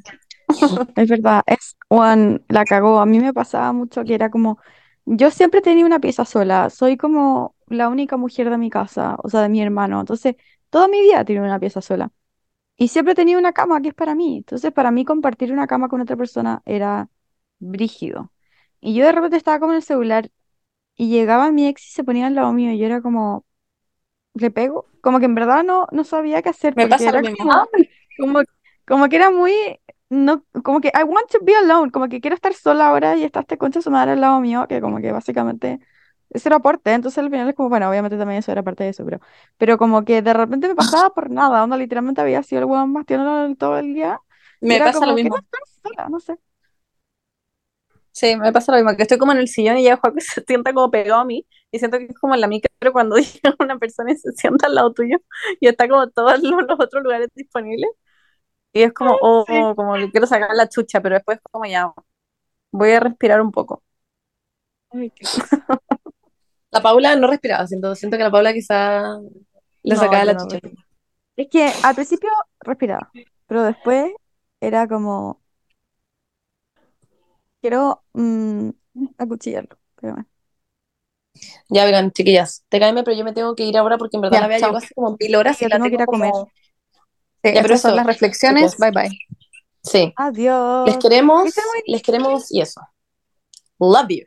[0.97, 3.01] Es verdad, es Juan la cagó.
[3.01, 4.59] A mí me pasaba mucho que era como,
[5.07, 9.29] yo siempre tenía una pieza sola, soy como la única mujer de mi casa, o
[9.29, 10.01] sea, de mi hermano.
[10.01, 10.37] Entonces,
[10.71, 12.11] toda mi vida tenido una pieza sola.
[12.77, 14.39] Y siempre he tenido una cama que es para mí.
[14.39, 17.11] Entonces, para mí compartir una cama con otra persona era
[17.61, 18.33] brígido.
[18.81, 20.31] Y yo de repente estaba como en el celular
[20.97, 23.47] y llegaba mi ex y se ponía al lado mío y yo era como,
[24.35, 24.87] ¿le pego?
[25.01, 27.53] Como que en verdad no, no sabía qué hacer Me pasa lo era mismo.
[27.53, 27.67] como,
[28.19, 28.41] como,
[28.87, 29.53] como que era muy,
[30.11, 33.25] no, como que I want to be alone, como que quiero estar sola ahora y
[33.25, 35.81] está este concha su madre al lado mío, que como que básicamente
[36.35, 38.91] ese era aporte, entonces al final es como, bueno, obviamente también eso era parte de
[38.91, 39.21] eso, pero,
[39.59, 42.93] pero como que de repente me pasaba por nada, onda literalmente había sido el hueón
[42.93, 44.21] más tierno todo el día,
[44.61, 45.37] Me era pasa lo mismo.
[45.83, 46.39] sola, no sé.
[48.13, 50.43] Sí, me pasa lo mismo, que estoy como en el sillón y ya Juaco se
[50.47, 53.55] sienta como pegado a mí y siento que es como en la micro cuando llega
[53.59, 55.19] una persona y se sienta al lado tuyo
[55.61, 57.91] y está como todos los, los otros lugares disponibles
[58.73, 59.71] y es como, oh, Sí.
[59.77, 61.93] como que quiero sacar la chucha, pero después como ya
[62.73, 63.83] voy a respirar un poco.
[64.91, 65.29] Ay, qué-
[66.75, 69.19] La Paula no respiraba, siento, siento que la Paula quizá
[69.85, 70.49] le No, sacaba la no.
[71.37, 72.31] Es que al principio
[72.61, 73.11] respiraba,
[73.47, 74.11] pero después
[74.61, 75.41] era como,
[77.61, 78.71] quiero mm,
[79.19, 80.29] acuchillarlo, pero bueno.
[81.69, 84.37] Ya, oigan, chiquillas, te caeme, pero yo me tengo que ir ahora porque en verdad
[84.37, 84.69] Ya, la vea chao.
[84.69, 86.31] llegó hace como mil horas y yo la tengo que ir a comer.
[86.33, 86.53] como-
[87.43, 88.81] Sí, Ya, pero estas son eso, las reflexiones, chicas.
[88.81, 89.19] bye bye.
[89.83, 90.87] Sí, Adiós.
[90.87, 91.45] les queremos,
[91.87, 92.81] les queremos y eso.
[93.79, 94.25] Love you.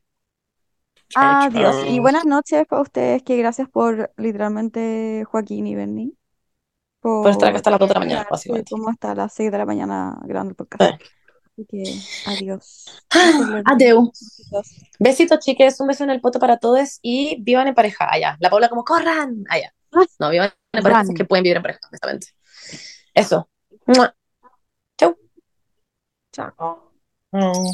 [1.16, 1.86] Adiós.
[1.88, 6.14] Y buenas noches para ustedes, que gracias por literalmente Joaquín y Bernie.
[7.00, 8.72] Por estar acá hasta las 2 de la mañana, básicamente.
[8.72, 11.02] como hasta las 6 de la mañana grabando el podcast.
[11.02, 11.10] Sí.
[11.58, 11.84] Así que
[12.26, 13.04] adiós.
[13.14, 13.64] Bien.
[13.66, 14.12] Adeu.
[14.12, 14.76] Besitos.
[15.00, 18.08] Besitos, chiques, un beso en el poto para todos y vivan en pareja.
[18.12, 18.38] Allá.
[18.40, 19.44] La Paula como, corran.
[19.50, 19.74] Allá.
[20.20, 22.28] No, vivan en pareja, es que pueden vivir en pareja, honestamente.
[23.14, 23.50] Eso.
[23.88, 24.14] Mua.
[24.98, 25.18] Chau.
[26.32, 26.92] Chao.
[27.32, 27.72] Oh.